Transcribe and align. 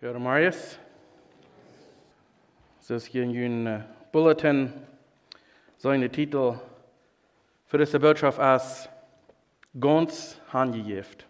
Guten 0.00 0.22
Marius. 0.22 0.78
Das 2.78 3.02
ist 3.02 3.06
hier 3.06 3.24
in 3.24 3.66
uh, 3.66 3.80
Bulletin 4.12 4.72
seine 5.76 6.08
Titel 6.08 6.54
für 7.66 7.78
diese 7.78 7.98
Botschaft 7.98 8.38
als 8.38 8.88
ganz 9.80 10.40
handgejeft. 10.52 11.26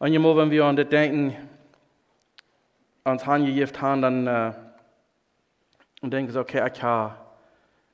Einmal, 0.00 0.38
wenn 0.38 0.50
wir 0.50 0.64
an 0.64 0.76
das 0.76 0.88
denken, 0.88 1.36
ans 3.04 3.26
handgejeft 3.26 3.82
haben, 3.82 4.00
dann 4.00 4.54
und 6.00 6.10
denken 6.14 6.32
so, 6.32 6.40
okay, 6.40 6.66
ich 6.72 6.82
habe, 6.82 7.14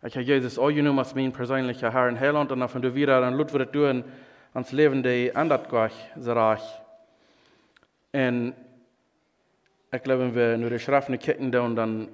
ich 0.05 0.15
habe 0.15 0.25
Jesus 0.25 0.61
auch 0.61 0.71
genommen 0.71 1.01
als 1.01 1.13
mein 1.17 1.33
persönlicher 1.33 1.93
Herr 1.93 2.09
in 2.09 2.21
Heiland 2.21 2.53
und 2.53 2.61
dann 2.61 2.69
von 2.69 2.83
du 2.83 2.95
wieder, 2.95 3.21
dann 3.21 3.37
das 3.37 3.73
tun, 3.73 4.05
ans 4.55 4.71
Leben, 4.71 5.03
die 5.03 5.31
ändert 5.31 5.69
gleich, 5.69 5.95
so 6.15 6.33
reich. 6.35 6.82
En 8.13 8.55
ik 9.91 10.03
geloof 10.03 10.19
wenn 10.19 10.35
wir 10.35 10.57
nur 10.57 10.71
die 10.71 10.79
Schriften 10.79 11.19
kicken 11.19 11.51
dann, 11.51 11.77
dann 11.77 12.09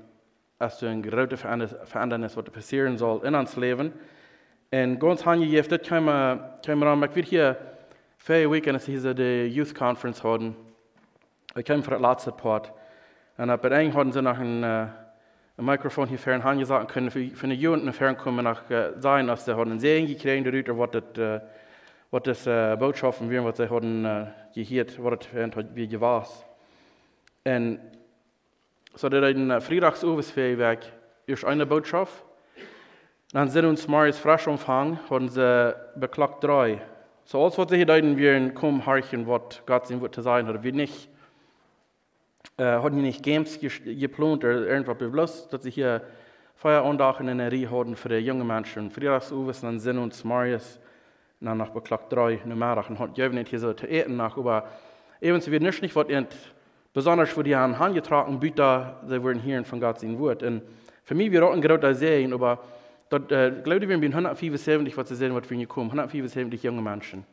ist 0.59 0.83
ein 0.83 1.02
große 1.02 1.37
Verändernis, 1.37 2.37
was 2.37 2.45
passieren 2.45 2.98
soll 2.98 3.24
in 3.24 3.34
uns 3.34 3.57
Leben. 3.57 3.93
Und 4.71 4.98
ganz 4.98 5.24
handgejeft, 5.24 5.71
das 5.71 5.83
kann 5.83 6.05
man, 6.05 6.41
kann 6.65 6.79
man 6.79 7.02
ich 7.05 7.15
will 7.15 7.24
hier 7.24 7.57
vier 8.19 8.51
Wochen, 8.51 8.71
als 8.71 8.84
diese 8.84 9.15
die 9.15 9.47
Youth 9.47 9.74
Conference 9.74 10.23
haben. 10.23 10.57
Ich 11.57 11.65
kam 11.65 11.83
für 11.83 11.93
das 11.93 12.01
letzte 12.01 12.33
Part. 12.33 12.73
Und 13.37 13.62
bei 13.62 13.71
einem 13.71 13.95
hatten 13.95 14.12
sie 14.12 14.21
nach 14.21 14.38
ein, 14.38 14.65
ein 15.59 15.65
Mikrofon 15.65 16.09
hier 16.09 16.19
fern 16.19 16.45
Hand 16.45 16.60
gesagt 16.60 16.93
können, 16.93 17.10
für, 17.10 17.24
für 17.30 17.45
eine 17.45 17.55
Jugend 17.55 17.95
fern 17.95 18.16
kommen 18.16 18.45
nach 18.45 18.69
uh, 18.71 19.01
sein, 19.01 19.27
dass 19.27 19.45
sie 19.45 19.57
haben 19.57 19.79
Sehen 19.80 20.07
gekriegt 20.07 20.46
darüber, 20.46 20.79
was 20.79 20.91
das, 20.91 21.02
uh, 21.19 21.45
was 22.11 22.23
das 22.23 22.47
uh, 22.47 22.77
Botschaften 22.77 23.29
wären, 23.29 23.45
was 23.45 23.59
sie 23.59 23.69
haben 23.69 24.05
uh, 24.05 24.27
gehört, 24.55 25.03
was 25.03 25.19
das 25.21 25.66
wie 25.75 25.89
gewesen 25.89 26.45
Und 27.45 27.80
so 28.95 29.09
dat 29.09 29.25
in 29.37 29.51
uh, 29.51 29.60
Freitagsovesfeierwerk 29.60 30.87
ist 31.27 31.45
eine 31.45 31.66
Botschaft. 31.66 32.24
Dann 33.32 33.51
sind 33.51 33.66
uns 33.66 33.87
morgens 33.87 34.19
frisch 34.19 34.47
umfangen, 34.47 34.99
haben 35.10 35.29
sie 35.29 35.77
beklagt 35.97 36.43
drei. 36.43 36.80
So 37.24 37.43
alles, 37.43 37.59
was 37.59 37.69
sie 37.69 37.77
hier 37.77 37.85
deuten, 37.85 38.16
wir 38.16 38.54
kommen 38.54 38.87
horchen, 38.87 39.27
was 39.27 39.60
Gott 39.66 39.87
sein 39.87 40.01
wird 40.01 40.15
zu 40.15 40.23
sein, 40.23 40.49
oder 40.49 40.63
wir 40.63 40.73
nicht. 40.73 41.10
Haben 42.57 42.97
die 42.97 43.02
nicht 43.02 43.23
Games 43.23 43.60
geplant 43.60 44.45
oder 44.45 44.66
irgendwas 44.66 44.97
bewusst, 44.97 45.52
dass 45.52 45.63
sie 45.63 45.71
hier 45.71 46.01
Feierandachen 46.54 47.29
in 47.29 47.37
der 47.37 47.52
Rie 47.52 47.69
haben 47.69 47.95
für 47.95 48.09
die 48.09 48.16
jungen 48.16 48.47
Menschen. 48.47 48.91
Freitagsoves, 48.91 49.60
dann 49.60 49.79
sind 49.79 49.99
uns 49.99 50.25
morgens 50.25 50.80
dann 51.41 51.59
nach 51.59 51.71
beklagt 51.71 52.13
drei 52.13 52.41
Numerachen 52.45 52.99
hat 52.99 53.17
ich 53.17 53.33
nicht 53.33 53.49
hier 53.49 53.61
so 53.61 53.73
zu 53.73 53.87
eten 53.87 54.17
nach, 54.17 54.37
aber 54.37 54.65
eben 55.21 55.41
sie 55.41 55.51
wird 55.51 55.63
nicht 55.63 55.83
nicht 55.83 55.95
was 55.95 56.07
besonders 56.93 57.31
für 57.31 57.45
die 57.45 57.55
haben 57.55 57.75
herangetragen, 57.75 58.41
Büter, 58.41 59.01
sie 59.07 59.23
werden 59.23 59.43
hören 59.43 59.65
von 59.65 59.81
Gott 59.81 60.01
sein 60.01 60.19
Wort. 60.19 60.43
Und 60.43 60.63
für 61.05 61.15
mich 61.15 61.31
wird 61.31 61.45
auch 61.45 61.53
ein 61.53 61.61
großer 61.61 61.95
sehen, 61.95 62.33
aber 62.33 62.59
dort, 63.09 63.31
äh, 63.31 63.53
glaube 63.63 63.89
wir 63.89 63.99
sind 63.99 64.15
175, 64.15 64.97
was 64.97 65.09
sie 65.09 65.16
sehen, 65.16 65.34
was 65.34 65.49
wir 65.49 65.56
hier 65.56 65.66
kommen, 65.66 65.91
175 65.91 66.62
junge 66.62 66.83
Menschen. 66.83 67.25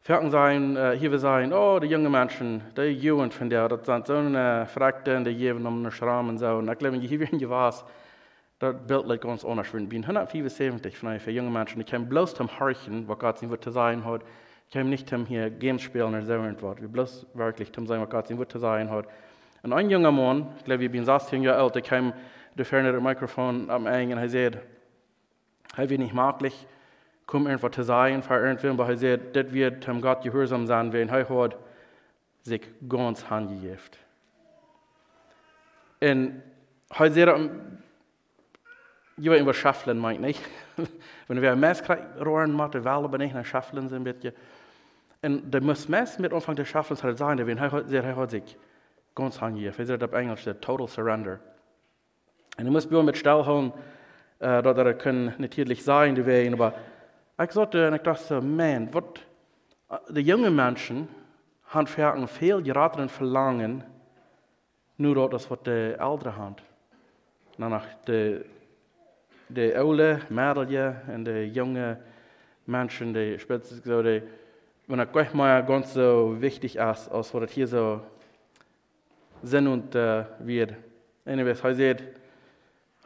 Ferken 0.00 0.30
sein, 0.30 0.76
äh, 0.76 0.96
hier 0.98 1.10
wir 1.10 1.18
sein, 1.18 1.52
oh, 1.52 1.78
die 1.78 1.88
jungen 1.88 2.10
Menschen, 2.10 2.62
die 2.76 2.84
Jugend 2.84 3.34
von 3.34 3.50
der, 3.50 3.68
das 3.68 3.84
sind 3.84 4.06
so 4.06 4.14
eine 4.14 4.66
Frakte, 4.66 5.22
die 5.22 5.36
geben 5.36 5.66
um 5.66 5.80
eine 5.80 5.90
Schramm 5.90 6.30
und 6.30 6.38
so. 6.38 6.46
Und 6.46 6.70
ich 6.70 6.78
glaube, 6.78 6.96
hier 6.96 7.20
werden 7.20 7.38
gewas, 7.38 7.84
das 8.58 8.74
Bild 8.86 9.06
liegt 9.06 9.22
ganz 9.22 9.44
anders. 9.44 9.72
Wir 9.72 9.80
sind 9.80 9.94
175 9.94 10.96
von 10.96 11.18
für 11.20 11.30
junge 11.30 11.50
Menschen, 11.50 11.78
die 11.78 11.84
können 11.84 12.08
bloß 12.08 12.34
zum 12.34 12.48
Horchen, 12.58 13.06
was 13.06 13.18
Gott 13.18 13.50
Wort 13.50 13.64
zu 13.64 13.70
sein 13.70 14.04
hat, 14.04 14.22
ich 14.68 14.74
kann 14.74 14.90
nicht 14.90 15.10
hier 15.26 15.48
Games 15.48 15.80
spielen 15.80 16.08
oder 16.08 16.22
so 16.22 16.32
irgendwas. 16.32 16.80
Wir 16.80 16.88
bloß 16.88 17.26
wirklich 17.34 17.72
zum 17.72 17.86
sein, 17.86 18.00
was 18.02 18.10
Gott 18.10 18.36
Wort 18.36 18.52
zu 18.52 18.58
sein 18.58 18.90
hat. 18.90 19.06
Und 19.62 19.72
ein 19.72 19.88
junger 19.88 20.12
Mann, 20.12 20.48
ich 20.58 20.64
glaube, 20.64 20.84
ich 20.84 20.90
bin 20.90 21.04
16 21.04 21.42
Jahre 21.42 21.62
alt, 21.62 21.74
der 21.74 21.82
kam 21.82 22.12
der 22.54 22.66
ferne 22.66 22.92
das 22.92 23.02
Mikrofon 23.02 23.70
am 23.70 23.86
Eng 23.86 24.12
und 24.12 24.18
er 24.18 24.28
sagt, 24.28 24.58
hey, 25.74 25.88
wie 25.88 25.98
nicht 25.98 26.12
möglich, 26.12 26.66
komm 27.26 27.46
irgendwas 27.46 27.70
zu 27.70 27.82
sein 27.84 28.22
für 28.22 28.34
irgendwen, 28.34 28.72
aber 28.72 28.88
er 28.88 28.96
sagt, 28.96 29.36
das 29.36 29.52
wird 29.52 29.86
dem 29.86 30.00
Gott 30.00 30.22
gehorsam 30.22 30.66
sein, 30.66 30.92
wenn 30.92 31.08
er 31.08 31.28
hat 31.28 31.56
sich 32.42 32.62
ganz 32.88 33.30
handgejeft. 33.30 33.98
Und 36.00 36.42
er 36.90 37.10
sagt, 37.12 37.50
je 39.18 39.30
weet 39.30 39.44
wat 39.44 39.54
schaffelen 39.54 39.98
meint, 39.98 40.20
nicht? 40.20 40.40
Wenn 41.26 41.42
wir 41.42 41.52
ein 41.52 41.60
Mess 41.60 41.82
rohren 42.20 42.52
machen, 42.52 42.84
weil 42.84 43.10
wir 43.10 43.18
nicht 43.18 43.34
nach 43.34 43.44
Schaffeln 43.44 43.88
sind, 43.88 44.04
bisschen. 44.04 44.32
Und 45.22 45.50
der 45.50 45.60
muss 45.60 45.88
Mess 45.88 46.18
mit 46.18 46.32
Anfang 46.32 46.54
des 46.54 46.68
Schaffelns 46.68 47.02
halt 47.02 47.18
sein, 47.18 47.44
wenn 47.44 47.58
er 47.58 47.84
sehr 47.86 48.28
sich 48.28 48.56
ganz 49.14 49.40
hangig. 49.40 49.64
Er 49.78 49.86
sagt 49.86 50.02
auf 50.04 50.12
Englisch, 50.12 50.44
der 50.44 50.60
Total 50.60 50.86
Surrender. 50.86 51.40
Und 52.56 52.64
er 52.66 52.70
muss 52.70 52.90
wir 52.90 53.02
mit 53.02 53.16
Stallhorn, 53.16 53.72
äh, 54.38 54.62
dort 54.62 54.78
er 54.78 54.94
können 54.94 55.34
natürlich 55.38 55.82
sein, 55.82 56.14
die 56.14 56.24
Wehen, 56.24 56.54
aber 56.54 56.74
ich 57.42 57.52
sagte, 57.52 57.92
ich 57.94 58.02
dachte, 58.02 58.40
man, 58.40 58.92
was, 58.92 59.04
die 60.10 60.20
jungen 60.20 60.54
Menschen 60.54 61.08
haben 61.66 61.86
für 61.86 62.26
viel 62.28 62.62
geratenen 62.62 63.08
Verlangen, 63.08 63.84
nur 64.96 65.28
das, 65.28 65.50
was 65.50 65.62
die 65.62 65.94
Ältere 65.98 66.36
haben. 66.36 66.56
Danach, 67.56 67.84
die 68.06 68.44
de 69.48 69.74
oude 69.78 70.20
mädelje 70.28 70.94
en 71.08 71.24
de 71.24 71.50
junge 71.50 71.96
Menschen, 72.64 73.12
die 73.14 73.38
spitzen 73.38 73.82
so, 73.82 74.02
die, 74.02 74.22
wenn 74.86 74.98
er 74.98 75.06
gleich 75.06 75.32
mal 75.34 75.64
ganz 75.64 75.94
so 75.94 76.36
wichtig 76.40 76.76
ist, 76.76 77.08
als 77.08 77.34
was 77.34 77.50
hier 77.50 77.66
so 77.66 78.00
Sinn 79.42 79.66
und 79.66 79.94
äh, 79.94 80.24
wird. 80.40 80.74
Anyways, 81.24 81.62
er 81.62 81.74
sagt, 81.74 82.02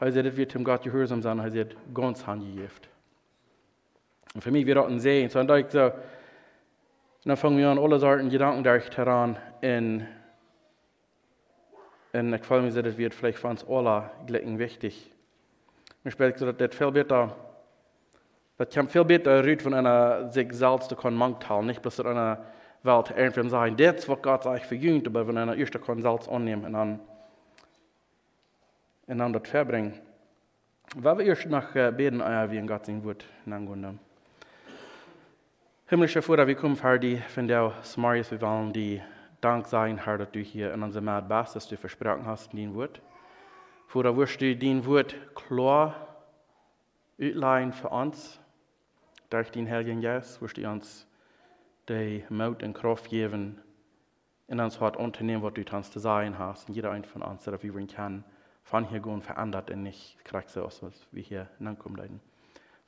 er 0.01 0.13
sagt, 0.13 0.27
das 0.27 0.37
wird 0.37 0.55
dem 0.55 0.65
Gott 0.65 0.83
gehorsam 0.83 1.23
sein, 1.23 1.39
er 1.39 1.51
sagt, 1.51 1.77
ganz 1.95 2.27
handgejeft. 2.27 2.89
Und 4.35 4.43
für 4.43 4.51
mich 4.51 4.67
wird 4.67 4.79
das 4.79 4.87
ein 4.87 4.99
Sehen. 4.99 5.29
So, 5.29 5.41
und 5.41 5.49
da 5.49 5.57
ich 5.57 5.71
so, 5.71 5.93
dann 7.25 7.37
fangen 7.37 7.59
wir 7.59 7.69
an, 7.69 7.79
alle 7.79 7.99
Sorten 7.99 8.31
Gedanken 8.31 8.65
durch 8.65 8.97
heran, 8.97 9.37
in, 9.61 10.07
und 12.13 12.35
ich 12.35 12.43
freue 12.43 12.63
mich, 12.63 12.75
das 12.75 12.99
wird 12.99 13.15
vielleicht 13.15 13.39
für 13.39 13.49
uns 13.49 13.65
alle 13.67 14.11
wichtig. 14.59 15.12
Ich 16.05 16.13
spreche 16.13 16.39
so, 16.39 16.51
das 16.51 16.75
viel 16.75 16.91
besser, 16.91 17.37
das 18.59 18.75
kommt 18.75 18.91
viel 18.91 19.05
besser 19.05 19.45
rührt 19.45 19.63
von 19.63 19.75
einer 19.75 20.31
sich 20.33 20.53
selbst 20.53 20.97
können 20.97 21.17
Mangtal, 21.17 21.65
nicht 21.65 21.81
bloß 21.81 22.01
in 22.01 22.07
einer 22.07 22.45
Welt 22.83 23.13
irgendwie 23.17 23.49
sagen, 23.49 23.77
das, 23.77 24.09
was 24.09 24.23
Gott 24.23 24.47
eigentlich 24.47 24.67
verjüngt, 24.67 25.07
aber 25.07 25.27
wenn 25.27 25.39
einer 25.39 25.57
erste 25.57 25.79
kann 25.79 26.03
selbst 26.03 26.29
annehmen 26.29 26.65
und 26.65 26.73
dann, 26.73 27.01
und 29.07 29.19
dann 29.19 29.33
das 29.33 29.49
verbringen. 29.49 29.95
Weil 30.97 31.19
wir 31.19 31.27
erst 31.27 31.47
nach 31.47 31.75
äh, 31.77 31.93
beten, 31.93 32.21
äh, 32.21 32.51
wie 32.51 32.59
in 32.59 32.67
Gott 32.67 32.87
sein 32.87 33.03
Wort 33.05 33.25
hinangehen. 33.45 33.99
Himmlische 35.87 36.21
Vater, 36.21 36.47
wir 36.47 36.55
kommen 36.55 36.77
für 36.77 36.99
die, 36.99 37.17
von 37.17 37.47
der 37.47 37.73
Smarius, 37.85 38.31
wir 38.31 38.41
wollen 38.41 38.73
die 38.73 39.01
Dank 39.41 39.67
sein, 39.67 40.05
Herr, 40.05 40.19
dass 40.19 40.31
du 40.31 40.41
hier 40.41 40.73
in 40.73 40.83
unserem 40.83 41.05
Mad 41.05 41.27
bist, 41.29 41.55
dass 41.55 41.69
du 41.69 41.77
versprochen 41.77 42.27
hast 42.27 42.53
in 42.53 42.59
dein 42.59 42.75
Wort. 42.75 43.01
Vater, 43.93 44.17
wirst 44.17 44.41
du 44.41 44.57
dein 44.57 44.87
Wort 44.87 45.15
klar 45.35 45.95
uitleihen 47.21 47.75
für 47.75 47.91
uns. 47.91 48.41
Durch 49.29 49.51
den 49.51 49.69
Heiligen 49.69 50.01
Geist 50.01 50.41
wirst 50.41 50.57
du 50.57 50.67
uns 50.67 51.07
die 51.91 52.25
Mut 52.31 52.63
und 52.63 52.73
Kraft 52.73 53.11
geben, 53.11 53.61
in 54.49 54.61
uns 54.61 54.81
hat 54.81 54.97
unternehmen, 54.97 55.43
was 55.43 55.53
du 55.53 55.77
uns 55.77 55.91
zu 55.91 55.99
sein 55.99 56.39
hast. 56.39 56.71
Und 56.71 56.75
jeder 56.75 56.91
ein 56.91 57.05
von 57.05 57.21
uns, 57.21 57.45
der 57.45 57.63
wir 57.63 57.87
kann, 57.87 58.25
von 58.63 58.89
hier 58.89 59.01
gehen 59.01 59.21
verändert 59.21 59.71
und 59.71 59.83
nicht 59.83 60.17
so 60.47 60.65
aus, 60.65 60.83
was 60.83 61.07
wir 61.11 61.23
hier 61.23 61.51
hinankommen. 61.59 62.23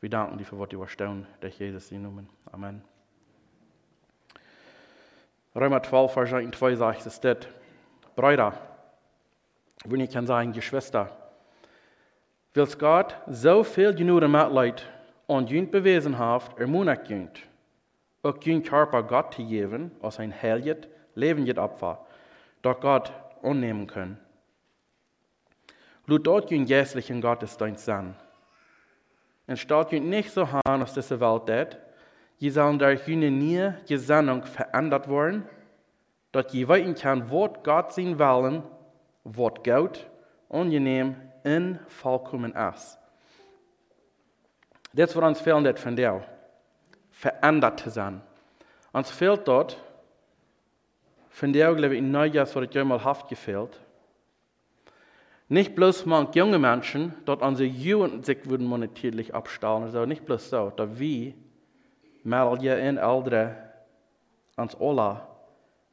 Wir 0.01 0.09
danken 0.09 0.39
dir 0.39 0.47
für 0.47 0.59
was 0.59 0.71
du 0.71 0.81
erstaunen, 0.81 1.27
durch 1.43 1.59
Jesus 1.59 1.93
in 1.93 2.01
Namen. 2.01 2.31
Amen. 2.51 2.83
Römer 5.55 5.83
12, 5.83 6.13
Vers 6.15 6.31
2 6.31 6.75
sagt 6.77 7.05
es 7.05 7.21
dort, 7.21 7.47
Brüder, 8.17 8.74
wenn 9.85 10.01
ich 10.01 10.11
kann 10.11 10.27
sagen, 10.27 10.53
Geschwister, 10.53 11.11
Wils 12.55 12.79
Gott 12.79 13.17
so 13.29 13.65
viel 13.65 13.95
genug 13.95 14.23
Mitleid 14.23 14.89
und 15.27 15.51
jünt 15.51 15.75
er 15.75 16.67
muss 16.67 16.87
nicht 16.87 17.09
jünt. 17.09 17.41
Auch 18.23 18.43
jünt 18.43 18.67
Körper 18.67 19.03
Gott 19.03 19.35
zu 19.35 19.45
geben, 19.45 19.91
als 20.01 20.19
ein 20.19 20.33
heiliges, 20.33 20.89
lebendes 21.15 21.59
Opfer, 21.59 22.07
das 22.63 22.81
Gott 22.81 23.13
annehmen 23.43 23.87
kann. 23.87 24.19
Lut 26.07 26.27
dort 26.27 26.51
jünt 26.51 26.69
jässlichen 26.69 27.21
Gottesdienst 27.21 27.85
sein. 27.85 28.15
Und 29.47 29.59
statt 29.59 29.93
jünt 29.93 30.07
nicht 30.07 30.31
so 30.31 30.51
haben, 30.51 30.81
als 30.81 30.95
diese 30.95 31.21
Welt 31.21 31.47
tät, 31.47 31.79
je 32.39 32.51
sollen 32.51 32.79
durch 32.79 33.07
jüne 33.07 33.31
nie 33.31 33.73
Gesandung 33.87 34.45
verändert 34.45 35.09
werden, 35.09 35.47
dass 36.33 36.53
je 36.53 36.69
weiten 36.69 36.95
kann, 36.95 37.31
was 37.31 37.51
Gott 37.63 37.93
sein 37.93 38.19
wollen, 38.19 38.63
was 39.25 39.55
gut, 39.65 40.07
angenehm 40.49 41.17
in 41.43 41.79
vollkommen 41.89 42.55
ist. 42.55 42.99
Das, 44.93 45.17
was 45.17 45.25
uns 45.25 45.41
fehlt 45.41 45.79
von 45.79 45.97
dir, 45.97 46.23
verändert 47.11 47.81
zu 47.81 47.91
sein. 47.91 48.21
Uns 48.93 49.11
fehlt 49.11 49.49
dort 49.49 49.83
von 51.35 51.53
der 51.53 51.75
glaube 51.75 51.97
ich 51.97 52.03
neues, 52.03 52.55
was 52.55 52.65
ich 52.65 52.85
mal 52.85 53.03
haft 53.03 53.29
gefehlt. 53.29 53.81
Nicht 55.49 55.75
bloß 55.75 56.07
manche 56.07 56.39
junge 56.39 56.61
Menschen, 56.61 57.13
dort 57.25 57.43
an 57.43 57.57
sie 57.57 57.67
Jugend 57.67 58.25
sich 58.25 58.49
würden 58.49 58.67
monetärlich 58.67 59.35
abstahlen, 59.35 59.83
also 59.83 60.07
nicht 60.07 60.25
bloß 60.25 60.49
so, 60.49 60.71
da 60.71 60.99
wie, 60.99 61.35
mal 62.23 62.57
je 62.63 62.89
in 62.89 62.99
ältere 62.99 63.57
ans 64.57 64.81
Ola, 64.81 65.29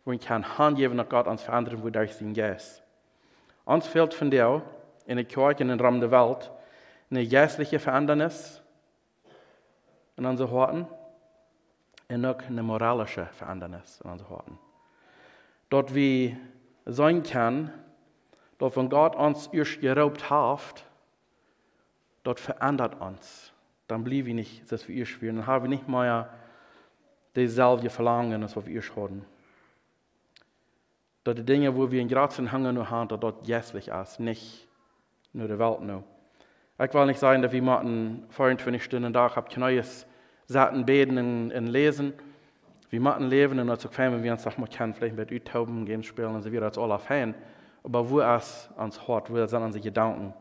wo 0.06 0.12
ich 0.12 0.22
kann 0.22 0.58
Hand 0.58 0.78
geben 0.78 0.96
nach 0.96 1.10
Gott 1.10 1.26
ans 1.26 1.42
verändern, 1.42 1.84
wo 1.84 1.90
durch 1.90 2.14
sein 2.14 2.34
Geist. 2.34 2.84
Uns 3.66 3.88
fehlt 3.88 4.14
von 4.14 4.32
dir 4.32 4.62
in 5.06 5.18
der 5.18 5.26
Kirche 5.26 5.62
in 5.62 5.70
den 5.70 5.80
Raum 5.80 6.00
der 6.00 6.12
Welt 6.12 6.52
eine 7.10 7.28
geistliche 7.28 7.80
Verändernis 7.80 8.62
in 10.18 10.26
unseren 10.26 10.52
Horten 10.52 10.88
und 12.10 12.26
auch 12.26 12.42
eine 12.42 12.64
moralische 12.64 13.26
Verändernis 13.34 14.02
in 14.04 14.10
unseren 14.10 14.30
Horten. 14.30 14.60
Dort 15.70 15.96
wie 15.96 16.38
sein 16.86 17.24
kann, 17.24 17.72
dort 18.58 18.74
von 18.74 18.90
Gott 18.90 19.16
uns 19.16 19.48
erst 19.48 19.82
geraubt 19.82 20.30
hat, 20.30 20.86
dort 22.24 22.40
verändert 22.40 23.00
uns. 23.00 23.54
Dann 23.88 24.04
blieb 24.04 24.28
ich 24.28 24.34
nicht, 24.34 24.72
dass 24.72 24.88
wir 24.88 24.96
ihr 24.96 25.06
spielen. 25.06 25.38
Dann 25.38 25.48
haben 25.48 25.66
wir 25.66 25.70
nicht 25.70 25.88
mehr 25.88 26.30
dieselbe 27.36 27.90
Verlangen, 27.90 28.44
als 28.44 28.56
wir 28.56 28.68
ihr 28.68 28.84
haben. 28.96 29.26
Dort 31.24 31.38
die 31.38 31.46
Dinge, 31.46 31.76
wo 31.76 31.92
wir 31.92 32.02
in 32.02 32.08
Grazen 32.08 32.52
hängen 32.52 32.76
nur 32.76 32.90
haben, 32.90 33.08
dort 33.08 33.48
jässlich 33.48 33.90
ist, 33.90 34.20
nicht 34.20 34.68
nur 35.34 35.48
der 35.48 35.60
Welt 35.60 35.82
nur. 35.82 36.04
Ich 36.84 36.94
will 36.96 37.06
nicht 37.06 37.20
sagen, 37.20 37.44
dass 37.44 37.52
wir 37.52 37.62
machen 37.62 38.26
24 38.30 38.84
Stunden 38.84 39.14
Tag, 39.14 39.36
habt 39.36 39.56
neues 39.56 40.08
Sachen 40.48 40.86
beten 40.86 41.52
und, 41.52 41.68
lesen. 41.68 42.14
Wir 42.90 43.00
machen 43.00 43.28
leben 43.28 43.60
und 43.60 43.70
als 43.70 43.88
wenn 43.98 44.24
wir 44.24 44.32
uns 44.32 44.58
mal 44.58 44.68
kennen, 44.68 44.94
vielleicht 44.96 45.16
mit 45.16 45.32
Utauben, 45.32 45.86
Games 45.86 46.08
spielen 46.08 46.34
und 46.34 46.42
so 46.42 46.52
weiter, 46.52 46.66
als 46.66 46.78
alle 46.78 46.98
Fan. 46.98 47.36
Aber 47.84 48.10
wo 48.10 48.20
ist 48.20 48.70
ans 48.76 49.08
Hort, 49.08 49.30
wo 49.30 49.46
sind 49.46 49.62
unsere 49.62 49.84
Gedanken? 49.84 50.34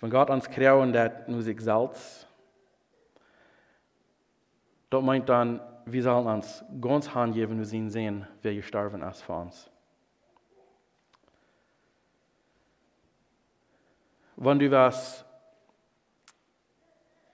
Wenn 0.00 0.10
Gott 0.10 0.28
uns 0.28 0.48
kreiert, 0.50 0.94
der 0.94 1.24
nur 1.26 1.40
sich 1.40 1.60
selbst, 1.60 2.28
dort 4.90 5.04
meint 5.04 5.28
dann, 5.28 5.60
wir 5.86 6.02
sollen 6.02 6.26
uns 6.26 6.64
ganz 6.80 7.14
handgeben, 7.14 7.58
wir 7.58 7.64
sehen 7.64 7.90
sehen, 7.90 8.26
wer 8.42 8.54
gestorben 8.54 9.02
ist 9.02 9.22
für 9.22 9.34
uns. 9.34 9.70
Wenn 14.36 14.58
du 14.58 14.70
was 14.70 15.24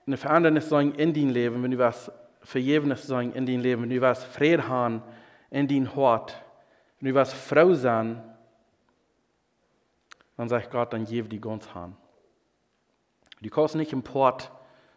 eine 0.07 0.17
Verändernis 0.17 0.69
sagen 0.69 0.95
in 0.95 1.15
dein 1.15 1.31
Leben, 1.31 1.63
wenn 1.63 1.71
du 1.71 1.79
was 1.79 2.11
Vergebenes 2.43 3.07
sagen 3.07 3.33
in 3.33 3.47
dein 3.47 3.61
Leben, 3.61 3.83
wenn 3.83 3.91
du 3.91 4.01
was 4.01 4.25
Frieden 4.25 4.67
haben 4.67 5.03
in 5.51 5.69
dein 5.69 5.95
Hort, 5.95 6.43
wenn 6.99 7.11
du 7.11 7.15
was 7.15 7.33
Frau 7.33 7.73
sein, 7.75 8.23
dann 10.37 10.49
sagt 10.49 10.71
Gott, 10.71 10.93
dann 10.93 11.05
gebe 11.05 11.29
die 11.29 11.41
ganz 11.41 11.73
Hand. 11.75 11.97
Du 13.41 13.49
kannst 13.49 13.75
nicht 13.75 13.93
im 13.93 14.03
Port 14.03 14.51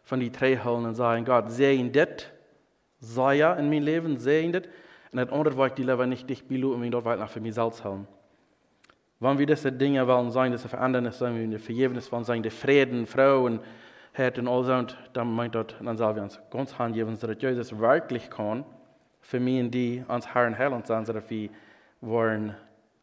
von 0.03 0.19
die 0.19 0.31
drei 0.31 0.57
holen 0.57 0.85
und 0.85 0.95
sagen, 0.95 1.25
Gott, 1.25 1.51
sehen 1.51 1.91
das, 1.91 2.25
sei 3.03 3.35
ja 3.35 3.53
in 3.53 3.69
meinem 3.69 3.83
Leben, 3.83 4.15
das, 4.15 4.63
und 5.11 5.17
das 5.17 5.29
andere 5.29 5.57
wollte 5.57 5.73
ich 5.73 5.85
die 5.85 5.91
Leben 5.91 6.09
nicht 6.09 6.29
dich 6.29 6.47
bilu 6.47 6.73
und 6.73 6.79
mich 6.79 6.91
dort 6.91 7.05
weiter 7.05 7.27
für 7.27 7.41
mich 7.41 7.53
selbst 7.53 7.83
holen. 7.83 8.07
Wenn 9.19 9.37
wir 9.37 9.45
diese 9.45 9.71
Dinge 9.71 10.07
wollen 10.07 10.31
sein, 10.31 10.51
diese 10.51 10.67
Verändernis 10.67 11.19
sein, 11.19 11.35
wenn 11.35 11.51
wir 11.51 11.59
Vergebnis 11.59 12.11
wollen 12.11 12.23
sein, 12.23 12.43
die 12.43 12.49
Frieden, 12.49 13.05
Frau 13.05 13.45
und 13.45 13.61
Herd 14.13 14.39
und 14.39 14.47
all 14.47 14.63
so, 14.63 14.95
dann 15.13 15.33
meint 15.33 15.55
dort, 15.55 15.75
dann 15.81 15.97
sollen 15.97 16.15
wir 16.15 16.23
uns 16.23 16.39
ganz 16.51 16.77
handgeben, 16.77 17.17
dass 17.19 17.41
Jesus 17.41 17.77
wirklich 17.77 18.29
kann, 18.29 18.65
für 19.21 19.39
mich 19.39 19.61
und 19.61 19.71
die 19.71 20.03
ans 20.07 20.27
Herrn 20.33 20.57
Heiland 20.57 20.87
sein, 20.87 21.05
so 21.05 21.13
dass 21.13 21.29
wir 21.29 21.49
wollen 22.01 22.55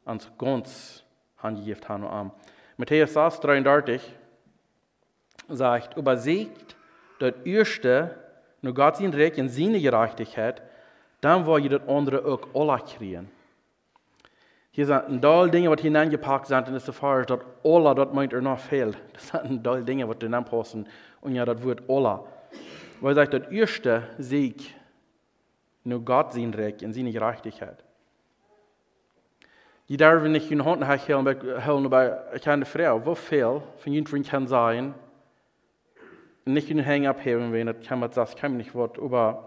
uns 0.05 0.31
ganz 0.37 1.05
handgegeben 1.38 1.88
haben 1.88 2.05
und. 2.05 2.31
Matthäus 2.76 3.14
6, 3.14 3.41
33 3.41 4.14
sagt, 5.49 5.96
übersiegt 5.96 6.76
das 7.19 7.35
Erste, 7.44 8.14
nur 8.62 8.75
Gott 8.75 8.97
sein 8.97 9.12
Recht 9.12 9.39
und 9.39 9.49
seine 9.49 9.81
Gerechtigkeit, 9.81 10.62
dann 11.21 11.47
ihr 11.59 11.79
das 11.79 11.89
andere 11.89 12.25
auch 12.25 12.41
alle 12.55 12.83
kriegen. 12.83 13.31
Hier 14.73 14.87
sind 14.87 15.09
ein 15.09 15.21
Teil 15.21 15.51
Dinge, 15.51 15.75
die 15.75 15.83
hineingepackt 15.83 16.47
sind, 16.47 16.69
und 16.69 16.75
es 16.75 16.83
ist 16.83 16.87
so 16.87 16.93
dass 17.29 17.41
alle, 17.65 17.95
das 17.95 18.15
meint 18.15 18.33
er 18.33 18.57
fehlt. 18.57 18.97
Das 19.12 19.29
sind 19.29 19.45
ein 19.45 19.65
Teil 19.65 19.85
Dinge, 19.85 20.07
die 20.07 20.27
hineinpassen, 20.27 20.87
und 21.21 21.35
ja, 21.35 21.45
das 21.45 21.62
wird 21.62 21.83
alle. 21.89 22.21
Weil 23.01 23.15
sagt, 23.15 23.35
das 23.35 23.49
erste 23.49 24.05
Sieg, 24.19 24.75
nur 25.85 26.05
Gott 26.05 26.33
sein 26.33 26.55
Recht 26.55 26.83
und 26.83 26.93
seine 26.93 27.11
Gerechtigkeit. 27.11 27.83
Die 29.89 29.97
dürfen 29.97 30.31
nicht 30.31 30.51
in 30.53 30.65
Hand 30.65 30.87
ich 32.35 32.49
eine 32.49 32.65
Frau, 32.65 33.05
wie 33.05 33.17
viel 33.17 33.61
von 33.79 33.93
jenen 33.93 34.23
kann 34.23 34.47
sein, 34.47 34.95
nicht 36.52 36.70
in 36.70 36.79
den 36.79 36.87
Hängen 36.87 37.08
abheben, 37.08 37.52
wenn 37.52 37.67
das 37.67 37.81
kann 37.87 38.00
man 38.00 38.11
das 38.11 38.41
man 38.43 38.56
nicht 38.56 38.75
Wort, 38.75 38.99
aber 38.99 39.47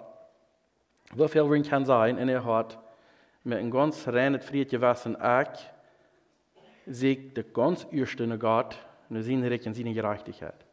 wie 1.15 1.27
viel 1.27 1.63
kann 1.63 1.85
sein 1.85 2.17
in 2.17 2.29
ihr 2.29 2.43
Hart, 2.43 2.77
mit 3.43 3.59
een 3.59 3.71
ganz 3.71 4.07
reinen 4.07 4.41
friedje 4.41 4.79
wassen 4.79 5.15
ek, 5.19 5.57
sieg 6.87 7.35
de 7.35 7.43
ganz 7.43 7.85
eerste 7.91 8.37
Gott 8.37 8.77
und 9.09 9.21
sein 9.21 9.43
Recht 9.43 9.67
und 9.67 9.73
seine 9.73 9.93
Gerechtigkeit. 9.93 10.65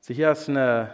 So 0.00 0.14
hier 0.14 0.30
ist 0.30 0.48
eine, 0.48 0.90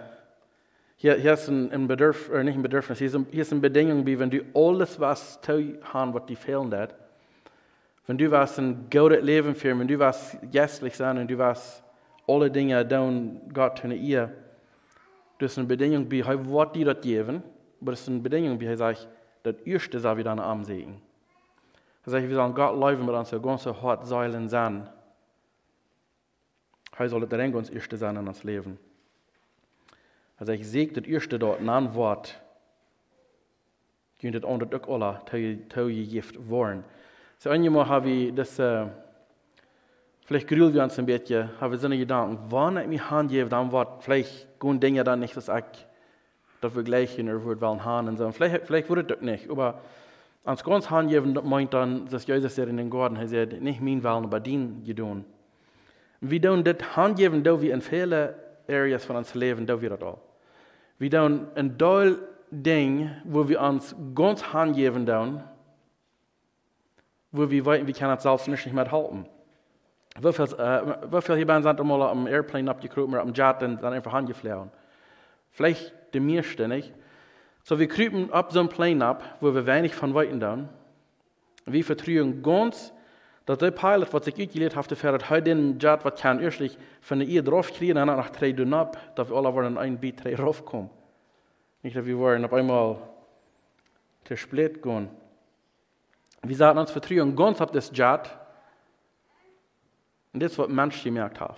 hier, 0.97 1.15
hier 1.15 1.35
ist 1.35 1.49
ein, 1.49 1.71
ein 1.71 1.87
Bedürf, 1.87 2.29
oder 2.29 2.43
nicht 2.43 2.57
ein 2.57 2.63
Bedürfnis, 2.63 2.99
hier 2.99 3.07
ist, 3.07 3.15
ein, 3.15 3.27
hier 3.31 3.43
ist 3.43 3.53
eine 3.53 3.61
Bedingung, 3.61 4.05
wie 4.05 4.19
wenn 4.19 4.31
du 4.31 4.43
alles 4.55 4.99
was 4.99 5.41
zu 5.41 5.79
haben, 5.93 6.13
was 6.13 6.27
dir 6.27 6.37
fehlen 6.37 6.75
hat, 6.75 6.97
wenn 8.07 8.19
du 8.19 8.31
was 8.31 8.59
ein 8.59 8.91
gutes 8.91 9.23
Leben 9.23 9.55
führen, 9.55 9.79
wenn 9.79 9.89
du 9.89 9.99
was 9.99 10.37
gästlich 10.51 10.97
sein 10.97 11.19
und 11.19 11.31
du 11.31 11.39
was 11.39 11.85
alle 12.27 12.51
Dinge 12.51 12.87
tun, 12.87 13.41
Gott 13.53 13.83
in 13.85 13.93
ihr, 13.93 14.33
das 15.39 15.53
ist 15.53 15.59
eine 15.59 15.67
Bedingung, 15.67 16.11
wie 16.11 16.21
er 16.21 16.49
wird 16.49 16.77
dir 16.77 16.95
das 16.95 17.03
geben, 17.03 17.43
aber 17.81 17.93
das 17.93 18.03
ist 18.03 18.09
eine 18.09 18.21
Bedingung, 18.21 18.61
wie 18.61 18.67
er 18.67 18.77
sagt, 18.77 19.09
das 19.43 19.57
erste 19.65 19.99
soll 19.99 20.17
wir 20.17 20.25
dann 20.25 20.39
ansehen. 20.39 21.01
Er 22.05 22.11
sagt, 22.11 22.29
wir 22.29 22.35
sollen 22.35 22.55
Gott 22.55 22.79
leben 22.79 23.07
mit 23.07 23.15
unserer 23.15 23.41
ganzen 23.41 23.81
Hart, 23.81 24.07
Säulen 24.07 24.49
sein. 24.49 24.89
Er 26.97 27.09
soll 27.09 27.27
das 27.27 27.53
ganz 27.53 27.71
erste 27.71 27.97
sein 27.97 28.17
in 28.17 28.27
das 28.27 28.45
Leben. 28.45 28.79
Er 30.39 30.47
sagt, 30.47 30.65
sehe 30.65 30.89
das 30.89 31.05
erste 31.05 31.39
dort, 31.39 31.61
ein 31.61 31.95
Wort. 31.95 32.41
Gehen 34.19 34.33
das 34.33 34.45
andere 34.45 34.81
auch 34.81 34.95
alle, 34.95 35.21
tau 35.69 35.87
je 35.89 36.05
gift 36.05 36.49
worden. 36.49 36.85
So 37.39 37.51
einmal 37.51 37.89
habe 37.89 38.11
ich 38.11 38.35
das, 38.35 38.59
äh, 38.61 38.87
vielleicht 40.25 40.51
uns 40.51 40.99
ein 40.99 41.07
bisschen, 41.07 41.49
habe 41.61 41.75
ich 41.75 41.81
so 41.81 41.87
eine 41.87 41.99
Gedanken, 41.99 42.39
wann 42.49 42.77
ich 42.77 42.87
mich 42.87 43.11
handgebe, 43.11 43.49
dann 43.49 43.73
Wort, 43.73 44.03
vielleicht 44.03 44.61
gehen 44.61 44.81
Dinge 44.81 45.05
dann 45.05 45.21
nicht, 45.21 45.37
dass 45.37 45.49
ich 45.49 45.87
dat 46.63 46.75
we 46.75 46.83
gleichen 46.83 47.29
er 47.29 47.43
wordt 47.43 47.61
wel 47.61 47.81
haan 47.81 48.09
en 48.09 48.17
zo. 48.17 48.31
Vielleicht, 48.31 48.67
vielleicht 48.67 48.89
wordt 48.89 49.03
het 49.03 49.13
ook 49.13 49.21
niet, 49.21 49.51
aber 49.51 49.75
als 50.45 50.63
ganz 50.63 50.87
handgeven 50.87 51.39
meint 51.45 51.73
dann, 51.73 52.09
dass 52.09 52.27
Jesus 52.27 52.59
er 52.59 52.69
in 52.69 52.77
den 52.77 52.91
Garten, 52.91 53.29
sagt, 53.29 53.61
nicht 53.61 53.81
mein 53.81 54.03
Willen, 54.03 54.25
aber 54.25 54.41
dien 54.41 54.83
gedaan. 54.85 55.25
Wir 56.21 56.41
doen 56.41 56.63
das 56.63 56.97
handgeven, 56.97 57.43
da 57.43 57.61
wir 57.61 57.75
in 57.75 57.81
viele 57.81 58.35
Areas 58.69 59.05
von 59.05 59.17
unserem 59.17 59.41
Leben, 59.41 59.67
da 59.67 59.81
wir 59.81 59.91
das 59.91 60.03
all. 60.03 60.19
Wir 60.99 61.11
doen 61.11 61.47
ein 61.55 61.77
Teil 61.79 62.19
Ding, 62.51 63.11
wo 63.25 63.49
wir 63.49 63.61
uns 63.61 63.97
ganz 64.15 64.53
handgeben 64.53 65.07
doen, 65.07 65.43
wo 67.33 67.51
wir 67.51 67.67
weten, 67.67 67.87
wir 67.87 67.95
können 67.95 68.17
es 68.17 68.23
selbst 68.23 68.47
nicht 68.47 68.73
mehr 68.73 68.91
halten. 68.91 69.27
Wieviel, 70.21 70.45
äh, 70.59 71.11
wieviel 71.11 71.37
hier 71.37 71.63
sind 71.63 71.81
einmal 71.81 72.03
am 72.03 72.27
Airplane 72.27 72.71
abgekrochen, 72.71 73.15
am 73.15 73.33
Jet 73.33 73.63
und 73.63 73.83
dann 73.83 73.93
einfach 73.93 74.13
handgeflogen. 74.13 74.71
Vielleicht 75.51 75.93
die 76.13 76.21
meisten 76.21 76.69
nicht. 76.69 76.93
So 77.63 77.79
wir 77.79 77.89
kriepen 77.89 78.33
ab 78.33 78.53
so 78.53 78.61
einem 78.61 78.69
Plane 78.69 79.05
ab, 79.05 79.39
wo 79.41 79.55
wir 79.55 79.67
wenig 79.67 79.95
von 79.95 80.15
weiten 80.15 80.41
dann. 80.41 80.69
Wir 81.65 81.85
vertrauen 81.85 82.43
ganz, 82.43 82.93
dass 83.47 83.59
der 83.59 83.71
Pilot, 83.71 84.13
was 84.13 84.25
sich 84.25 84.35
ausgelegt 84.35 84.77
hat, 84.77 85.31
heute 85.31 85.43
den 85.43 85.79
Jet, 85.79 86.05
was 86.05 86.21
kann 86.21 86.41
erstlich 86.41 86.77
von 87.01 87.21
der 87.21 87.29
Ehe 87.29 87.43
drauf 87.43 87.73
kriegen, 87.73 87.95
dann 87.95 88.09
nach 88.09 88.31
drei 88.31 88.53
Stunden 88.53 88.75
ab, 88.75 88.99
dass 89.17 89.31
wir 89.31 89.37
alle 89.37 89.55
wollen 89.55 89.79
ein 89.79 89.99
Beat 89.99 90.25
drei 90.25 90.37
raufkommen. 90.37 90.91
Nicht, 91.83 91.97
dass 91.97 92.05
wir 92.05 92.19
wollen 92.19 92.45
auf 92.45 92.53
einmal 92.53 92.99
spät 94.35 94.83
gehen. 94.83 95.11
Wir 96.43 96.57
sagen 96.57 96.79
uns 96.79 96.91
vertrauen 96.91 97.37
ganz 97.37 97.61
auf 97.61 97.71
das 97.71 97.91
Jet. 97.95 98.31
Und 100.33 100.43
das 100.43 100.53
ist, 100.53 100.59
was 100.59 100.69
Menschen 100.69 101.05
gemerkt 101.05 101.41
haben. 101.41 101.57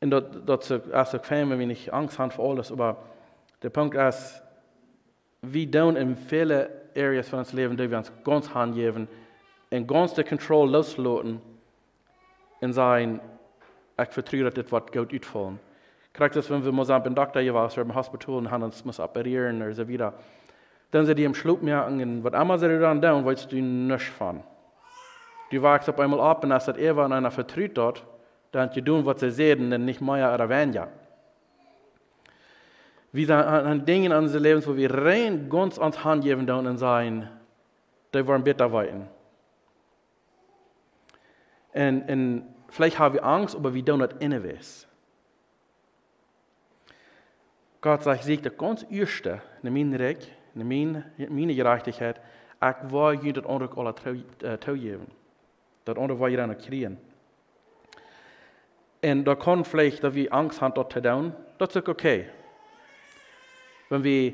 Und 0.00 0.10
dat, 0.10 0.48
dat 0.48 0.64
ze, 0.64 0.80
als 0.92 1.14
ik 1.14 1.24
fijn 1.24 1.48
ben, 1.48 1.70
ich 1.70 1.92
Angst 1.92 2.18
habe 2.18 2.32
vor 2.32 2.50
alles. 2.50 2.72
Aber 2.72 2.96
der 3.62 3.70
Punkt 3.70 3.94
ist, 3.94 4.42
wir 5.42 5.70
tun 5.70 5.96
in 5.96 6.16
vielen 6.16 6.68
Areas 6.96 7.28
von 7.28 7.40
unserem 7.40 7.58
Leben, 7.58 7.76
die 7.76 7.90
wir 7.90 7.98
uns 7.98 8.12
ganz 8.24 8.52
handgeben, 8.54 9.08
in 9.68 9.86
ganz 9.86 10.14
der 10.14 10.24
Kontrolle 10.24 10.72
loslassen 10.72 11.40
und 12.60 12.72
sagen, 12.72 13.20
ich 14.00 14.08
vertraue, 14.08 14.44
dass 14.44 14.54
das 14.54 14.72
wird 14.72 14.92
gut 14.92 15.14
ausfallen. 15.14 15.58
Kriegt 16.12 16.34
das, 16.34 16.50
wenn 16.50 16.64
wir 16.64 16.72
mal 16.72 16.84
sagen, 16.84 17.04
beim 17.04 17.14
Doktor 17.14 17.40
waren, 17.54 17.70
oder 17.70 17.82
im 17.82 17.94
Hospital 17.94 18.36
und 18.36 18.50
haben 18.50 18.62
uns 18.62 18.84
muss 18.84 18.98
operieren 18.98 19.62
oder 19.62 19.74
so 19.74 19.88
weiter. 19.88 20.14
dann 20.90 21.06
sie 21.06 21.14
die 21.14 21.24
im 21.24 21.34
Schluck 21.34 21.62
merken, 21.62 22.24
was 22.24 22.32
immer 22.32 22.58
sie 22.58 22.78
dann 22.80 23.00
tun, 23.00 23.24
willst 23.24 23.52
du 23.52 23.56
nicht 23.56 24.06
von. 24.06 24.42
Du 25.50 25.60
wachst 25.62 25.88
auf 25.88 25.98
einmal 25.98 26.20
ab 26.20 26.44
und 26.44 26.52
als 26.52 26.66
das 26.66 26.78
Eva 26.78 27.04
an 27.04 27.12
einer 27.12 27.30
vertritt 27.30 27.76
dort, 27.76 28.04
dann 28.52 28.72
zu 28.72 28.80
tun, 28.80 29.04
was 29.04 29.20
sie 29.20 29.30
sehen, 29.30 29.72
und 29.72 29.84
nicht 29.84 30.00
mehr 30.00 30.48
weniger. 30.48 30.88
Wie 33.12 33.24
sind 33.24 33.36
an 33.36 33.84
Dingen 33.84 34.12
in 34.12 34.18
unserem 34.18 34.42
Leben, 34.42 34.66
wo 34.66 34.76
wir 34.76 34.94
rein 34.94 35.50
ganz 35.50 35.78
ans 35.78 36.04
Hand 36.04 36.22
geben 36.22 36.48
und 36.48 36.76
sagen, 36.78 37.28
die 38.14 38.26
wollen 38.26 38.44
besser 38.44 38.72
weiten. 38.72 39.08
Und, 41.72 42.08
und 42.08 42.54
vielleicht 42.68 42.98
haben 42.98 43.14
wir 43.14 43.24
Angst, 43.24 43.56
aber 43.56 43.74
wir 43.74 43.84
tun 43.84 44.00
das 44.00 44.12
innewiss. 44.20 44.86
Gott 47.80 48.02
sagt, 48.04 48.22
sieg 48.22 48.42
das 48.42 48.56
ganz 48.56 48.86
Erste 48.88 49.42
in 49.62 49.72
meinem 49.72 49.94
Recht, 49.94 50.30
in 50.54 50.68
meine 50.68 51.54
Gerechtigkeit, 51.54 52.20
ich 52.62 52.92
will 52.92 53.18
je 53.22 53.32
dat 53.32 53.46
andere 53.46 53.74
alle 53.76 53.94
toegeven. 54.60 55.19
Dat 55.90 55.98
andere 55.98 56.18
wil 56.18 56.28
je 56.28 56.36
dan 56.36 56.56
kriegen. 56.56 56.98
En 59.00 59.24
dat 59.24 59.66
vielleicht, 59.66 60.00
dat 60.00 60.14
wir 60.14 60.32
Angst 60.32 60.60
haben, 60.60 60.74
dort 60.74 60.92
zu 60.92 61.00
tun, 61.00 61.32
das 61.56 61.74
ist 61.74 61.88
okay. 61.88 62.28
Wenn 63.88 64.04
wir, 64.04 64.32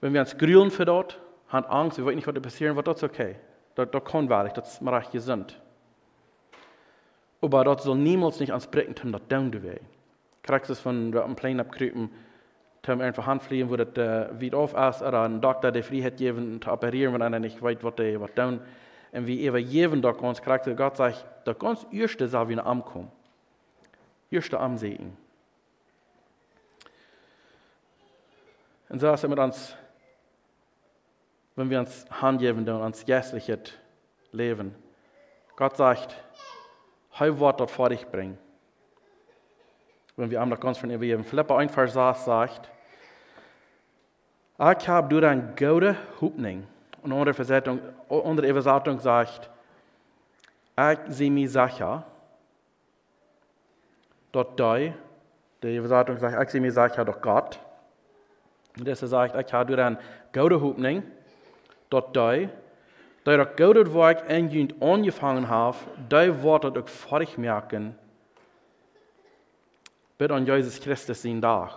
wenn 0.00 0.12
wir 0.12 0.20
uns 0.20 0.36
grülen 0.36 0.70
für 0.70 0.84
dort, 0.84 1.18
haben 1.48 1.66
Angst, 1.66 1.96
wir 1.96 2.04
wollen 2.04 2.16
nicht, 2.16 2.26
was 2.26 2.42
passieren 2.42 2.76
wird, 2.76 2.86
das 2.86 2.96
ist 2.96 3.04
okay. 3.04 3.36
Das, 3.74 3.88
das 3.90 4.04
kann 4.04 4.28
wahrlich, 4.28 4.52
das 4.52 4.80
macht 4.80 4.96
recht 4.96 5.12
gesund. 5.12 5.58
Aber 7.40 7.64
dort 7.64 7.80
soll 7.80 7.96
niemals 7.96 8.38
nicht 8.40 8.50
ans 8.50 8.66
Brecken 8.66 8.94
tun, 8.94 9.12
das 9.12 9.22
tun 9.28 9.52
zu 9.52 9.62
werden. 9.62 9.86
Kriegst 10.42 10.70
es 10.70 10.80
von 10.80 11.16
einem 11.16 11.36
Plane 11.36 11.62
abkrüpen, 11.62 12.10
Tom 12.82 13.00
einfach 13.00 13.26
handfliegen, 13.26 13.70
wo 13.70 13.76
das 13.76 13.88
uh, 13.88 14.40
wieder 14.40 14.58
auf 14.58 14.74
ist, 14.74 15.02
oder 15.02 15.22
ein 15.22 15.40
Doktor, 15.40 15.72
der 15.72 15.82
Freiheit 15.82 16.18
geben, 16.18 16.60
zu 16.60 16.70
operieren, 16.70 17.14
wenn 17.14 17.22
einer 17.22 17.38
nicht 17.38 17.62
weiß, 17.62 17.78
was 17.82 17.94
der 17.94 18.20
was 18.20 18.34
tun. 18.34 18.60
Und 19.12 19.26
wie 19.26 19.46
immer 19.46 19.58
jeden 19.58 20.02
Tag 20.02 20.20
uns 20.20 20.42
kriegt, 20.42 20.76
Gott 20.76 20.96
sagt, 20.96 21.24
der 21.46 21.54
ganz 21.54 21.86
erste 21.90 22.28
soll 22.28 22.48
wieder 22.48 22.66
ankommen. 22.66 23.10
Erste 24.30 24.58
Ansehen. 24.58 25.16
Und 28.88 29.00
so 29.00 29.12
ist 29.12 29.28
mit 29.28 29.38
uns, 29.38 29.74
wenn 31.56 31.70
wir 31.70 31.80
uns 31.80 32.06
Hand 32.10 32.40
geben, 32.40 32.64
dann 32.64 32.80
uns 32.82 33.04
geistliches 33.04 33.72
Leben. 34.32 34.74
Gott 35.56 35.76
sagt, 35.76 36.16
heu 37.18 37.38
Wort 37.38 37.60
dort 37.60 37.70
vor 37.70 37.88
dich 37.88 38.06
bringen. 38.06 38.38
Wenn 40.16 40.30
wir 40.30 40.40
einmal 40.40 40.58
ganz 40.58 40.78
von 40.78 40.90
ihr 40.90 40.98
geben. 40.98 41.24
Philippa 41.24 41.56
1, 41.56 41.72
Vers 41.72 41.94
6 41.94 42.24
sagt, 42.24 42.70
ich 44.58 44.88
habe 44.88 45.08
durch 45.08 45.24
eine 45.24 45.54
gute 45.56 45.96
Hoffnung. 46.20 46.66
Und 47.08 47.14
unter, 47.14 47.32
Versetzung, 47.32 47.80
unter 48.08 48.42
Übersetzung 48.46 49.00
sagt, 49.00 49.48
ich 50.76 50.98
sehe 51.08 51.30
mich 51.30 51.50
sicher, 51.50 52.04
dort 54.30 54.60
du, 54.60 54.92
die 55.62 55.76
Übersetzung 55.76 56.18
sagt, 56.18 56.42
ich 56.42 56.50
sehe 56.50 56.60
mich 56.60 56.74
sicher 56.74 57.06
durch 57.06 57.18
Gott. 57.22 57.58
Und 58.76 58.86
das 58.86 59.00
sagt, 59.00 59.34
ich 59.34 59.52
habe 59.54 59.74
durch 59.74 59.86
eine 59.86 59.98
gute 60.34 60.60
Hoffnung, 60.60 61.02
dort 61.88 62.14
du, 62.14 62.50
da 63.24 63.36
das 63.38 63.56
gute 63.56 63.94
Werk 63.94 64.28
in 64.28 64.74
angefangen 64.78 65.48
habe, 65.48 65.78
da 66.10 66.42
wird 66.42 66.64
es 66.64 66.76
auch 66.76 66.88
fertig 66.88 67.38
merken, 67.38 67.96
bis 70.18 70.30
an 70.30 70.44
Jesus 70.44 70.78
Christus 70.78 71.22
sein 71.22 71.40
Tag. 71.40 71.70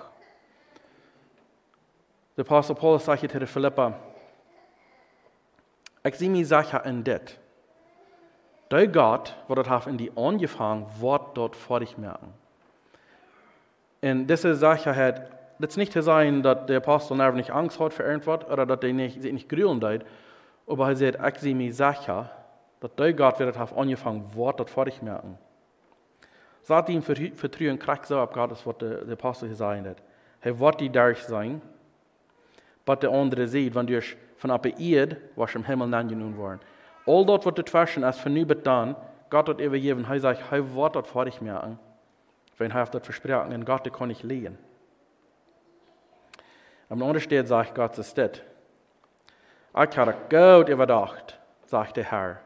Der 2.35 2.43
Apostel 2.43 2.75
Paulus 2.75 3.05
sagt 3.05 3.21
hier 3.21 3.29
zu 3.29 3.47
Philippa, 3.47 4.10
mich 6.03 6.47
sicher 6.47 6.85
in 6.85 7.03
das. 7.03 7.21
Der 8.69 8.87
Gott, 8.87 9.35
wo 9.47 9.55
das 9.55 9.87
in 9.87 9.97
die 9.97 10.11
angefangen, 10.15 10.85
wird 10.99 11.21
dort 11.33 11.55
fertig 11.55 11.97
merken. 11.97 12.33
Und 14.01 14.27
diese 14.27 14.55
Sache 14.55 14.95
hat, 14.95 15.29
das 15.59 15.77
nicht 15.77 15.93
zu 15.93 16.01
sein, 16.01 16.41
dass 16.41 16.65
der 16.65 16.77
Apostel 16.77 17.15
nicht 17.33 17.51
Angst 17.51 17.79
hat 17.79 17.93
für 17.93 18.03
irgendwas 18.03 18.45
oder 18.49 18.65
dass 18.65 18.81
er 18.81 18.93
nicht, 18.93 19.21
sich 19.21 19.33
nicht 19.33 19.49
grülen 19.49 19.79
tut, 19.79 20.05
aber 20.67 20.89
er 20.89 20.95
sagt, 20.95 21.35
ich 21.35 21.41
sehe 21.41 21.55
mich 21.55 21.75
sicher, 21.75 22.31
dass 22.79 22.95
der 22.95 23.13
Gott, 23.13 23.39
der 23.39 23.51
das 23.51 23.73
angefangen, 23.73 24.33
wird 24.33 24.59
dort 24.59 24.69
fertig 24.69 25.01
merken. 25.01 25.37
Seitdem 26.63 27.01
vertrauen 27.01 27.77
kriegt 27.77 28.05
so 28.05 28.19
ab 28.19 28.33
Gott, 28.33 28.51
was 28.51 28.77
der, 28.77 29.05
der 29.05 29.13
Apostel 29.13 29.49
gesagt 29.49 29.85
hat. 29.85 29.97
Er 30.41 30.59
wird 30.59 30.79
die 30.79 30.89
durch 30.89 31.21
sein, 31.23 31.61
was 32.85 32.99
der 32.99 33.11
andere 33.11 33.47
sieht, 33.47 33.75
wenn 33.75 33.87
du 33.87 33.99
von 34.41 34.49
ab 34.49 34.65
Erd, 34.65 35.17
was 35.35 35.53
im 35.53 35.63
Himmel 35.63 35.93
angenommen 35.93 36.35
worden. 36.35 36.61
All 37.05 37.23
dort 37.23 37.45
wird 37.45 37.59
dazwischen 37.59 38.03
als 38.03 38.17
vernübet 38.17 38.65
dann, 38.65 38.95
Gott 39.29 39.47
hat 39.47 39.61
übergeben, 39.61 40.03
er 40.09 40.19
sagt, 40.19 40.41
er 40.51 40.75
wird 40.75 40.95
dort 40.95 41.05
vor 41.05 41.25
dich 41.25 41.39
merken. 41.41 41.77
Wenn 42.57 42.71
er 42.71 42.85
das 42.87 43.03
versprochen, 43.03 43.53
und 43.53 43.65
Gott 43.65 43.93
kann 43.93 44.07
nicht 44.07 44.23
lehen. 44.23 44.57
Am 46.89 47.03
anderen 47.03 47.21
steht, 47.21 47.47
sagt 47.47 47.75
Gott, 47.75 47.95
ist 47.99 48.17
das. 48.17 48.41
Ich 49.73 49.97
habe 49.97 50.15
gut 50.27 50.69
überdacht, 50.69 51.39
sagt 51.67 51.97
der 51.97 52.05
Herr. 52.05 52.39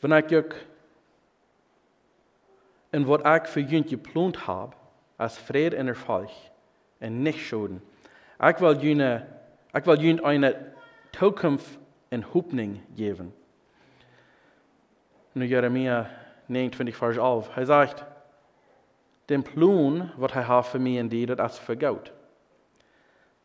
Wenn 0.00 0.12
ich 0.12 0.26
gucke, 0.26 0.56
in 2.92 3.06
wat 3.06 3.42
ich 3.42 3.48
für 3.50 3.60
jullie 3.60 3.84
geplant 3.84 4.46
habe, 4.46 4.74
als 5.18 5.36
Friede 5.36 5.76
in 5.76 5.88
Erfolg 5.88 6.30
und 7.00 7.22
nicht 7.22 7.46
Schulden. 7.46 7.82
Ich 8.42 8.60
will 8.60 8.78
jullie, 8.82 9.26
ich 9.74 9.86
will 9.86 10.00
jullie 10.00 10.24
eine 10.24 10.72
Zukunft 11.18 11.78
in 12.10 12.24
Hoffnung 12.34 12.80
geben. 12.94 13.32
Nu 15.34 15.44
Jeremia 15.44 16.10
29, 16.48 16.94
Vers 16.94 17.16
11. 17.16 17.50
Er 17.56 17.66
sagt, 17.66 18.04
den 19.28 19.42
Plan, 19.42 20.12
er 20.20 20.48
hat 20.48 20.66
für 20.66 20.78
mich 20.78 21.08
die, 21.08 21.24
das 21.24 21.54
ist 21.54 21.58
für 21.60 21.76
Gott. 21.76 22.12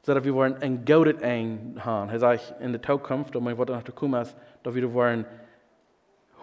So 0.02 0.14
dass 0.14 0.24
wir 0.24 0.34
wollen 0.34 0.62
ein 0.62 0.84
Gott 0.84 1.22
ein 1.22 1.80
haben. 1.84 2.10
Er 2.10 2.20
sagt, 2.20 2.56
in 2.60 2.74
der 2.74 2.82
Zukunft, 2.82 3.36
und 3.36 3.44
mein 3.44 3.58
Wort 3.58 3.70
nach 3.70 3.84
der 3.84 3.94
Kumas, 3.94 4.36
dass 4.64 4.76
wir 4.76 4.94
wollen 4.94 5.26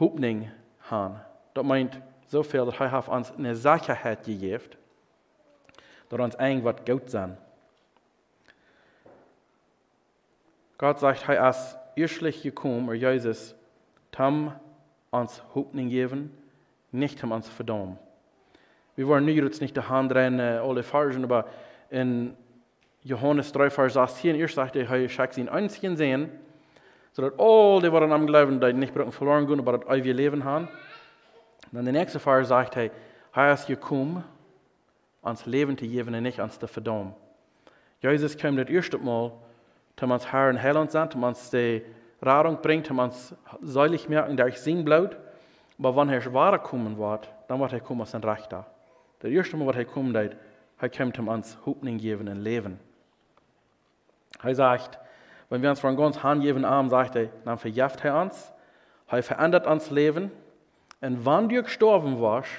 Hoffnung 0.00 0.50
haben. 0.80 1.20
Das 1.52 1.64
meint, 1.64 2.00
zoveel 2.26 2.64
dat 2.64 2.78
hij 2.78 2.88
heeft 2.88 3.08
ons 3.08 3.32
een 3.36 3.54
zekerheid 3.54 4.24
gegeven, 4.24 4.70
dat 6.08 6.20
ons 6.20 6.36
eng 6.36 6.62
wat 6.62 6.80
goed 6.90 7.10
zijn. 7.10 7.38
Gott 10.84 10.98
sagt, 10.98 11.26
hij 11.26 11.48
is 11.48 11.76
eerstlich 11.94 12.42
gekommen, 12.42 12.90
er 12.90 12.94
Jesus, 12.94 13.54
um 14.18 14.52
uns 15.10 15.42
Hoffnung 15.54 15.88
geben, 15.88 16.30
nicht 16.90 17.24
um 17.24 17.32
uns 17.32 17.48
verdammen. 17.48 17.98
Wir 18.94 19.06
wollen 19.06 19.26
jetzt 19.26 19.62
nicht 19.62 19.74
die 19.74 19.80
Hand 19.80 20.14
rein, 20.14 20.38
alle 20.38 20.82
Versen, 20.82 21.24
aber 21.24 21.46
in 21.88 22.36
Johannes 23.02 23.50
3, 23.52 23.70
Vers 23.70 23.96
18, 23.96 24.34
erst 24.34 24.56
sagte 24.56 24.80
er, 24.80 24.90
er 24.90 25.08
schickt 25.08 25.38
ihn 25.38 25.48
einzigen 25.48 25.96
sehen, 25.96 26.28
sodass 27.12 27.32
all 27.38 27.80
die, 27.80 27.88
die 27.88 27.96
am 27.96 28.26
Glauben, 28.26 28.60
die 28.60 28.74
nicht 28.74 28.92
verloren 28.92 29.46
gehen, 29.46 29.60
aber 29.60 29.78
das 29.78 29.88
ewige 29.88 30.12
Leben 30.12 30.44
haben. 30.44 30.68
Dan 31.72 31.86
de 31.86 31.92
nächste 31.92 32.18
Vers 32.18 32.48
sagt 32.48 32.76
er, 32.76 32.90
hij 33.32 33.52
is 33.54 33.64
gekomen, 33.64 34.22
ans 35.22 35.46
Leben 35.46 35.78
zu 35.78 35.88
geben 35.88 36.14
und 36.14 36.22
nicht 36.24 36.40
ans 36.40 36.58
zu 36.58 36.66
verdammen. 36.66 37.14
Jesus 38.02 38.36
kam 38.36 38.58
das 38.58 38.68
erste 38.68 38.98
Mal, 38.98 39.32
um 40.00 40.10
uns 40.10 40.32
Herr 40.32 40.50
und 40.50 40.62
Heiland 40.62 41.14
um 41.14 41.22
uns 41.22 41.50
die 41.50 41.82
Radung 42.20 42.60
bringt, 42.60 42.90
um 42.90 42.98
uns 42.98 43.34
säulich 43.62 44.08
merken, 44.08 44.36
der 44.36 44.48
ich 44.48 44.60
singen 44.60 44.84
bleibt. 44.84 45.16
Aber 45.78 45.96
wenn 45.96 46.08
er 46.08 46.20
schwerer 46.20 46.58
kommen 46.58 46.98
wird, 46.98 47.28
dann 47.48 47.60
wird 47.60 47.72
er 47.72 47.80
kommen 47.80 48.00
als 48.00 48.14
ein 48.14 48.24
Rechter. 48.24 48.66
Das 49.20 49.30
erste 49.30 49.56
Mal, 49.56 49.66
was 49.66 49.76
er 49.76 49.84
kommt, 49.84 50.14
er 50.14 50.88
kommt, 50.90 51.18
um 51.18 51.28
uns 51.28 51.58
Hoffnung 51.64 51.98
geben 51.98 52.28
und 52.28 52.40
Leben. 52.40 52.78
Er 54.42 54.54
sagt, 54.54 54.98
wenn 55.48 55.62
wir 55.62 55.70
uns 55.70 55.80
von 55.80 55.96
ganz 55.96 56.22
Hand 56.22 56.42
geben 56.42 56.64
Arm, 56.64 56.88
sagt 56.88 57.16
er, 57.16 57.28
dann 57.44 57.58
verjagt 57.58 58.04
er 58.04 58.20
uns, 58.20 58.52
er 59.08 59.22
verändert 59.22 59.66
uns 59.66 59.90
Leben, 59.90 60.30
und 61.00 61.26
wenn 61.26 61.50
du 61.50 61.62
gestorben 61.62 62.18
warst, 62.20 62.50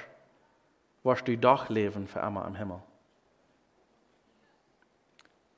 warst 1.02 1.28
du 1.28 1.36
doch 1.36 1.68
leben 1.70 2.08
für 2.08 2.20
immer 2.20 2.46
im 2.46 2.56
Himmel. 2.56 2.80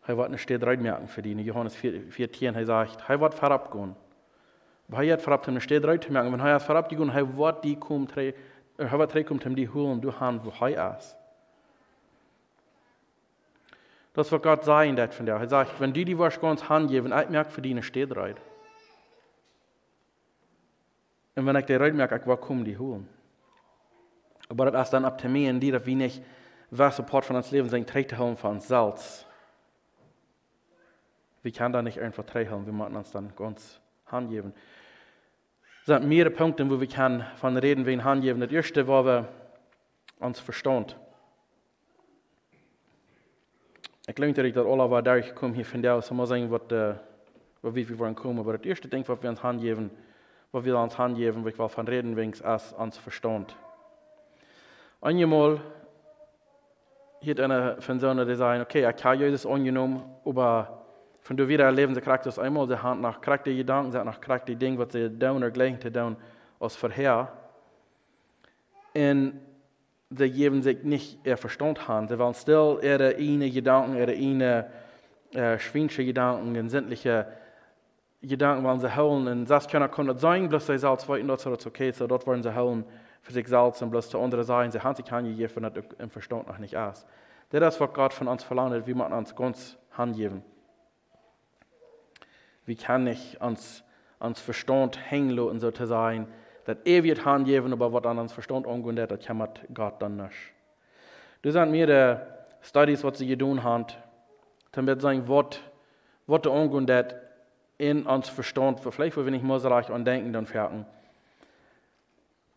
Er 0.07 0.17
wird 0.17 0.27
eine 0.27 0.37
Stelle 0.37 0.77
merken 0.77 1.07
für 1.07 1.21
die. 1.21 1.33
In 1.33 1.39
Johannes 1.39 1.75
14, 1.75 2.55
er 2.55 2.65
sagt, 2.65 3.03
er 3.07 3.19
wird 3.19 3.33
vorabgehen. 3.33 3.95
Aber 4.89 5.03
er 5.03 5.13
hat 5.13 5.21
vorab 5.21 5.47
eine 5.47 5.59
Stelle 5.59 5.99
merken. 6.09 6.31
Wenn 6.31 6.39
er 6.39 6.59
vorabgehen, 6.59 7.09
er 7.09 7.37
wird 7.37 7.63
die 7.63 7.75
kommen, 7.75 8.07
er 8.15 8.99
wird 8.99 9.27
kommen, 9.27 9.41
um 9.43 9.55
die 9.55 9.67
holen, 9.67 9.99
du 9.99 10.17
Hand, 10.17 10.45
wo 10.45 10.65
er 10.65 10.97
ist. 10.97 11.17
Das 14.13 14.31
wird 14.31 14.41
Gott 14.41 14.63
sagen, 14.63 14.95
das 14.95 15.13
von 15.13 15.25
dir. 15.25 15.33
Er 15.33 15.47
sagt, 15.47 15.79
wenn 15.79 15.93
du 15.93 16.03
die 16.03 16.17
was 16.17 16.39
ganz 16.39 16.67
Hand 16.67 16.89
geben, 16.89 17.13
ich 17.13 17.29
merke 17.29 17.61
die 17.61 17.71
eine 17.71 17.83
Stelle 17.83 18.35
und 21.35 21.45
wenn 21.45 21.55
ich 21.55 21.65
die 21.65 21.73
Leute 21.73 21.95
merke, 21.95 22.15
ich 22.15 22.25
will 22.25 22.35
kommen, 22.37 22.65
die 22.65 22.75
holen. 22.75 23.07
Aber 24.49 24.71
das 24.71 24.87
ist 24.87 24.93
dann 24.93 25.05
ab 25.05 25.21
zu 25.21 25.29
mir 25.29 25.53
die, 25.53 25.69
dass 25.69 25.85
wir 25.85 25.95
nicht 25.95 26.23
was 26.71 26.95
Support 26.95 27.25
von 27.25 27.35
uns 27.35 27.51
Leben 27.51 27.69
sind, 27.69 27.87
trägt 27.87 28.17
holen 28.17 28.35
von 28.35 28.55
uns 28.55 28.67
selbst. 28.67 29.26
Wir 31.47 31.53
können 31.53 31.71
da 31.71 31.81
nicht 31.81 31.97
einfach 31.97 32.25
treiben, 32.25 32.65
wir 32.65 32.73
müssen 32.73 32.93
uns 32.97 33.11
dann 33.11 33.31
ganz 33.37 33.79
handgeben. 34.07 34.51
Es 35.79 35.85
sind 35.85 36.05
mehrere 36.05 36.29
Punkte, 36.29 36.69
wo 36.69 36.77
wir 36.77 36.87
kann 36.89 37.25
von 37.37 37.55
reden 37.55 37.85
wegen 37.85 38.03
handgeben. 38.03 38.41
Das 38.41 38.51
erste, 38.51 38.85
wo 38.85 39.05
wir 39.05 39.29
uns. 40.19 40.43
Ik 44.07 44.15
denk 44.15 44.35
dat 44.35 44.45
ik 44.45 44.53
dat 44.53 44.65
alle 44.65 44.87
wat 44.87 45.05
daar 45.05 45.33
kom 45.33 45.53
hier 45.53 45.65
van 45.65 45.81
jou, 45.81 46.01
zal 46.01 46.25
zeggen 46.25 46.49
wat, 46.49 46.71
uh, 46.71 46.95
wat 47.61 47.73
wie 47.73 47.87
wir 47.87 47.97
wollen 47.97 48.15
kommen. 48.15 48.39
Aber 48.39 48.57
das 48.57 48.65
erste 48.65 48.89
Ding, 48.89 49.07
was 49.07 49.21
wir 49.21 49.29
uns 49.29 49.41
handgeben, 49.41 49.89
was 50.51 50.65
wir 50.65 50.77
uns 50.77 50.97
handgeben, 50.97 51.45
was 51.45 51.53
ich 51.53 51.59
will 51.59 51.69
von 51.69 51.87
reden 51.87 52.15
wegen, 52.17 52.33
ist 52.33 52.73
uns 52.77 52.97
Verstand. 52.97 53.55
Einmal 54.99 55.61
hat 57.25 57.83
von 57.83 57.99
so 57.99 58.09
einer 58.09 58.25
Design, 58.25 58.59
okay, 58.61 58.85
ich 58.89 58.95
kann 58.97 59.17
Jesus 59.17 59.45
angenommen, 59.45 60.03
aber 60.25 60.76
von 61.21 61.35
du 61.35 61.47
wieder 61.47 61.65
erleben, 61.65 61.93
sie 61.93 62.01
kriegt 62.01 62.25
das 62.25 62.39
einmal, 62.39 62.67
sie 62.67 62.81
hat 62.81 62.99
nach 62.99 63.21
kriegt 63.21 63.47
die 63.47 63.57
Gedanken, 63.57 63.91
sie 63.91 64.03
nach 64.03 64.21
kriegt 64.21 64.47
die 64.47 64.55
Dinge, 64.55 64.77
was 64.79 64.93
sie 64.93 65.09
tun 65.09 65.37
oder 65.37 65.51
gleich 65.51 65.79
zu 65.79 65.91
tun, 65.91 66.15
als 66.59 66.75
vorher. 66.75 67.31
Und 68.95 69.39
sie 70.09 70.31
geben 70.31 70.61
sich 70.61 70.83
nicht 70.83 71.19
ihr 71.25 71.37
Verstand 71.37 71.87
haben. 71.87 72.07
Sie 72.07 72.17
wollen 72.17 72.33
still 72.33 72.79
ihre 72.81 73.15
eigenen 73.15 73.51
Gedanken, 73.51 73.97
ihre 73.97 74.11
eigenen 74.11 74.65
äh, 75.33 75.59
schwingische 75.59 76.05
Gedanken, 76.05 76.57
und 76.57 76.69
sinnliche 76.69 77.27
Gedanken 78.21 78.63
wollen 78.63 78.79
sie 78.79 78.95
holen. 78.95 79.27
Und 79.27 79.49
das 79.49 79.67
kann 79.67 79.83
auch 79.83 79.97
nicht 79.97 80.19
sein, 80.19 80.49
bloß 80.49 80.65
sie 80.65 80.77
selbst 80.77 81.07
weiten, 81.09 81.27
dort 81.27 81.45
ist 81.45 81.67
okay, 81.67 81.91
so 81.91 82.07
dort 82.07 82.25
wollen 82.25 82.41
sie 82.41 82.55
holen 82.55 82.85
für 83.21 83.33
sich 83.33 83.47
selbst 83.47 83.81
und 83.81 83.89
bloß 83.89 84.09
zu 84.09 84.19
anderen 84.19 84.45
sein. 84.45 84.71
Sie 84.71 84.79
haben 84.79 84.95
sich 84.95 85.11
angegeben, 85.11 85.63
das 85.63 85.83
im 85.99 86.09
Verstand 86.09 86.47
noch 86.47 86.57
nicht 86.57 86.77
aus. 86.77 87.05
Das 87.49 87.75
ist, 87.75 87.81
was 87.81 87.93
Gott 87.93 88.13
von 88.13 88.27
uns 88.27 88.43
verlangt, 88.43 88.87
wie 88.87 88.93
man 88.93 89.13
uns 89.13 89.35
ganz 89.35 89.77
handgeben. 89.91 90.43
Wie 92.67 92.75
kann 92.75 93.07
ich 93.07 93.41
uns, 93.41 93.83
uns 94.19 94.39
Verstand 94.39 94.99
hängen 95.09 95.31
lassen, 95.31 95.59
so 95.59 95.71
zu 95.71 95.87
sein, 95.87 96.27
dat 96.65 96.85
ewig 96.85 97.23
handgeben, 97.25 97.71
aber 97.71 97.91
was 97.93 98.03
an 98.03 98.19
uns 98.19 98.33
Verstand 98.33 98.67
angeht, 98.67 99.09
das 99.09 99.25
kann 99.25 99.47
Gott 99.73 100.01
nicht. 100.09 100.35
Das 101.41 101.53
sind 101.53 101.71
mir 101.71 101.87
die 101.87 102.67
Studies, 102.67 103.03
was 103.05 103.17
sie 103.17 103.27
getan 103.27 103.63
haben, 103.63 103.85
damit 104.73 105.01
sagen, 105.01 105.23
was, 105.27 105.61
was 106.27 106.41
der 106.41 106.51
angeht, 106.51 107.15
in 107.77 108.05
uns 108.05 108.27
Verstand, 108.27 108.81
vielleicht 108.81 109.15
wenn 109.15 109.33
ich 109.33 109.43
muss 109.43 109.63
reich 109.63 109.89
an 109.89 110.03
denken, 110.03 110.33
dann 110.33 110.45
fertig. 110.45 110.85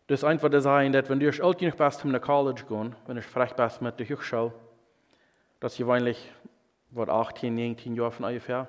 Das 0.07 0.19
ist 0.19 0.25
einfach 0.25 0.49
das 0.49 0.65
sein, 0.65 0.91
dass 0.91 1.09
wenn 1.09 1.21
du 1.21 1.27
alt 1.27 1.57
genug 1.57 1.77
bist, 1.77 2.03
um 2.03 2.11
nach 2.11 2.19
College 2.19 2.63
gehen, 2.67 2.95
wenn 3.07 3.15
du 3.15 3.21
frech 3.21 3.53
bist 3.53 3.81
mit 3.81 3.97
der 3.97 4.09
Hochschule, 4.09 4.51
dass 5.61 5.77
du 5.77 5.87
wahrscheinlich, 5.87 6.29
was 6.89 7.07
18, 7.07 7.55
19 7.55 7.95
Jahre 7.95 8.11
von 8.11 8.25
ungefähr, 8.25 8.67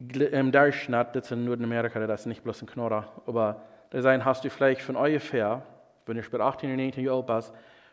im 0.00 0.52
Durchschnitt, 0.52 1.08
das 1.12 1.24
ist 1.26 1.32
in 1.32 1.44
Nordamerika, 1.44 1.98
das 2.06 2.20
ist 2.20 2.26
nicht 2.26 2.44
bloß 2.44 2.62
in 2.62 2.68
Knorra, 2.68 3.08
aber 3.26 3.62
da 3.90 4.00
sein, 4.00 4.24
hast 4.24 4.44
du 4.44 4.50
vielleicht 4.50 4.82
von 4.82 4.96
ungefähr, 4.96 5.62
wenn 6.06 6.16
du 6.16 6.22
bei 6.30 6.40
18 6.40 6.72
oder 6.72 6.82
19 6.82 7.04
Jahren 7.04 7.26
bist, 7.26 7.52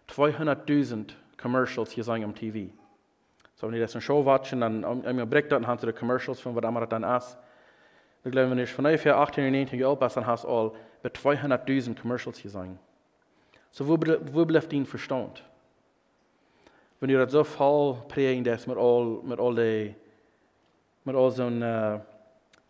200.000 0.09 1.13
Commercials 1.37 1.91
hier 1.91 2.03
sagen 2.03 2.23
am 2.23 2.35
TV. 2.35 2.71
So, 3.55 3.67
wenn 3.67 3.73
du 3.73 3.79
das 3.79 3.95
in 3.95 4.01
Show 4.01 4.25
watchen, 4.25 4.61
dann 4.61 4.83
um, 4.83 5.01
um 5.01 5.29
Blick 5.29 5.49
dann 5.49 5.65
hast 5.65 5.81
du 5.83 5.87
die 5.87 5.93
Commercials 5.93 6.39
von 6.39 6.55
was 6.55 6.63
immer 6.63 6.85
dann 6.85 7.03
ist. 7.03 7.37
Ich 8.23 8.31
glaube, 8.31 8.49
wenn 8.51 8.57
du 8.57 8.67
von 8.67 8.85
ungefähr 8.85 9.17
18 9.17 9.43
oder 9.43 9.57
19 9.57 9.79
Jahren 9.79 9.99
bist, 9.99 10.17
dann 10.17 10.25
hast 10.25 10.43
du 10.43 10.49
all 10.49 10.71
bei 11.01 11.09
200.000 11.09 11.99
Commercials 11.99 12.37
hier 12.37 12.51
sagen. 12.51 12.79
So, 13.71 13.87
wo, 13.87 13.97
wo 14.31 14.45
bleibt 14.45 14.71
dein 14.71 14.85
Verstand? 14.85 15.43
Wenn 16.99 17.09
du 17.09 17.17
das 17.17 17.31
so 17.31 17.43
voll 17.43 17.97
prägen 18.07 18.43
lässt 18.43 18.67
mit 18.67 18.77
all, 18.77 19.19
mit 19.23 19.39
all 19.39 19.55
den 19.55 19.95
met 21.05 21.15
all 21.15 21.31
zo'n 21.31 21.61
uh, 21.61 21.99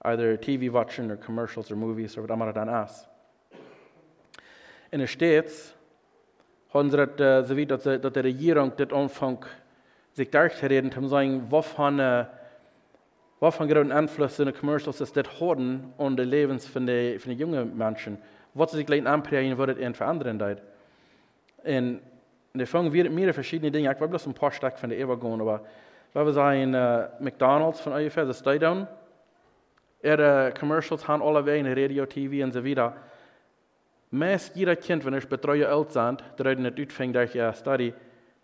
either 0.01 0.37
TV 0.37 0.69
watching 0.69 1.09
or 1.09 1.15
commercials 1.15 1.71
or 1.71 1.77
movies 1.77 2.17
or 2.17 2.21
wat 2.21 2.29
allemaal 2.29 2.53
dan 2.53 2.69
is. 2.83 3.07
In 4.91 4.99
de 4.99 5.07
States 5.07 5.73
haben 6.73 6.89
sie 6.89 6.97
das, 6.97 7.19
uh, 7.19 7.47
so 7.47 7.55
wie 7.55 7.65
dass, 7.65 7.83
dass 7.83 8.13
die 8.13 8.19
Regierung 8.19 8.73
das 8.75 8.91
anfängt, 8.91 9.45
sich 10.13 10.29
darzureden, 10.29 10.91
um 10.97 11.03
zu 11.03 11.07
sagen, 11.07 11.47
was 11.49 11.65
von, 11.67 11.99
uh, 11.99 12.25
in 13.41 14.45
den 14.45 14.53
Commercials 14.53 15.01
ist 15.01 15.15
das 15.15 15.39
haben 15.39 15.93
und 15.97 16.17
die 16.17 16.23
Lebens 16.23 16.67
von 16.67 16.85
den, 16.85 17.19
von 17.19 17.29
den 17.29 17.39
jungen 17.39 17.77
Menschen. 17.77 18.17
Was 18.53 18.71
sie 18.71 18.77
sich 18.77 18.85
gleich 18.85 19.05
anprägen, 19.05 19.57
wird 19.57 19.77
es 19.77 19.97
verändern. 19.97 20.41
Und, 20.41 20.61
und 21.63 22.01
da 22.53 22.65
fangen 22.65 22.91
wir 22.91 23.09
mehrere 23.09 23.33
verschiedene 23.33 23.71
Dinge. 23.71 23.91
Ich 23.93 23.99
will 23.99 24.07
bloß 24.07 24.27
ein 24.27 24.33
paar 24.33 24.51
Stück 24.51 24.77
von 24.77 24.89
der 24.89 24.99
Eva 24.99 25.15
gehen, 25.15 25.41
aber 25.41 25.61
we 26.23 26.31
zijn 26.31 26.73
uh, 26.73 27.03
McDonald's 27.19 27.81
van 27.81 27.91
ungefähr 27.91 28.25
de 28.25 28.33
stadion. 28.33 28.87
Er 30.01 30.19
uh, 30.19 30.51
commercials 30.53 31.03
gaan 31.03 31.21
alle 31.21 31.43
wegen, 31.43 31.73
radio, 31.73 32.05
tv 32.05 32.41
en 32.41 32.51
zo 32.51 32.61
weiter. 32.61 32.93
Meest 34.09 34.55
jeder 34.55 34.75
Kind, 34.75 35.03
wenn 35.03 35.13
ich 35.13 35.27
betreue 35.27 35.85
sind, 35.89 36.23
der 36.37 36.55
nicht 36.55 36.79
utfängt 36.79 37.15
durch 37.15 37.35
ihr 37.35 37.53
Study, 37.53 37.93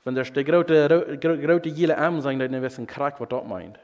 wenn 0.03 0.15
der 0.15 0.23
die 0.23 0.43
große, 0.43 1.17
große 1.17 1.69
Jille 1.69 1.97
am 1.97 2.19
sagen, 2.19 2.39
dann 2.39 2.61
wissen, 2.61 2.87
krack, 2.87 3.19
was 3.19 3.29
das 3.29 3.43
meint. 3.45 3.79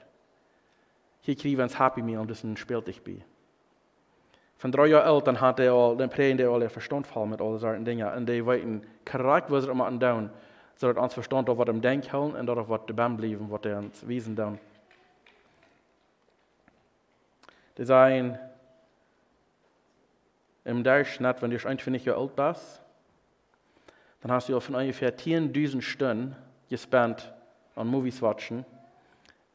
Hier 1.21 1.35
kriegen 1.35 1.57
wir 1.57 1.63
ein 1.63 1.77
Happy 1.77 2.01
Meal 2.01 2.19
und 2.19 2.29
das 2.29 2.43
spielt 2.55 2.87
ich 2.89 3.01
bei. 3.01 3.23
Von 4.57 4.71
drei 4.71 4.87
Jahren 4.87 5.23
dann 5.23 5.39
hat 5.39 5.59
er 5.59 5.71
all, 5.71 5.95
dann 5.95 6.09
prägen 6.09 6.37
die 6.37 6.45
all 6.45 6.61
ihr 6.61 6.69
Verstand 6.69 7.07
voll 7.07 7.27
mit 7.27 7.39
all 7.39 7.57
solchen 7.57 7.85
Dingen. 7.85 8.11
Und 8.11 8.27
die 8.27 8.45
weiten, 8.45 8.81
krack, 9.05 9.49
was 9.49 9.65
er 9.65 9.71
immer 9.71 9.89
down 9.91 10.29
zodat 10.77 10.97
ons 10.97 11.13
verstand 11.13 11.49
of 11.49 11.57
wat 11.57 11.67
hem 11.67 11.79
denkt 11.79 12.07
houden 12.07 12.37
en 12.37 12.45
dat 12.45 12.57
of 12.57 12.67
wat 12.67 12.87
de 12.87 12.93
wat 13.47 13.63
hij 13.63 13.77
ons 13.77 14.01
wezen 14.01 14.35
doen. 14.35 14.59
Die 17.73 17.85
zijn 17.85 18.39
im 20.63 20.83
Durchschnitt, 20.83 21.41
wenn 21.41 21.49
du 21.49 21.57
21 21.57 22.03
Jahre 22.03 22.19
alt 22.19 22.35
bist, 22.35 22.81
dann 24.21 24.31
hast 24.31 24.49
du 24.49 24.59
von 24.59 24.75
ungefähr 24.75 25.15
10.000 25.15 25.81
Stunden 25.81 26.35
gespannt 26.69 27.33
an 27.75 27.87
Movies 27.87 28.21
watchen. 28.21 28.65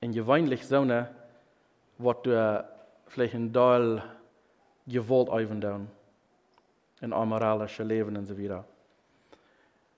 In 0.01 0.13
gewöhnlich 0.13 0.67
so 0.67 0.81
eine, 0.81 1.09
was 1.99 2.17
du 2.23 2.65
vielleicht 3.07 3.35
in 3.35 3.53
Teil 3.53 4.03
gewollt 4.87 5.31
einwenden. 5.31 5.89
In 7.01 7.13
amoralische 7.13 7.83
Leben 7.83 8.17
und 8.17 8.27
so 8.27 8.39
weiter. 8.39 8.65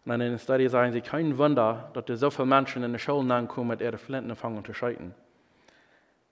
Und 0.07 0.21
in 0.21 0.39
Studie 0.39 0.69
sagen 0.69 0.93
sie, 0.93 1.01
kein 1.01 1.39
Wunder, 1.39 1.91
dass 1.95 2.21
so 2.21 2.31
viele 2.31 2.47
Menschen 2.47 2.83
in 2.83 2.93
die 2.93 2.99
Schulen 2.99 3.31
ankommen, 3.31 3.71
mit 3.71 3.81
ihren 3.81 3.99
Flinten 3.99 4.37
fangen 4.37 4.65
zu 4.65 4.75
scheiten. 4.75 5.15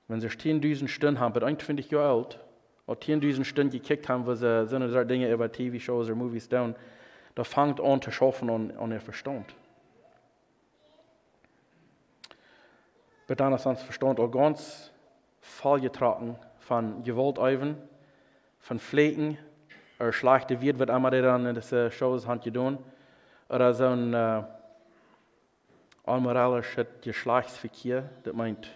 Wenn 0.09 0.21
sie 0.21 0.29
10.000 0.29 0.89
Stunden 0.89 1.19
haben, 1.19 1.33
mit 1.33 1.43
21 1.43 1.91
Jahren 1.91 2.19
alt, 2.19 2.39
oder 2.87 3.01
10.000 3.01 3.45
Stunden 3.45 3.71
gekickt 3.71 4.09
haben, 4.09 4.27
wo 4.27 4.35
sie 4.35 4.67
so 4.67 4.77
eine 4.77 5.07
Dinge 5.07 5.33
über 5.33 5.51
TV-Shows 5.51 6.07
oder 6.07 6.15
Movies 6.17 6.49
tun, 6.49 6.75
da 7.35 7.45
fängt 7.45 7.81
an 7.81 8.03
zu 8.03 8.11
schaffen 8.11 8.51
an, 8.51 8.77
an 8.77 8.93
ihr 8.93 9.01
Verstand. 9.01 9.55
Aber 13.27 13.37
dann 13.37 13.55
ist 13.55 13.65
unser 13.65 13.83
Verstand 13.83 14.21
auch 14.21 14.29
ganz 14.29 14.93
vollgetragen 15.41 16.37
von 16.59 17.03
Gewaltäuven, 17.03 17.79
von 18.59 18.79
Pflegen, 18.79 19.39
oder 19.99 20.13
schlechte 20.13 20.61
Wirt 20.61 20.79
wird 20.79 20.91
einmal 20.91 21.11
dann 21.23 21.47
in 21.47 21.55
diese 21.55 21.91
Shows 21.91 22.27
hat 22.27 22.43
getan 22.43 22.79
oder 23.53 23.75
so 23.75 23.85
ein 23.85 24.15
äh, 24.15 24.43
unmoralischer 26.05 26.87
Geschlechtsverkehr, 27.03 28.09
das 28.23 28.33
meint, 28.33 28.67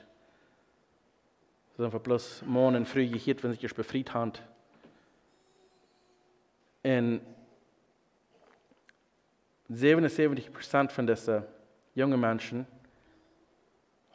so 1.79 1.85
einfach 1.85 2.01
bloß 2.01 2.43
morgen 2.43 2.85
früh 2.85 3.09
gehört, 3.09 3.43
wenn 3.43 3.55
sich 3.55 3.75
befreit 3.75 4.12
haben. 4.12 4.33
Und 6.85 7.23
77 9.71 10.53
Prozent 10.53 10.93
von 10.93 11.07
diesen 11.07 11.43
jungen 11.95 12.21
Menschen 12.21 12.67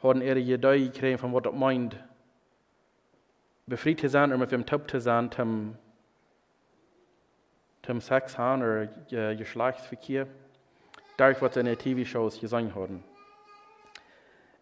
haben 0.04 0.21
ihre 0.21 0.39
Idee 0.39 0.89
gekriegt, 0.89 1.19
von 1.19 1.34
was 1.34 1.41
das 1.41 1.54
meint, 1.54 1.97
befreit 3.65 4.00
zu 4.00 4.10
sein 4.10 4.30
oder 4.30 4.38
mit 4.38 4.52
dem 4.52 4.65
Top 4.65 4.89
zu 4.89 5.02
sein, 5.02 5.32
zum, 5.32 5.76
zum 7.84 8.00
Sex 8.00 8.38
haben 8.38 8.62
oder 8.62 9.36
Geschlechtsverkehr 9.36 10.28
was 11.21 11.55
in 11.55 11.65
den 11.65 11.77
TV-Shows 11.77 12.39
gesungen 12.39 12.73
haben. 12.73 13.03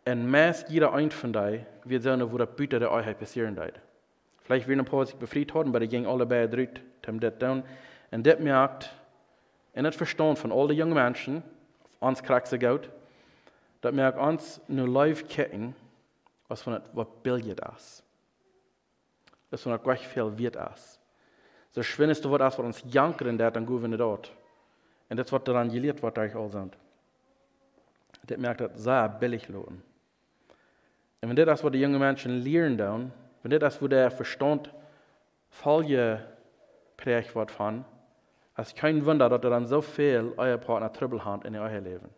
Und 0.05 0.29
meist 0.29 0.69
jeder 0.69 0.93
ein 0.93 1.11
von 1.11 1.35
euch 1.35 1.61
wird 1.85 2.03
sehen, 2.03 2.31
wo 2.31 2.37
der 2.37 2.45
Büter 2.45 2.79
der 2.79 2.91
Euheit 2.91 3.19
passieren 3.19 3.55
wird. 3.55 3.79
Vielleicht 4.41 4.67
werden 4.67 4.79
ein 4.79 4.85
paar 4.85 5.05
sich 5.05 5.15
befreit 5.15 5.53
haben, 5.53 5.69
aber 5.69 5.79
die 5.79 5.87
gingen 5.87 6.07
alle 6.07 6.25
bei 6.25 6.47
drüt, 6.47 6.81
um 7.07 7.19
das 7.19 7.37
tun. 7.37 7.63
Und 8.11 8.25
das 8.25 8.39
merkt, 8.39 8.91
in 9.73 9.83
das 9.83 9.95
Verstand 9.95 10.39
von 10.39 10.51
all 10.51 10.67
den 10.67 10.77
jungen 10.77 10.95
Menschen, 10.95 11.43
uns 11.99 12.23
kriegt 12.23 12.47
sie 12.47 12.59
gut, 12.59 12.89
das 13.81 13.93
merkt 13.93 14.17
uns 14.19 14.59
nur 14.67 14.87
live 14.87 15.27
kicken, 15.27 15.75
was 16.47 16.61
von 16.61 16.81
was 16.93 17.07
bildet 17.23 17.61
ist. 17.77 18.03
Das 19.51 19.61
von 19.61 19.81
gleich 19.81 20.07
viel 20.07 20.37
wird 20.37 20.55
ist. 20.55 20.99
So 21.71 21.83
schwindest 21.83 22.25
du 22.25 22.31
was, 22.31 22.57
was 22.57 22.59
uns 22.59 22.83
jankern, 22.87 23.37
der 23.37 23.51
dann 23.51 23.65
gut 23.65 23.83
dort. 23.99 24.33
Und 25.09 25.17
das 25.17 25.31
wird 25.31 25.47
daran 25.47 25.69
gelehrt, 25.69 26.01
was 26.03 26.17
euch 26.17 26.35
all 26.35 26.49
sind. 26.49 26.77
Das 28.23 28.37
merkt, 28.37 28.61
das 28.61 28.71
sehr 28.75 29.09
billig 29.09 29.47
lohnen. 29.49 29.81
Und 31.21 31.29
wenn 31.29 31.35
das 31.35 31.59
ist, 31.59 31.63
was 31.63 31.71
die 31.71 31.81
jungen 31.81 31.99
Menschen 31.99 32.41
lernen, 32.41 32.77
dann, 32.77 33.11
wenn 33.43 33.59
das 33.59 33.75
ist, 33.75 33.81
wo 33.81 33.87
der 33.87 34.11
Verstand 34.11 34.71
voll 35.49 36.19
prägt 36.95 37.35
wird 37.35 37.51
von, 37.51 37.83
ist 38.57 38.75
kein 38.75 39.05
Wunder, 39.05 39.29
dass 39.29 39.41
er 39.43 39.49
dann 39.49 39.65
so 39.65 39.81
viel 39.81 40.33
euer 40.37 40.57
Partner 40.57 40.91
Trübel 40.91 41.23
hat 41.23 41.45
in 41.45 41.55
euer 41.55 41.79
Leben. 41.79 42.09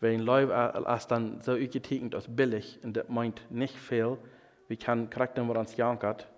Wenn 0.00 0.20
Leute 0.20 0.54
als 0.54 1.06
dann 1.06 1.40
so 1.40 1.52
uitgetekend 1.52 2.14
als 2.14 2.26
billig, 2.28 2.78
und 2.82 2.96
das 2.96 3.08
meint 3.08 3.42
nicht 3.50 3.76
viel, 3.76 4.16
wie 4.68 4.76
kann 4.76 5.10
Charakter, 5.10 5.46
was 5.48 5.56
uns 5.56 5.76
jankert. 5.76 6.28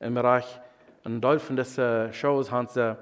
Im 0.00 0.14
Bereich, 0.14 0.60
ein 1.04 1.20
Teil 1.20 1.38
von 1.38 1.56
diesen 1.56 2.12
Shows 2.12 2.50
haben 2.50 2.68
sie, 2.68 2.96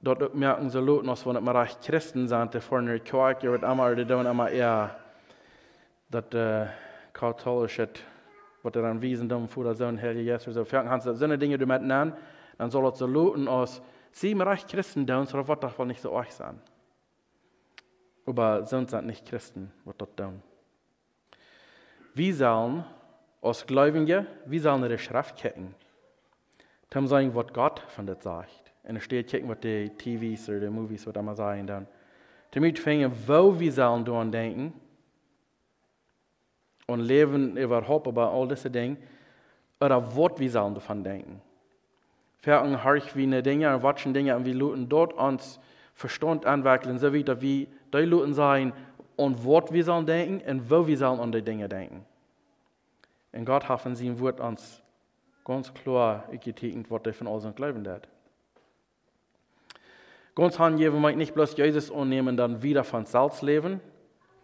dort 0.00 0.34
merken 0.34 0.70
sie 0.70 0.80
Leute 0.80 1.06
noch, 1.06 1.24
wenn 1.26 1.36
im 1.36 1.44
Bereich 1.44 1.80
Christen 1.80 2.28
sind, 2.28 2.54
die 2.54 2.60
vorne 2.60 3.00
Quark, 3.00 3.42
wird 3.42 3.64
einmal, 3.64 3.96
die 3.96 4.04
tun 4.04 4.26
einmal 4.26 4.52
eher, 4.52 4.96
das, 6.10 6.24
äh, 6.32 6.66
katholische, 7.12 7.88
was 8.62 8.74
er 8.74 8.82
dann 8.82 9.02
wiesen, 9.02 9.28
dann 9.28 9.48
vor 9.48 9.64
der 9.64 9.74
Sohn, 9.74 9.98
Herr 9.98 10.12
Jesus, 10.12 10.54
so, 10.54 10.64
haben 10.72 11.00
sie 11.00 11.14
so 11.14 11.24
eine 11.24 11.38
Dinge 11.38 11.58
damit 11.58 11.82
nennen, 11.82 12.12
dann 12.56 12.70
soll 12.70 12.94
so 12.94 13.06
Leute 13.06 13.50
aus, 13.50 13.82
sie 14.12 14.32
im 14.32 14.40
Reich 14.40 14.66
Christen 14.66 15.06
tun, 15.06 15.26
so 15.26 15.46
wird 15.46 15.78
wohl 15.78 15.86
nicht 15.86 16.00
so 16.00 16.12
euch 16.12 16.30
sein. 16.32 16.60
Aber 18.26 18.64
sonst 18.64 18.90
sind 18.90 19.06
nicht 19.06 19.26
Christen, 19.26 19.72
was 19.84 19.96
das 19.96 20.08
tun. 20.16 20.42
Wir 22.14 22.34
sollen 22.34 22.84
als 23.40 23.66
Gläubige, 23.66 24.26
wir 24.44 24.60
sollen 24.60 24.82
ihre 24.82 24.98
Schrift 24.98 25.36
kicken. 25.36 25.74
Dann 26.90 27.06
sagen, 27.06 27.34
was 27.34 27.52
Gott 27.52 27.80
von 27.88 28.06
das 28.06 28.22
sagt. 28.22 28.67
Und 28.88 28.96
es 28.96 29.04
steht, 29.04 29.28
kicken, 29.28 29.48
was 29.48 29.60
die 29.60 29.90
TVs 29.90 30.48
oder 30.48 30.60
die 30.60 30.70
Movies, 30.70 31.06
was 31.06 31.14
immer 31.14 31.34
sagen 31.34 31.66
dann. 31.66 31.86
Damit 32.52 32.78
fangen, 32.78 33.12
wo 33.26 33.60
wir 33.60 33.70
sollen 33.70 34.04
daran 34.04 34.32
denken 34.32 34.72
und 36.86 37.00
leben 37.00 37.56
überhaupt 37.58 38.06
über 38.06 38.32
all 38.32 38.48
diese 38.48 38.70
Dinge, 38.70 38.96
oder 39.78 40.16
was 40.16 40.38
wir 40.38 40.50
sollen 40.50 40.74
davon 40.74 41.04
denken. 41.04 41.40
Verken 42.38 42.82
harch 42.82 43.14
wie 43.14 43.24
eine 43.24 43.42
Dinge 43.42 43.74
und 43.74 43.82
watschen 43.82 44.14
Dinge 44.14 44.34
und 44.34 44.46
wir 44.46 44.54
luten 44.54 44.88
dort 44.88 45.12
uns 45.12 45.60
Verstand 45.94 46.46
anwickeln, 46.46 46.98
so 46.98 47.12
wie 47.12 47.24
die 47.24 47.68
luten 47.92 48.32
sein 48.32 48.72
und 49.16 49.44
was 49.44 49.70
wir 49.70 49.84
sollen 49.84 50.06
denken 50.06 50.50
und 50.50 50.70
wo 50.70 50.86
wir 50.86 50.96
sollen 50.96 51.20
an 51.20 51.32
die 51.32 51.42
Dinge 51.42 51.68
denken. 51.68 52.06
Und 53.32 53.44
Gott 53.44 53.68
hat 53.68 53.82
von 53.82 53.94
seinem 53.94 54.18
Wort 54.20 54.40
uns 54.40 54.82
ganz 55.44 55.74
klar 55.74 56.24
getekent, 56.40 56.90
was 56.90 57.02
er 57.04 57.12
von 57.12 57.26
uns 57.26 57.44
glauben 57.54 57.86
hat. 57.86 58.08
Ganz 60.38 60.56
hingeben 60.56 61.00
meint 61.00 61.18
nicht 61.18 61.34
bloß 61.34 61.56
Jesus 61.56 61.90
annehmen, 61.90 62.36
dann 62.36 62.62
wieder 62.62 62.84
von 62.84 63.04
Salz 63.04 63.42
leben, 63.42 63.80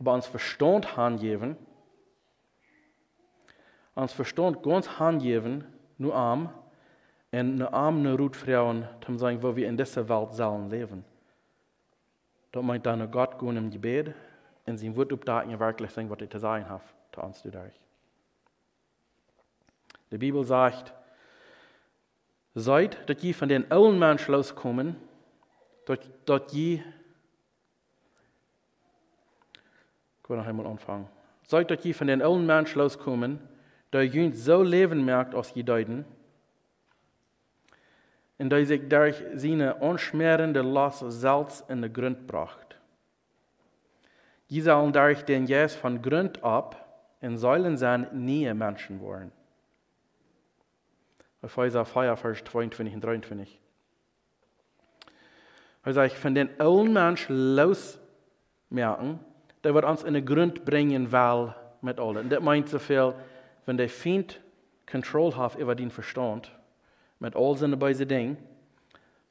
aber 0.00 0.14
uns 0.14 0.26
Verstand 0.26 0.96
hingeben, 0.96 1.56
uns 3.94 4.12
Verstand 4.12 4.64
ganz 4.64 4.98
hingeben, 4.98 5.62
nur 5.96 6.12
arm, 6.12 6.50
und 7.30 7.38
eine 7.38 7.72
arme 7.72 8.18
Rutfrauen, 8.18 8.88
um 9.06 9.18
sagen, 9.18 9.40
wo 9.40 9.54
wir 9.54 9.68
in 9.68 9.76
dieser 9.76 10.08
Welt 10.08 10.32
sollen 10.32 10.68
leben. 10.68 11.04
Das 12.50 12.64
meint 12.64 12.86
dann 12.86 13.08
Gott 13.12 13.38
gehen 13.38 13.56
im 13.56 13.70
Gebet 13.70 14.14
und 14.66 14.78
sie 14.78 14.96
wird 14.96 15.12
updaten 15.12 15.60
wirklich 15.60 15.92
sagen, 15.92 16.10
was 16.10 16.18
er 16.18 16.28
zu 16.28 16.38
sagen 16.40 16.68
hat, 16.68 16.82
zu 17.12 17.20
uns 17.20 17.40
dadurch. 17.44 17.80
Die 20.10 20.18
Bibel 20.18 20.42
sagt, 20.42 20.92
seid, 22.56 23.08
dass 23.08 23.22
ihr 23.22 23.34
von 23.34 23.48
den 23.48 23.70
alten 23.70 23.96
Menschen 24.00 24.32
loskommen, 24.32 24.96
dass 25.84 26.52
ihr, 26.52 26.84
ich 30.22 30.30
will 30.30 30.36
noch 30.36 30.46
einmal 30.46 30.66
anfangen, 30.66 31.08
seid, 31.46 31.70
dass 31.70 31.84
ihr 31.84 31.94
von 31.94 32.06
den 32.06 32.22
alten 32.22 32.46
Menschen 32.46 32.78
loskommen, 32.78 33.40
dass 33.90 34.12
ihr 34.14 34.34
so 34.34 34.62
leben 34.62 35.04
merkt, 35.04 35.34
als 35.34 35.54
ihr 35.54 35.64
deuten, 35.64 36.04
und 38.38 38.50
dass 38.50 38.68
sich 38.68 38.88
durch 38.88 39.22
seine 39.34 39.76
unschmerende 39.76 40.62
Last 40.62 41.04
Salz 41.08 41.64
in 41.68 41.82
den 41.82 41.92
Grund 41.92 42.26
bracht. 42.26 42.78
Die 44.50 44.60
sollen 44.60 44.92
durch 44.92 45.22
den 45.22 45.46
Jes 45.46 45.74
von 45.74 46.02
Grund 46.02 46.42
ab 46.42 46.80
in 47.20 47.38
Säulen 47.38 47.76
sein 47.76 48.06
nie 48.12 48.52
Menschen 48.52 49.00
worden. 49.00 49.32
Epheser 51.42 51.84
4, 51.84 52.16
Vers 52.16 52.44
22 52.44 52.94
und 52.94 53.04
23. 53.04 53.60
Er 55.84 55.92
sagt, 55.92 56.14
von 56.14 56.34
den 56.34 56.48
alten 56.58 56.92
Menschen 56.92 57.56
losmerken, 57.56 59.20
der 59.62 59.74
wird 59.74 59.84
uns 59.84 60.02
in 60.02 60.14
den 60.14 60.24
Grund 60.24 60.64
bringen, 60.64 61.12
weil 61.12 61.54
mit 61.82 62.00
allen. 62.00 62.28
Das 62.28 62.42
meint 62.42 62.68
so 62.68 62.78
viel, 62.78 63.14
wenn 63.66 63.76
der 63.76 63.88
Feind 63.88 64.40
Kontrolle 64.90 65.36
hat 65.36 65.56
über 65.56 65.74
den 65.74 65.90
Verstand, 65.90 66.50
mit 67.18 67.36
all 67.36 67.56
seinen 67.56 67.78
beiden 67.78 68.08
Dingen, 68.08 68.36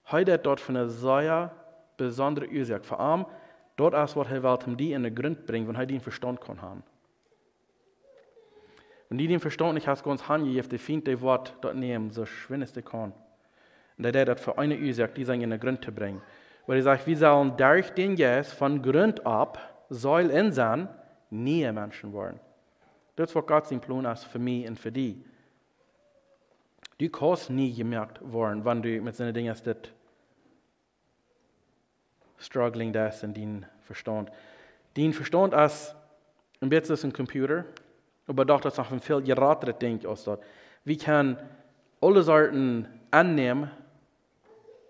hat 0.05 0.27
er 0.27 0.37
dort 0.37 0.59
von 0.59 0.75
einer 0.75 0.89
sehr 0.89 1.51
besonderen 1.97 2.49
Ursache. 2.51 2.83
Vor 2.83 2.99
allem, 2.99 3.25
dort 3.75 3.93
ist, 3.93 4.15
was 4.15 4.29
er 4.29 4.43
will, 4.43 4.59
um 4.65 4.77
die 4.77 4.93
in 4.93 5.03
den 5.03 5.15
Grund 5.15 5.45
bringen, 5.45 5.67
wenn 5.67 5.75
er 5.75 5.85
den 5.85 6.01
Verstand 6.01 6.41
kann 6.41 6.61
haben. 6.61 6.83
Wenn 9.09 9.17
die 9.17 9.27
den 9.27 9.39
Verstand 9.39 9.75
nicht 9.75 9.87
hast, 9.87 10.03
ganz 10.03 10.27
handy, 10.27 10.59
auf 10.59 10.67
die 10.67 10.77
Feind 10.77 11.07
das 11.07 11.21
Wort 11.21 11.55
dort 11.61 11.75
nehmen, 11.75 12.09
so 12.11 12.25
schwindet 12.25 12.75
es 12.75 12.85
kann. 12.85 13.13
Und 13.97 14.03
der 14.03 14.25
das 14.25 14.41
für 14.41 14.57
eine 14.57 14.77
Ursache, 14.77 15.13
die 15.13 15.21
in 15.21 15.49
den 15.49 15.59
Grund 15.59 15.83
zu 15.83 15.91
bringen. 15.91 16.21
Weil 16.65 16.77
er 16.77 16.83
sagt, 16.83 17.07
wir 17.07 17.17
sollen 17.17 17.57
durch 17.57 17.89
den 17.91 18.15
Jes 18.15 18.53
von 18.53 18.81
Grund 18.81 19.25
ab, 19.25 19.59
soll 19.89 20.29
in 20.29 20.51
sein, 20.51 20.87
nie 21.29 21.69
Menschen 21.71 22.13
werden. 22.13 22.39
Das 23.15 23.29
ist, 23.29 23.35
was 23.35 23.45
Gott 23.45 23.67
sein 23.67 23.81
Plan 23.81 24.05
ist 24.05 24.23
für 24.25 24.39
mich 24.39 24.67
und 24.67 24.79
für 24.79 24.91
die. 24.91 25.23
Du 26.97 27.09
kannst 27.09 27.49
nie 27.49 27.73
gemerkt 27.73 28.21
werden, 28.21 28.63
wenn 28.63 28.81
du 28.81 29.01
mit 29.01 29.15
seinen 29.15 29.33
Dingen 29.33 29.55
das 29.63 29.93
struggling 32.37 32.91
das 32.91 33.23
in 33.23 33.33
dein 33.33 33.65
Verstand. 33.81 34.31
Dein 34.95 35.13
Verstand 35.13 35.53
ist 35.53 35.95
ein 36.61 36.69
bisschen 36.69 37.09
ein 37.09 37.13
Computer, 37.13 37.65
aber 38.27 38.45
doch 38.45 38.61
das 38.61 38.77
noch 38.77 38.91
ein 38.91 38.99
viel 38.99 39.21
gerateres 39.21 39.77
Ding 39.79 40.05
aus 40.05 40.23
dort. 40.23 40.43
Wir 40.83 40.97
können 40.97 41.37
alle 42.01 42.23
Sorten 42.23 42.87
annehmen, 43.11 43.71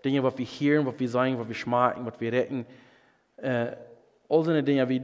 Dinge, 0.04 0.22
was 0.22 0.36
wir 0.36 0.46
hören, 0.46 0.86
was 0.86 0.98
wir 0.98 1.08
sagen, 1.08 1.38
was 1.38 1.48
wir 1.48 1.54
schmecken, 1.54 2.04
was 2.04 2.20
wir 2.20 2.32
retten, 2.32 2.66
äh, 3.38 3.72
all 4.28 4.42
diese 4.42 4.62
Dinge, 4.62 4.88
wie 4.88 5.02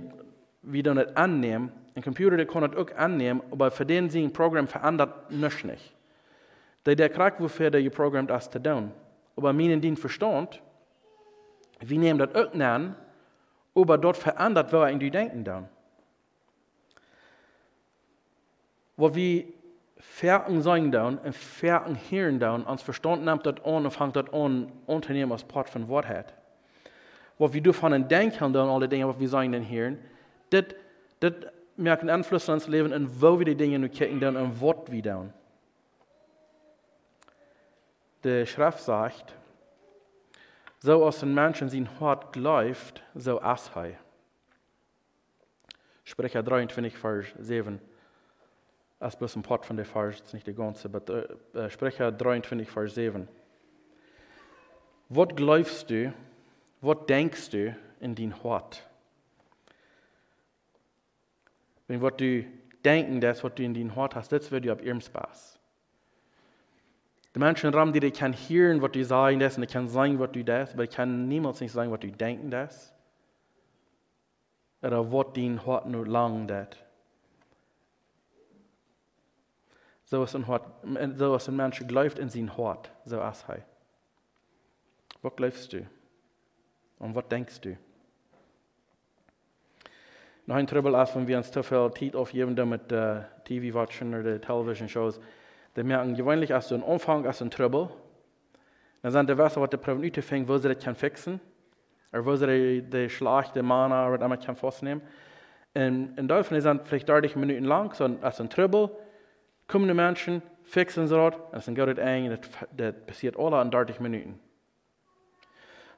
wir 0.63 0.95
nicht 0.95 1.17
annehmen. 1.17 1.73
Ein 1.95 2.03
Computer 2.03 2.37
der 2.37 2.47
kann 2.47 2.71
das 2.71 2.77
auch 2.77 2.97
annehmen, 2.97 3.43
aber 3.51 3.71
für 3.71 3.87
den 3.87 4.11
sie 4.11 4.23
ein 4.23 4.33
Programm 4.33 4.69
verändert 4.69 5.31
nicht. 5.31 5.65
nicht. 5.65 5.95
Der, 6.87 6.97
der 6.97 7.09
kriegt, 7.09 7.41
wofür 7.41 7.71
der 7.71 7.83
geprogrammt 7.83 8.31
ist, 8.31 8.53
zu 8.53 8.63
tun. 8.63 8.93
Aber 9.37 9.53
meinen 9.53 9.81
den 9.81 9.97
Verstand, 9.97 10.61
wir 11.81 11.99
nehmen 11.99 12.19
das 12.19 12.35
auch 12.35 12.55
an, 12.55 12.95
aber 13.75 13.99
dort 13.99 14.17
verändert, 14.17 14.73
er 14.73 14.89
in 14.89 14.99
die 14.99 15.11
Denken 15.11 15.45
dann. 15.45 15.69
Wo 18.97 19.15
wir 19.15 19.45
Ferken 20.01 20.63
sein 20.63 20.91
down 20.91 21.19
und 21.19 21.35
Ferken 21.35 21.97
hören 22.09 22.39
down, 22.39 22.65
uns 22.65 22.83
Verstand 22.83 23.25
nimmt 23.25 23.45
das 23.45 23.57
an 23.65 23.85
und 23.85 23.91
fängt 23.91 24.17
das 24.17 24.33
an, 24.33 24.73
Unternehmen 24.87 25.33
als 25.33 25.45
Part 25.45 25.69
von 25.69 25.89
Wort 25.89 26.09
hat. 26.09 26.35
Wo 27.39 27.53
wir 27.53 27.63
davon 27.63 28.09
denken 28.09 28.53
down, 28.53 28.69
alle 28.69 28.89
Dinge, 28.89 29.09
was 29.09 29.19
wir 29.19 29.29
sagen 29.29 29.53
dann 29.53 29.69
hören, 29.69 29.99
das, 30.51 30.65
das 31.21 31.35
merkt 31.77 32.03
einen 32.03 32.11
Einfluss 32.11 32.49
auf 32.49 32.55
unser 32.55 32.71
Leben 32.71 32.93
und 32.93 33.21
wo 33.21 33.39
wir 33.39 33.47
die 33.47 33.55
Dinge 33.55 33.79
nur 33.79 33.89
kicken 33.89 34.21
down 34.21 34.37
und 34.37 34.61
Wort 34.61 34.91
wir 34.91 35.03
down. 35.03 35.33
Die 38.25 38.47
Schrift 38.47 38.81
sagt, 38.81 39.35
so 40.79 41.05
aus 41.05 41.21
den 41.21 41.35
Menschen 41.35 41.69
sein 41.69 41.89
Hort 42.01 42.37
läuft, 42.37 43.03
so 43.15 43.39
ist 43.39 43.71
er. 43.75 43.95
Sprecher 46.05 46.43
23, 46.43 46.97
Vers 46.97 47.27
7. 47.39 47.81
Das 49.01 49.15
ist 49.15 49.19
bloß 49.19 49.37
ein 49.37 49.43
Part 49.43 49.65
von 49.65 49.77
der 49.77 49.87
Vers, 49.87 50.33
nicht 50.35 50.47
die 50.47 50.55
ganze, 50.55 50.89
aber 50.89 51.31
äh, 51.55 51.71
Sprecher 51.71 52.13
23, 52.13 52.69
Vers 52.69 52.95
7. 52.95 53.27
Was 55.09 55.29
glaubst 55.35 55.89
du, 55.89 56.13
was 56.83 56.99
denkst 57.09 57.51
du 57.51 57.77
in 57.99 58.15
dein 58.15 58.43
Hort? 58.43 58.87
Wenn 61.89 62.03
was 62.03 62.13
du 62.19 62.45
denken, 62.85 63.23
das, 63.23 63.43
was 63.43 63.55
du 63.55 63.63
in 63.63 63.73
dein 63.73 63.97
Hort 63.97 64.15
hast, 64.15 64.33
das 64.33 64.51
wird 64.51 64.67
dir 64.67 64.73
ab 64.73 64.83
ihrem 64.83 65.01
Spaß. 65.01 65.59
Die 67.35 67.39
Menschen 67.39 67.73
ram, 67.73 67.95
die 67.95 68.11
können 68.11 68.35
hören, 68.35 68.83
was 68.83 68.93
du 68.93 69.03
sagen 69.03 69.41
das, 69.41 69.57
und 69.57 69.63
die 69.63 69.73
können 69.73 69.89
sagen, 69.89 70.19
was 70.19 70.33
du 70.33 70.45
das, 70.45 70.75
aber 70.75 70.87
die 70.87 70.95
können 70.95 71.27
niemals 71.27 71.61
nicht 71.61 71.73
sagen, 71.73 71.91
was 71.91 72.01
du 72.01 72.13
denken 72.13 72.51
das. 72.51 72.95
Oder 74.83 75.11
was 75.11 75.27
dein 75.35 75.65
Hort 75.65 75.87
nur 75.87 76.07
lang 76.07 76.47
das. 76.47 76.69
So 80.11 80.25
ist 80.25 80.35
ein, 80.35 80.49
Hort, 80.49 80.67
so 81.15 81.37
ist 81.37 81.49
ein 81.49 81.55
Mensch 81.55 81.87
glaubt 81.87 82.19
in 82.19 82.29
sein 82.29 82.57
Hort, 82.57 82.91
so 83.05 83.23
ist 83.23 83.45
er. 83.49 83.63
Was 85.23 85.37
glaubst 85.37 85.73
du? 85.73 85.87
Und 86.99 87.15
was 87.15 87.29
denkst 87.29 87.61
du? 87.61 87.77
noch 90.51 90.57
ein 90.57 90.67
Trouble 90.67 91.01
ist, 91.01 91.15
wenn 91.15 91.29
wir 91.29 91.37
uns 91.37 91.53
zu 91.53 91.63
viel 91.63 91.93
Zeit 91.97 92.17
aufgeben 92.17 92.69
mit 92.69 92.93
uh, 92.93 93.21
TV-Watchen 93.45 94.13
oder 94.13 94.41
Television-Shows. 94.41 95.21
Die 95.77 95.85
merken 95.85 96.17
gewöhnlich, 96.17 96.53
als 96.53 96.67
du 96.67 96.75
einen 96.75 96.83
Umfang, 96.83 97.25
als 97.25 97.41
ein 97.41 97.53
Trouble. 97.53 97.89
Dann 99.03 99.13
sind 99.13 99.31
die 99.31 99.39
Wasser, 99.39 99.61
was 99.61 99.71
die 99.71 99.93
nicht 99.95 100.25
fängt, 100.25 100.49
wo 100.49 100.59
sie 100.59 100.75
das 100.75 100.83
kann 100.83 100.97
fixen. 100.97 101.41
Oder 102.13 102.27
wo 102.27 102.35
sie 102.35 102.83
die 102.83 103.09
schlechte 103.09 103.63
Mana 103.63 104.09
oder 104.13 104.25
immer 104.25 104.37
kann 104.39 104.57
festnehmen. 104.57 105.03
Und 105.73 106.19
in 106.19 106.27
Deutschland 106.27 106.65
sind 106.65 106.89
vielleicht 106.89 107.09
30 107.09 107.37
Minuten 107.37 107.65
lang, 107.65 107.95
so 107.95 108.11
als 108.21 108.41
ein 108.41 108.51
Trouble, 108.51 108.91
kommen 109.71 109.89
die 109.89 109.95
Menschen, 109.95 110.43
fixen 110.65 111.07
sie 111.07 111.17
das, 111.17 111.69
und 111.69 111.79
dann 111.79 111.87
geht 111.87 111.99
es 111.99 112.05
eng, 112.05 112.31
das, 112.31 112.41
das 112.77 112.95
passiert 113.07 113.39
alle 113.39 113.63
in 113.63 113.71
30 113.71 114.01
Minuten. 114.01 114.39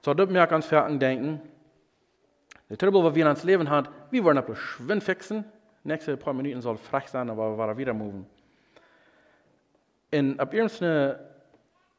So, 0.02 0.14
dort 0.14 0.30
mir 0.30 0.46
ganz 0.46 0.66
fertig 0.66 0.98
denken, 0.98 1.40
der 2.68 2.78
Trouble, 2.78 3.04
was 3.04 3.14
wir 3.14 3.24
in 3.24 3.30
uns 3.30 3.44
Leben 3.44 3.68
haben, 3.68 3.88
wir 4.10 4.24
wollen 4.24 4.36
etwas 4.36 4.58
schwind 4.58 5.02
fixen, 5.02 5.44
nächste 5.84 6.16
paar 6.16 6.34
Minuten 6.34 6.60
soll 6.60 6.76
frech 6.76 7.08
sein, 7.08 7.30
aber 7.30 7.56
wir 7.56 7.76
wieder 7.76 7.94
moven. 7.94 8.26
Und 10.12 10.40
ab 10.40 10.52
irgendeine 10.52 11.18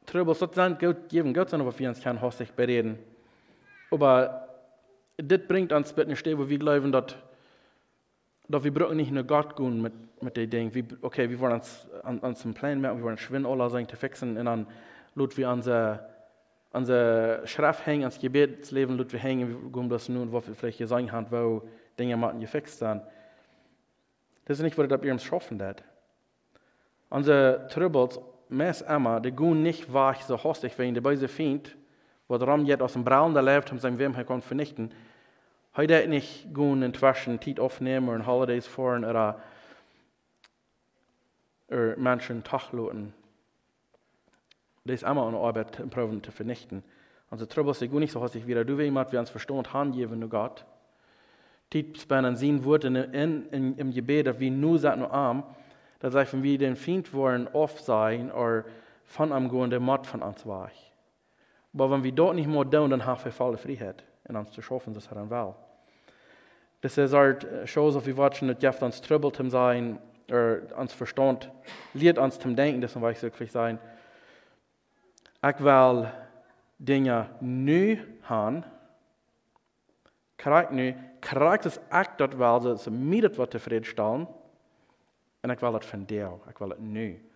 Trouble, 0.06 0.34
so 0.34 0.46
dann 0.46 0.78
Gott 0.78 1.08
geben, 1.08 1.34
Gott 1.34 1.50
sein, 1.50 1.64
was 1.64 1.78
wir 1.78 1.88
uns 1.88 2.02
kann, 2.02 2.20
hostig 2.20 2.52
bereden. 2.52 2.98
Aber 3.90 4.48
das 5.16 5.40
bringt 5.46 5.72
uns 5.72 5.92
bitte 5.92 6.14
Stelle, 6.16 6.38
wo 6.38 6.48
wir 6.48 6.58
glauben, 6.58 6.92
dass 6.92 7.16
dass 8.48 8.64
wir 8.64 8.72
brauchen 8.72 8.96
nicht 8.96 9.10
nur 9.10 9.24
Gott 9.24 9.56
gehen 9.56 9.80
mit, 9.80 9.92
mit 10.22 10.36
den 10.36 10.50
Dingen. 10.50 10.74
Wie, 10.74 10.84
okay, 11.02 11.28
wir 11.30 11.38
wollen 11.40 11.54
uns 11.54 11.88
an, 12.02 12.22
an 12.22 12.36
zum 12.36 12.54
Plan 12.54 12.80
merken, 12.80 12.98
wir 12.98 13.04
wollen 13.04 13.18
schwimmen, 13.18 13.46
alle 13.46 13.70
sagen, 13.70 13.88
zu 13.88 13.96
fixen, 13.96 14.36
und 14.36 14.44
dann 14.44 14.66
lut 15.14 15.36
wir 15.36 15.48
unser, 15.50 16.08
unser 16.72 17.46
Schrift 17.46 17.86
hängen, 17.86 18.02
ans 18.02 18.18
Gebetsleben 18.18 18.96
lut 18.96 19.12
wir 19.12 19.20
hängen, 19.20 19.48
wir 19.48 19.70
gehen 19.70 19.88
das 19.88 20.08
nun, 20.08 20.30
wo 20.30 20.46
wir 20.46 20.54
vielleicht 20.54 20.78
gesagt 20.78 21.10
haben, 21.10 21.26
wo 21.30 21.62
Dinge 21.98 22.16
mal 22.16 22.38
gefixt 22.38 22.78
sind. 22.78 23.02
Das 24.44 24.58
ist 24.58 24.62
nicht, 24.62 24.76
was 24.76 24.88
bei 24.88 25.10
uns 25.10 25.24
schaffen 25.24 25.62
hat. 25.62 25.82
Unsere 27.08 27.66
Troubles, 27.68 28.20
meist 28.48 28.82
immer, 28.88 29.20
die 29.20 29.32
gehen 29.32 29.62
nicht 29.62 29.92
wach 29.92 30.20
so 30.20 30.42
hostig, 30.42 30.78
wenn 30.78 30.94
die 30.94 31.00
böse 31.00 31.28
Feind, 31.28 31.76
wo 32.28 32.38
der 32.38 32.48
Ram 32.48 32.64
jetzt 32.64 32.82
aus 32.82 32.92
dem 32.94 33.04
Braun 33.04 33.34
der 33.34 33.42
lebt, 33.42 33.70
um 33.72 33.78
sein 33.78 33.98
Wem 33.98 34.14
kommt 34.26 34.44
vernichten, 34.44 34.90
Heute 35.76 36.06
nicht 36.06 36.54
gehen 36.54 36.82
inzwischen 36.82 37.40
Zeit 37.40 37.58
aufnehmen 37.58 38.08
oder 38.08 38.24
Holidays 38.26 38.64
fahren 38.64 39.04
oder, 39.04 39.40
oder 41.68 41.96
Menschen 41.96 42.44
tachluten. 42.44 43.12
Das 44.84 44.94
ist 44.94 45.02
immer 45.02 45.26
eine 45.26 45.36
Arbeit, 45.36 45.80
um 45.80 45.90
Proben 45.90 46.22
zu 46.22 46.30
vernichten. 46.30 46.84
Also 47.28 47.44
Trouble 47.46 47.72
ist 47.72 47.80
nicht 47.80 48.12
so 48.12 48.20
häufig 48.20 48.46
wieder. 48.46 48.64
Du 48.64 48.78
jemand, 48.78 49.10
wir 49.10 49.18
uns 49.18 49.30
verstehen, 49.30 49.72
handgeben 49.72 50.20
nur 50.20 50.28
Gott. 50.28 50.64
Zeit 51.72 51.98
spenden, 51.98 52.36
sehen 52.36 52.64
Worte 52.64 52.86
in, 52.86 53.48
in, 53.50 53.76
im 53.76 53.90
Gebet, 53.92 54.28
dass 54.28 54.38
wir 54.38 54.52
nur 54.52 54.78
sagen, 54.78 55.00
nur 55.00 55.12
arm, 55.12 55.42
dass 55.98 56.12
sagen, 56.12 56.44
wir 56.44 56.56
den 56.56 56.76
Feind 56.76 57.12
wollen 57.12 57.48
oft 57.48 57.84
sein 57.84 58.30
oder 58.30 58.64
von 59.02 59.32
am 59.32 59.48
gehen, 59.48 59.70
der 59.70 59.80
Mord 59.80 60.06
von 60.06 60.22
uns 60.22 60.46
war. 60.46 60.70
Aber 61.72 61.90
wenn 61.90 62.04
wir 62.04 62.12
dort 62.12 62.36
nicht 62.36 62.46
mehr 62.46 62.70
tun, 62.70 62.90
dann 62.90 63.04
haben 63.04 63.24
wir 63.24 63.32
volle 63.32 63.56
Freiheit 63.56 64.04
in 64.28 64.36
uns 64.36 64.52
zu 64.52 64.62
schaffen, 64.62 64.94
das 64.94 65.10
hat 65.10 65.18
er 65.18 65.28
will. 65.28 65.54
Das 66.84 66.98
ist 66.98 67.14
halt 67.14 67.46
shows 67.64 67.96
of 67.96 68.06
wie 68.06 68.14
watchen, 68.14 68.46
das 68.46 68.58
Jeff 68.60 68.82
uns 68.82 69.00
trübbelt 69.00 69.40
im 69.40 69.48
sein, 69.48 69.98
oder 70.28 70.58
uns 70.76 70.92
verstand, 70.92 71.50
lehrt 71.94 72.18
uns 72.18 72.38
zum 72.38 72.54
Denken, 72.54 72.82
das 72.82 72.94
ich 72.94 73.22
wirklich 73.22 73.50
sein. 73.50 73.78
Ich 75.42 75.64
will 75.64 76.12
Dinge 76.78 77.30
nu 77.40 77.96
haben, 78.24 78.64
krijg 80.36 80.72
nu, 80.72 80.94
krijg 81.22 81.62
das 81.62 81.80
ich 81.90 82.08
dat 82.18 82.38
wel, 82.38 82.60
dat 82.60 82.82
ze 82.82 82.90
mij 82.90 83.20
dat 83.20 83.36
wat 83.36 83.50
tevreden 83.50 83.86
stellen, 83.86 84.28
en 85.40 85.50
ik 85.50 85.60
wil 85.60 85.72
het 85.72 85.84
van 85.86 86.04
jou, 86.06 86.38
ik 86.48 86.58
wil 86.58 86.68
het 86.68 86.80
nu. 86.80 87.30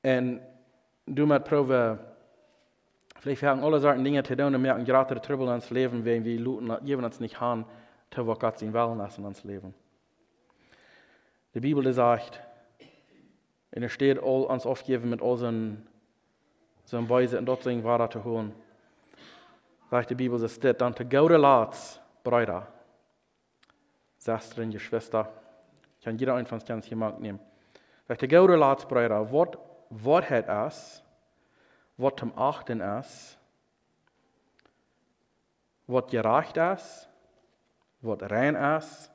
En 0.00 0.40
du 1.04 1.26
met 1.26 1.44
proeven, 1.44 2.00
vielleicht 3.18 3.42
haben 3.42 3.62
alle 3.62 3.80
Sorten 3.80 4.02
Dinge 4.02 4.24
zu 4.24 4.34
tun, 4.34 4.54
und 4.54 4.62
merken 4.62 4.86
gerade 4.86 5.14
der 5.14 5.22
Trübbel 5.22 5.48
ins 5.48 5.68
Leben, 5.68 6.04
wenn 6.04 6.24
wir 6.24 6.80
geben 6.82 7.04
uns 7.04 7.20
nicht 7.20 7.38
haben, 7.38 7.66
til 8.12 8.24
vad 8.24 8.38
Gott 8.38 8.58
sin 8.58 8.72
wellness 8.72 9.18
in 9.18 9.24
hans 9.24 9.44
Leben. 9.44 9.74
Die 11.54 11.60
Bibel 11.60 11.92
sagt, 11.92 12.40
und 13.74 13.82
es 13.82 13.92
steht 13.92 14.18
all 14.18 14.44
uns 14.44 14.66
aufgeben 14.66 15.10
mit 15.10 15.22
all 15.22 15.36
seinen, 15.36 15.86
seinen 16.84 17.08
Weise 17.08 17.38
und 17.38 17.46
dort 17.46 17.62
sein 17.62 17.84
Wahrer 17.84 18.10
zu 18.10 18.22
holen. 18.22 18.54
Sagt 19.90 20.10
die 20.10 20.14
Bibel, 20.14 20.42
es 20.42 20.54
steht 20.54 20.80
dann, 20.80 20.94
zu 20.94 21.04
gute 21.04 21.36
Lats, 21.36 22.00
Brüder, 22.22 22.66
Schwestern, 24.22 24.70
Geschwister, 24.70 25.32
kann 26.02 26.18
jeder 26.18 26.34
ein 26.34 26.46
von 26.46 26.56
uns 26.56 26.66
ganz 26.66 26.88
jemand 26.88 27.20
nehmen. 27.20 27.40
Sagt, 28.08 28.20
zu 28.20 28.28
gute 28.28 28.56
Lats, 28.56 28.86
Brüder, 28.86 29.26
was 29.90 30.30
hat 30.30 30.48
es, 30.48 31.02
was 31.96 32.12
zum 32.16 32.36
Achten 32.36 32.80
ist, 32.80 33.38
was 35.86 36.06
gerecht 36.06 36.56
ist, 36.56 37.08
wat 38.02 38.30
rein 38.30 38.54
ist, 38.54 39.10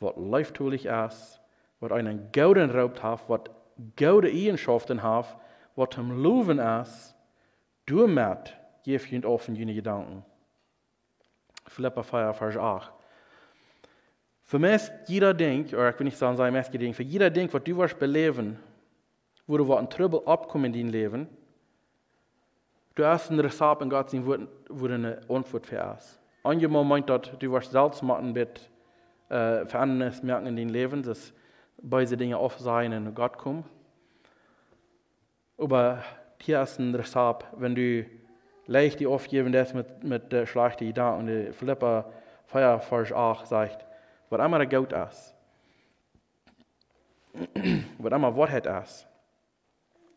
wat 0.00 0.16
leiftulich 0.16 0.86
ist, 0.86 1.40
wat 1.80 1.92
einen 1.92 2.30
gouden 2.32 2.70
Raub 2.70 3.02
hat, 3.02 3.28
wat 3.28 3.50
gouden 3.96 4.30
Eigenschaften 4.30 5.02
hat, 5.02 5.36
wat 5.76 5.96
hem 5.96 6.22
loven 6.22 6.58
ist, 6.58 7.14
du 7.86 8.06
geef 8.84 9.06
je 9.06 9.24
offen 9.24 9.54
jene 9.54 9.74
Gedanken. 9.74 10.24
Philippa 11.66 12.02
4, 12.02 12.34
Vers 12.34 12.56
8. 12.56 12.92
Für 14.42 14.58
mich 14.58 14.90
jeder 15.06 15.34
Ding, 15.34 15.66
oder 15.74 15.90
ich 15.90 15.98
will 15.98 16.06
nicht 16.06 16.16
sagen, 16.16 16.36
sei 16.36 16.50
meist 16.50 16.72
Ding, 16.72 16.94
für 16.94 17.02
jeder 17.02 17.28
Ding, 17.28 17.52
was 17.52 17.62
du 17.62 17.76
wirst 17.76 17.98
beleben, 17.98 18.58
wo 19.46 19.58
du 19.58 19.68
was 19.68 19.78
ein 19.78 19.90
Trübel 19.90 20.22
abkommen 20.24 20.72
in 20.72 20.72
dein 20.72 20.88
Leben, 20.88 21.28
du 22.94 23.04
hast 23.04 23.30
ein 23.30 23.38
Rezept 23.38 23.82
in 23.82 23.90
Gott, 23.90 24.10
wo 24.68 24.86
du 24.88 24.94
eine 24.94 25.20
Antwort 25.28 25.66
für 25.66 25.84
hast. 25.84 26.17
Einmal 26.44 26.84
meint 26.84 27.08
dat 27.08 27.42
du 27.42 27.52
was 27.52 27.70
selbst 27.70 28.02
machen 28.02 28.34
wird, 28.34 28.70
äh, 29.28 29.66
Verändernis 29.66 30.22
merken 30.22 30.46
in 30.46 30.56
dein 30.56 30.68
Leben, 30.68 31.02
dass 31.02 31.32
beide 31.82 32.16
Dinge 32.16 32.38
offen 32.38 32.62
sein 32.62 32.92
und 32.92 33.14
Gott 33.14 33.36
kommen. 33.36 33.64
Aber 35.58 36.02
hier 36.40 36.62
ist 36.62 36.78
ein 36.78 36.94
Rezept, 36.94 37.46
wenn 37.56 37.74
du 37.74 38.06
leicht 38.66 39.00
die 39.00 39.06
aufgeben 39.06 39.52
das 39.52 39.74
mit, 39.74 40.04
mit 40.04 40.32
der 40.32 40.46
schlechten 40.46 40.84
Idee 40.84 41.14
und 41.16 41.26
die 41.26 41.52
Philippa 41.52 42.04
4, 42.46 42.78
Vers 42.80 43.12
8 43.12 43.46
sagt, 43.46 43.84
was 44.30 44.44
immer 44.44 44.64
Gott 44.66 44.92
ist, 44.92 45.34
was 47.98 48.12
immer 48.12 48.36
Wahrheit 48.36 48.66
ist, 48.66 49.06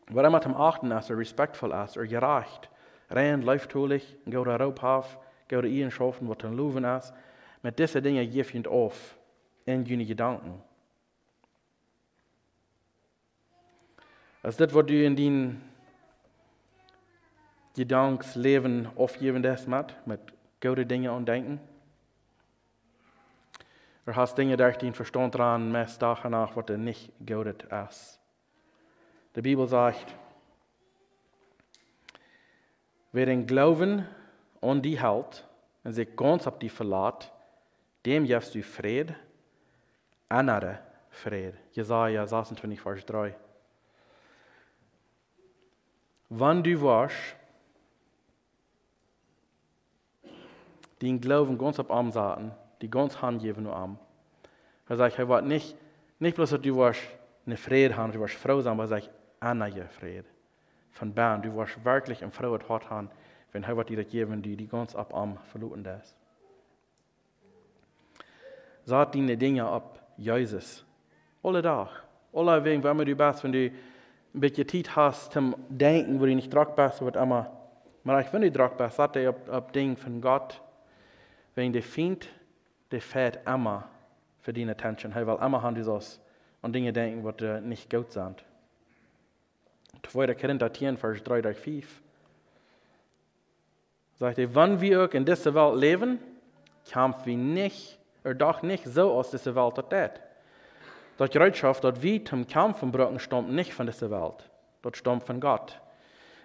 was 0.08 0.26
immer 0.26 0.40
zum 0.40 0.54
Achten 0.54 0.90
ist, 0.90 1.10
respektvoll 1.10 1.72
ist, 1.72 1.96
oder 1.96 2.06
gerecht, 2.06 2.70
rein, 3.10 3.42
leiftulich, 3.42 4.16
ein 4.26 4.32
guter 4.32 4.60
Raubhaft, 4.60 5.18
Gode 5.52 5.68
eigenschappen 5.68 6.26
wat 6.26 6.42
een 6.42 6.54
loven 6.54 6.84
is. 6.84 7.10
Met 7.60 7.76
deze 7.76 8.00
dingen 8.00 8.30
geef 8.32 8.50
je 8.50 8.58
het 8.58 8.66
af 8.66 9.18
in 9.64 9.84
je 9.84 10.04
gedanken. 10.04 10.62
Als 14.40 14.56
dit 14.56 14.70
wat 14.70 14.90
u 14.90 15.04
in 15.04 15.14
die 15.14 15.58
gedanksleven 17.74 18.92
afgeven 18.96 19.44
is 19.44 19.64
met, 19.64 19.94
met 20.04 20.20
goede 20.60 20.86
dingen 20.86 21.10
aan 21.10 21.24
denken. 21.24 21.60
Er 24.04 24.14
hast 24.14 24.36
Dinge, 24.36 24.56
die 24.56 24.76
den 24.78 24.94
Verstand 24.94 25.32
dran, 25.32 25.70
meist 25.70 26.00
danach, 26.00 26.56
was 26.56 26.76
nicht 26.76 27.12
godet 27.24 27.62
ist. 27.88 28.20
Die 29.34 29.42
Bibel 29.42 29.68
sagt, 29.68 30.14
wer 33.12 33.26
den 33.26 33.46
Glauben 33.46 34.06
an 34.62 34.80
die 34.80 35.00
hält 35.00 35.46
und 35.84 35.92
sich 35.92 36.16
ganz 36.16 36.46
auf 36.46 36.58
die 36.58 36.68
verlässt, 36.68 37.30
dem 38.06 38.24
gibst 38.24 38.54
du 38.54 38.62
Fried, 38.62 39.14
andere 40.28 40.78
Fried. 41.10 41.54
Jesaja 41.72 42.26
26, 42.26 42.80
Vers 42.80 43.04
3. 43.04 43.34
Wenn 46.30 46.62
du 46.62 46.80
warst, 46.80 47.36
den 51.02 51.20
Glauben 51.20 51.58
ganz 51.58 51.78
auf 51.78 51.90
Arm 51.90 52.10
sahen, 52.10 52.52
die 52.80 52.90
ganz 52.90 53.20
Hand 53.20 53.42
geben 53.42 53.64
nur 53.64 53.76
Arm. 53.76 53.98
Er 54.88 54.96
sagt, 54.96 55.18
er 55.18 55.28
war 55.28 55.42
nicht, 55.42 55.76
nicht 56.18 56.36
bloß, 56.36 56.50
dass 56.50 56.60
du 56.60 56.76
warst 56.76 57.02
eine 57.44 57.56
Fried 57.56 57.96
haben, 57.96 58.12
du 58.12 58.20
warst 58.20 58.34
Frau 58.34 58.60
sein, 58.60 58.72
aber 58.72 58.84
er 58.84 58.88
sagt, 58.88 59.10
andere 59.40 59.88
Fried. 59.88 60.24
Von 60.92 61.12
Bern, 61.12 61.42
du 61.42 61.54
warst 61.56 61.84
wirklich 61.84 62.22
eine 62.22 62.30
Frau, 62.30 62.56
die 62.56 62.68
hat 62.68 62.88
haben, 62.88 63.10
wenn 63.52 63.64
hij 63.64 63.74
wat 63.74 63.88
die 63.88 64.04
geben, 64.04 64.42
die 64.42 64.56
die 64.56 64.68
ganz 64.68 64.94
ab 64.94 65.14
am 65.14 65.38
verloren 65.50 65.84
ist. 65.84 66.16
Sagt 68.84 69.14
die 69.14 69.36
Dinge 69.36 69.64
ab, 69.64 70.00
Jesus. 70.16 70.84
Alle 71.42 71.62
Tag. 71.62 71.88
Alle 72.32 72.64
wegen, 72.64 72.82
wenn 72.82 72.98
du 72.98 73.14
bist, 73.14 73.44
wenn 73.44 73.52
du 73.52 73.70
ein 74.34 74.40
bisschen 74.40 74.66
Zeit 74.66 74.96
hast 74.96 75.32
zum 75.32 75.54
Denken, 75.68 76.18
wo 76.18 76.24
du 76.24 76.34
nicht 76.34 76.52
drauf 76.52 76.74
bist, 76.74 77.02
wird 77.02 77.16
immer, 77.16 77.50
aber 78.04 78.20
ich, 78.20 78.32
wenn 78.32 78.42
du 78.42 78.50
drauf 78.50 78.76
bist, 78.76 78.96
sagt 78.96 79.16
er 79.16 79.28
ab, 79.28 79.48
ab 79.50 79.72
Dinge 79.72 79.96
von 79.96 80.20
Gott, 80.20 80.60
wegen 81.54 81.72
der 81.72 81.82
Feind, 81.82 82.28
der 82.90 83.00
fährt 83.00 83.46
immer 83.46 83.88
für 84.40 84.52
die 84.52 84.68
Attention. 84.68 85.12
Hij 85.12 85.26
wil 85.26 85.36
immer 85.36 85.62
handig 85.62 85.86
aus 85.86 86.20
und 86.62 86.74
Dinge 86.74 86.92
denken, 86.92 87.24
uh, 87.24 87.60
nicht 87.60 87.90
gut 87.90 88.10
sind. 88.10 88.44
2. 90.02 90.34
Korinther 90.34 90.72
10, 90.72 90.96
Vers 90.96 91.22
3 91.22 91.42
durch 91.42 91.58
5. 91.58 92.01
Sagt 94.22 94.38
er, 94.38 94.54
wann 94.54 94.80
wir 94.80 95.02
auch 95.02 95.14
in 95.14 95.24
dieser 95.24 95.52
Welt 95.52 95.80
leben, 95.80 96.20
kämpfen 96.88 97.26
wir 97.26 97.36
nicht, 97.36 97.98
oder 98.22 98.36
doch 98.36 98.62
nicht 98.62 98.86
so 98.86 99.10
aus 99.14 99.32
dieser 99.32 99.56
Welt 99.56 99.78
das 99.78 99.88
das. 99.88 100.10
Das 101.16 101.30
Bereitschaft, 101.30 101.82
dass 101.82 102.00
wir 102.00 102.24
zum 102.24 102.46
Kämpfen 102.46 102.92
brauchen, 102.92 103.18
stammt 103.18 103.50
nicht 103.50 103.74
von 103.74 103.86
dieser 103.86 104.12
Welt. 104.12 104.48
Das 104.82 104.96
stammt 104.96 105.24
von 105.24 105.40
Gott. 105.40 105.80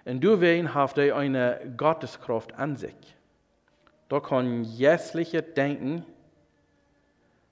Und 0.06 0.22
du 0.22 0.42
wen 0.42 0.74
habt 0.74 0.98
er 0.98 1.18
eine 1.18 1.72
Gotteskraft 1.78 2.52
an 2.56 2.78
sich. 2.78 3.16
Da 4.10 4.22
kann 4.22 4.64
jässliche 4.64 5.44
Denken, 5.44 6.04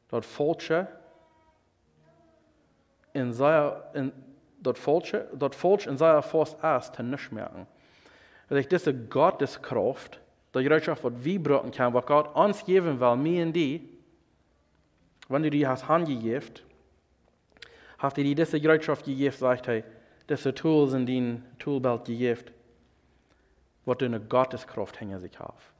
das 0.10 0.26
Falsche, 0.26 0.88
in 3.14 3.32
seiner, 3.32 3.84
in, 3.94 4.12
das 4.60 4.80
Falsche, 4.80 5.28
das 5.36 5.56
Falsche 5.56 5.88
in 5.88 5.98
seiner 6.00 6.24
Forst 6.24 6.58
erst 6.64 6.98
nicht 6.98 7.32
merken. 7.32 7.68
Also 8.50 8.68
diese 8.68 8.94
Gotteskraft, 8.94 10.20
die 10.54 10.64
Bereitschaft, 10.64 11.04
was 11.04 11.14
wir 11.18 11.42
brauchen 11.42 11.72
können, 11.72 11.94
was 11.94 12.06
Gott 12.06 12.36
uns 12.36 12.64
geben 12.64 13.00
will, 13.00 13.16
mir 13.16 13.46
und 13.46 13.54
die, 13.54 13.90
wenn 15.28 15.44
du 15.44 15.50
die 15.50 15.68
hast 15.68 15.88
handgegeben, 15.88 16.50
habt 17.98 18.18
ihr 18.18 18.24
die 18.24 18.36
diese 18.36 18.60
Bereitschaft 18.60 19.06
gegeben, 19.06 19.36
sagt 19.36 19.68
er, 19.68 19.84
diese 20.30 20.54
Tools 20.54 20.94
in 20.94 21.06
den 21.06 21.44
Toolbelt 21.60 22.06
gegeben, 22.06 22.46
was 23.86 23.98
du 23.98 24.06
eine 24.06 24.20
Gotteskraft 24.20 25.00
hängen 25.00 25.20
sich 25.20 25.40
auf. 25.40 25.72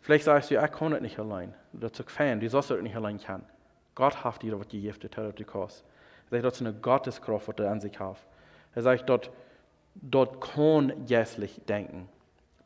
Vielleicht 0.00 0.24
sagst 0.24 0.50
du, 0.50 0.62
ich 0.62 0.72
kann 0.72 0.92
es 0.92 1.00
nicht 1.00 1.18
allein. 1.18 1.52
Das 1.72 1.92
ist 1.92 2.06
gefallen, 2.06 2.38
du 2.38 2.48
sollst 2.48 2.70
es 2.70 2.82
nicht 2.82 2.94
allein 2.94 3.18
können. 3.18 3.44
Gott 3.94 4.22
hat 4.22 4.42
dir 4.42 4.58
was 4.58 4.68
gegeben, 4.68 4.96
das 5.00 5.34
du 5.34 5.44
kannst. 5.44 5.84
Er 6.30 6.42
sagt, 6.42 6.44
das 6.44 6.54
ist 6.54 6.60
eine 6.60 6.74
Gotteskraft, 6.74 7.48
was 7.48 7.56
du 7.56 7.68
an 7.68 7.80
sich 7.80 7.98
hast. 7.98 8.24
Er 8.74 8.82
sagt, 8.82 9.08
dort, 9.08 9.30
dort 10.02 10.40
kann 10.40 11.06
jässlich 11.06 11.60
denken, 11.68 12.08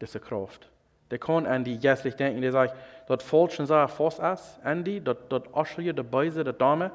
diese 0.00 0.20
Kraft. 0.20 0.68
Der 1.10 1.18
kann 1.18 1.46
an 1.46 1.64
die 1.64 1.76
jässlich 1.76 2.14
denken, 2.16 2.40
der 2.40 2.52
sagt, 2.52 2.74
dort 3.06 3.22
falschen 3.22 3.66
Sachen 3.66 3.94
fast 3.94 4.20
ist, 4.20 4.60
an 4.64 4.84
die, 4.84 5.00
dort, 5.00 5.30
dort 5.30 5.54
Asche, 5.56 5.92
der 5.92 6.02
Beise, 6.02 6.44
der 6.44 6.52
Dame. 6.52 6.92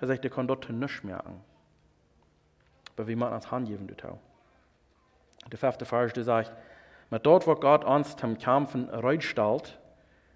Er 0.00 0.06
sagt, 0.06 0.22
der 0.22 0.30
kann 0.30 0.46
dort 0.46 0.68
nichts 0.68 1.02
merken. 1.02 1.40
Aber 2.94 3.08
wie 3.08 3.16
man 3.16 3.30
ans 3.30 3.50
Hand 3.50 3.68
geben, 3.68 3.88
tau. 3.96 4.18
Der 5.50 5.58
fünfte 5.58 5.84
Vers, 5.84 6.12
der 6.12 6.24
sagt, 6.24 6.52
mit 7.10 7.24
dort, 7.24 7.46
wo 7.46 7.54
Gott 7.54 7.84
uns 7.84 8.16
zum 8.16 8.36
Kämpfen 8.38 8.88
reitstellt, 8.90 9.78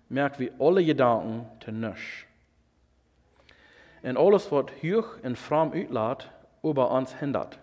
merkt 0.08 0.38
wir 0.38 0.52
alle 0.58 0.84
Gedanken 0.84 1.46
zu 1.62 1.70
nichts. 1.70 2.24
Und 4.02 4.16
alles, 4.16 4.50
was 4.50 4.66
hoch 4.82 5.22
und 5.22 5.36
fromm 5.36 5.72
uitlaat, 5.72 6.30
über 6.62 6.90
uns 6.90 7.14
hindert. 7.14 7.58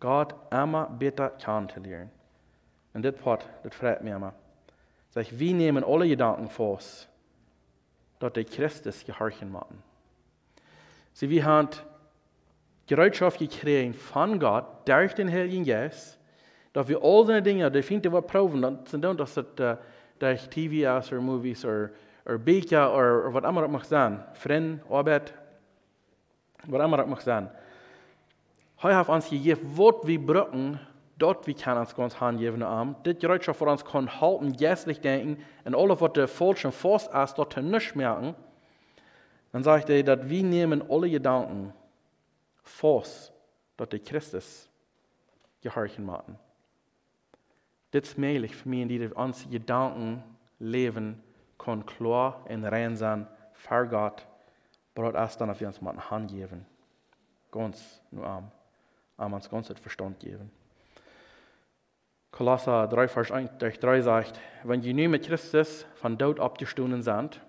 Gott 0.00 0.34
immer 0.52 0.86
besser 0.86 1.30
kennenzulernen. 1.30 2.10
Und 2.94 3.04
das 3.04 3.14
Wort, 3.24 3.48
das 3.62 3.74
freut 3.74 4.02
mich 4.02 4.12
immer. 4.12 4.32
Sag, 5.10 5.26
wir 5.30 5.54
nehmen 5.54 5.84
alle 5.84 6.08
Gedanken 6.08 6.48
vor, 6.48 6.78
dass 8.18 8.32
die 8.32 8.44
Christus 8.44 9.04
gehorchen 9.04 9.50
machen. 9.50 9.82
Sie, 11.12 11.28
wir 11.30 11.44
haben 11.44 11.68
Bereitschaft 12.86 13.38
gekriegt 13.38 13.96
von 13.96 14.38
Gott 14.38 14.64
durch 14.86 15.14
den 15.14 15.30
Heiligen 15.30 15.64
Geist, 15.64 16.18
dass 16.72 16.88
wir 16.88 17.02
all 17.02 17.26
diese 17.26 17.42
Dinge, 17.42 17.70
die 17.70 17.82
finden 17.82 18.12
wir 18.12 18.22
proben, 18.22 18.62
das 18.62 18.90
sind 18.90 19.02
das, 19.04 19.16
dass 19.16 19.46
das 19.56 19.78
durch 20.18 20.48
TVs 20.48 21.12
oder 21.12 21.20
Movies 21.20 21.64
oder, 21.64 21.90
Bücher 22.38 22.94
oder, 22.94 23.32
was 23.32 23.44
immer 23.44 23.62
das 23.62 23.70
mag 23.70 23.84
sein, 23.84 24.24
Freunde, 24.34 24.80
Arbeit, 24.90 25.34
was 26.66 26.84
immer 26.84 26.96
das 26.96 27.06
mag 27.06 27.20
sein. 27.20 27.50
Hij 28.78 28.96
heeft 28.96 29.08
ons 29.08 29.26
gegeven 29.26 29.74
wat 29.74 30.04
we 30.04 30.18
brauchen, 30.18 30.80
dort 31.16 31.46
wir 31.46 31.54
können 31.54 31.80
uns 31.80 31.94
ganz 31.94 32.20
handgeben 32.20 32.62
am. 32.62 32.94
Das 33.02 33.18
Bereitschaft 33.18 33.58
für 33.58 33.66
uns 33.66 33.84
kann 33.84 34.20
halten, 34.20 34.54
jässlich 34.54 35.00
denken, 35.00 35.42
und 35.64 35.74
alles, 35.74 36.00
was 36.00 36.12
der 36.12 36.28
falschen 36.28 36.70
Forst 36.70 37.12
ist, 37.12 37.34
dort 37.38 37.56
nicht 37.56 37.96
merken. 37.96 38.36
Dann 39.50 39.64
sagt 39.64 39.90
er, 39.90 40.04
dass 40.04 40.28
wir 40.28 40.44
nehmen 40.44 40.88
alle 40.88 41.10
Gedanken 41.10 41.72
Forst, 42.62 43.32
dort 43.76 43.92
der 43.92 43.98
Christus 43.98 44.68
gehorchen 45.60 46.06
machen. 46.06 46.38
Das 47.90 48.02
ist 48.02 48.18
möglich 48.18 48.54
für 48.54 48.68
mich, 48.68 48.86
die 48.86 49.08
uns 49.08 49.50
Gedanken 49.50 50.22
leben, 50.60 51.20
kann 51.58 51.84
klar 51.84 52.44
und 52.48 52.64
rein 52.64 52.96
sein, 52.96 53.26
für 53.54 53.88
Gott, 53.88 54.24
aber 54.94 55.12
das 55.12 55.36
dann, 55.36 55.50
auf 55.50 55.60
uns 55.60 55.80
mal 55.80 56.10
Hand 56.10 56.30
geben. 56.30 56.64
Ganz 57.50 58.00
nur 58.12 58.26
am 58.26 58.52
am 59.18 59.34
uns 59.34 59.50
ganz 59.50 59.68
Verstand 59.68 60.18
geben. 60.20 60.50
Kolosser 62.30 62.86
3, 62.86 63.08
Vers 63.08 63.30
1 63.30 63.50
durch 63.58 63.78
3 63.78 64.00
sagt, 64.00 64.40
wenn 64.62 64.82
ihr 64.82 64.94
nun 64.94 65.10
mit 65.10 65.26
Christus 65.26 65.84
von 65.94 66.18
Tod 66.18 66.40
abgestoßen 66.40 67.02
sind, 67.02 67.40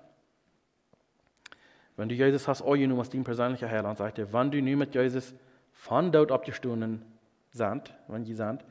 wenn 1.96 2.10
du 2.10 2.16
Jesus 2.16 2.48
hast, 2.48 2.62
euch 2.62 2.88
nun 2.88 2.98
als 2.98 3.10
dein 3.10 3.24
persönlicher 3.24 3.70
Heiland, 3.70 3.98
sagt 3.98 4.20
er, 4.20 4.34
wenn 4.34 4.52
du 4.52 4.62
nun 4.62 4.80
mit 4.80 4.96
Jesus 4.96 5.34
von 5.74 6.12
Tod 6.12 6.32
abgestoßen 6.32 7.06
sind, 7.52 7.94
wenn 8.08 8.26
ihr 8.26 8.36
sind, 8.36 8.66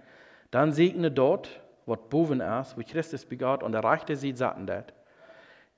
dann 0.50 0.72
segne 0.72 1.10
dort, 1.10 1.60
was 1.86 1.98
boven 2.10 2.40
ist, 2.40 2.76
wo 2.76 2.82
Christus 2.82 3.24
begat 3.24 3.62
und 3.62 3.74
erreichte 3.74 4.16
sie 4.16 4.32
satten 4.32 4.66
dat. 4.66 4.92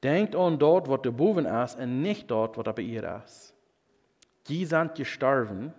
Denkt 0.03 0.35
an 0.35 0.59
dort, 0.59 0.89
was 0.89 1.03
der 1.03 1.11
boven 1.11 1.45
ist, 1.45 1.79
und 1.79 2.01
nicht 2.01 2.31
dort, 2.31 2.57
was 2.57 2.67
er 2.67 2.73
bei 2.73 2.83
ihr 2.83 3.23
ist. 3.25 3.55
Die 4.49 4.65
sind 4.65 4.95
gestorben, 4.95 5.75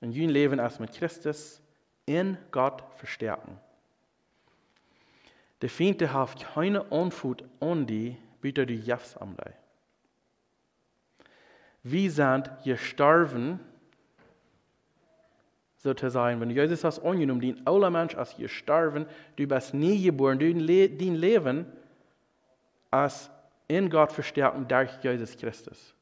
und 0.00 0.12
jün 0.12 0.30
Leben 0.30 0.60
als 0.60 0.78
mit 0.78 0.92
Christus 0.92 1.60
in 2.06 2.36
Gott 2.50 2.82
verstärken. 2.96 3.58
Der 5.62 5.68
Feind 5.68 6.00
hat 6.00 6.40
keine 6.54 6.82
Unfut 6.84 7.44
an 7.60 7.86
die, 7.86 8.16
bitte 8.40 8.64
die 8.64 8.80
Jeffs 8.80 9.16
am 9.16 9.36
Lei. 9.36 9.54
Wir 11.82 12.10
sind 12.10 12.50
gestorben, 12.64 13.60
sozusagen, 15.76 16.40
wenn 16.40 16.50
Jesus 16.50 16.82
das 16.82 16.98
angenommen, 16.98 17.40
den 17.40 17.66
aller 17.66 17.90
Mensch 17.90 18.14
als 18.14 18.36
gestorben, 18.36 19.06
du 19.36 19.46
bist 19.46 19.72
nie 19.74 20.02
geboren, 20.02 20.38
du 20.38 20.52
dein 20.52 21.14
Leben 21.14 21.66
als 22.90 23.30
in 23.68 23.88
Gott 23.88 24.12
verstärken 24.12 24.66
durch 24.66 24.90
Jesus 25.02 25.36
Christus. 25.36 25.94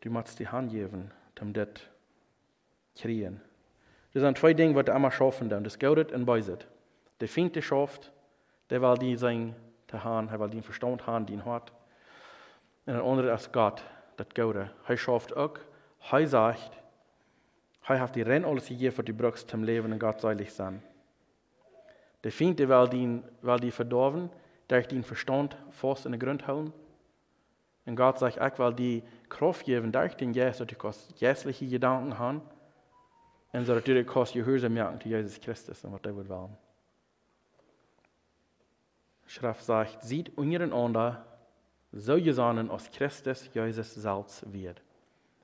Du 0.00 0.10
musst 0.10 0.38
die 0.38 0.48
Hand 0.48 0.70
geben, 0.70 1.10
um 1.40 1.52
das 1.52 1.68
kriegen. 2.96 3.40
Das 4.12 4.22
sind 4.22 4.38
zwei 4.38 4.54
Dinge, 4.54 4.82
die 4.82 4.90
immer 4.90 5.10
schaffen 5.10 5.48
dann. 5.48 5.64
Das 5.64 5.78
Geld 5.78 6.12
und 6.12 6.24
Beiset. 6.24 6.66
Der 7.20 7.28
Feind, 7.28 7.54
der 7.54 7.62
schafft, 7.62 8.12
der 8.70 8.82
will 8.82 8.96
die 8.98 9.16
sein, 9.16 9.54
der 9.92 10.02
Hahn, 10.02 10.28
er 10.28 10.40
will 10.40 10.50
den 10.50 10.62
Verstand 10.62 11.06
haben, 11.06 11.26
den 11.26 11.44
hat. 11.44 11.72
Und 12.86 12.94
der 12.94 13.04
andere 13.04 13.32
ist 13.34 13.52
Gott, 13.52 13.82
das 14.16 14.28
Geld. 14.30 14.56
Er 14.86 14.96
schafft 14.96 15.36
auch, 15.36 15.58
er 16.10 16.26
sagt, 16.26 16.72
er 17.86 18.00
hat 18.00 18.16
die 18.16 18.22
Renn 18.22 18.44
alles 18.44 18.68
gegeben, 18.68 18.96
was 18.96 19.04
du 19.04 19.12
brauchst 19.12 19.50
zum 19.50 19.64
Leben 19.64 19.92
und 19.92 19.98
Gott 19.98 20.20
seilig 20.20 20.52
sein. 20.52 20.82
Der 22.22 22.32
Feind, 22.32 22.58
der 22.58 22.68
will 22.68 22.88
die, 22.88 23.22
will 23.42 23.60
die 23.60 23.70
verdorben, 23.70 24.30
durch 24.68 24.86
den 24.86 25.02
Verstand 25.02 25.56
fast 25.70 26.06
in 26.06 26.12
den 26.12 26.20
Grund 26.20 26.46
holen. 26.46 26.72
Und 27.86 27.96
Gott 27.96 28.18
sagt, 28.18 28.36
ich 28.36 28.58
will 28.58 28.74
die 28.74 29.02
Kraft 29.30 29.64
geben 29.64 29.92
durch 29.92 30.14
den 30.14 30.34
Geist, 30.34 30.60
dass 30.60 30.66
du 30.66 30.76
geistliche 31.18 31.66
Gedanken 31.66 32.18
haben. 32.18 32.42
Und 33.52 33.64
so 33.64 33.74
dass 33.74 33.84
du 33.84 34.04
kannst 34.04 34.34
gehorsam 34.34 34.74
merken 34.74 35.00
zu 35.00 35.08
Jesus 35.08 35.40
Christus 35.40 35.82
und 35.84 35.92
was 35.92 36.00
er 36.04 36.16
will 36.16 36.28
wollen. 36.28 36.56
Schrift 39.26 39.64
sagt, 39.64 40.02
sieht 40.02 40.36
untereinander 40.36 41.24
so 41.92 42.20
gesonnen, 42.20 42.70
als 42.70 42.90
Christus 42.90 43.48
Jesus 43.54 43.94
selbst 43.94 44.52
wird. 44.52 44.82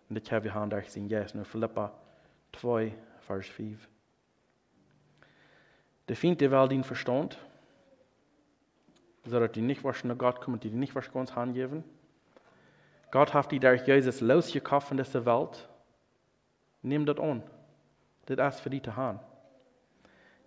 Und 0.09 0.31
haben 0.31 0.45
wir 0.45 0.55
haben 0.55 0.71
durch 0.71 0.93
den 0.93 1.09
Geist, 1.09 1.35
nur 1.35 1.45
Philippa 1.45 1.93
2, 2.53 2.93
Vers 3.21 3.47
5. 3.47 3.89
Der 6.09 6.17
Feind 6.17 6.41
der 6.41 6.51
Welt 6.53 6.71
den 6.71 6.85
Verstand, 6.85 7.39
so 9.25 9.41
dass 9.41 9.51
die 9.53 9.63
nicht 9.63 9.83
waschen 9.83 10.17
Gott 10.17 10.41
kommen, 10.41 10.61
die 10.61 10.71
nicht 10.71 10.95
waschen 10.95 11.15
uns 11.15 11.35
geben. 11.55 11.83
Gott 13.11 13.33
hat 13.33 13.53
die 13.53 13.61
durch 13.61 13.87
Jesus 13.87 14.21
losgekauft 14.21 14.89
von 14.89 14.97
dieser 14.97 15.25
Welt. 15.25 15.69
Nimm 16.83 17.07
das 17.07 17.19
an. 17.19 17.43
Das 18.27 18.57
ist 18.57 18.61
für 18.61 18.71
dich 18.71 18.83
zu 18.83 18.95
haben. 18.97 19.21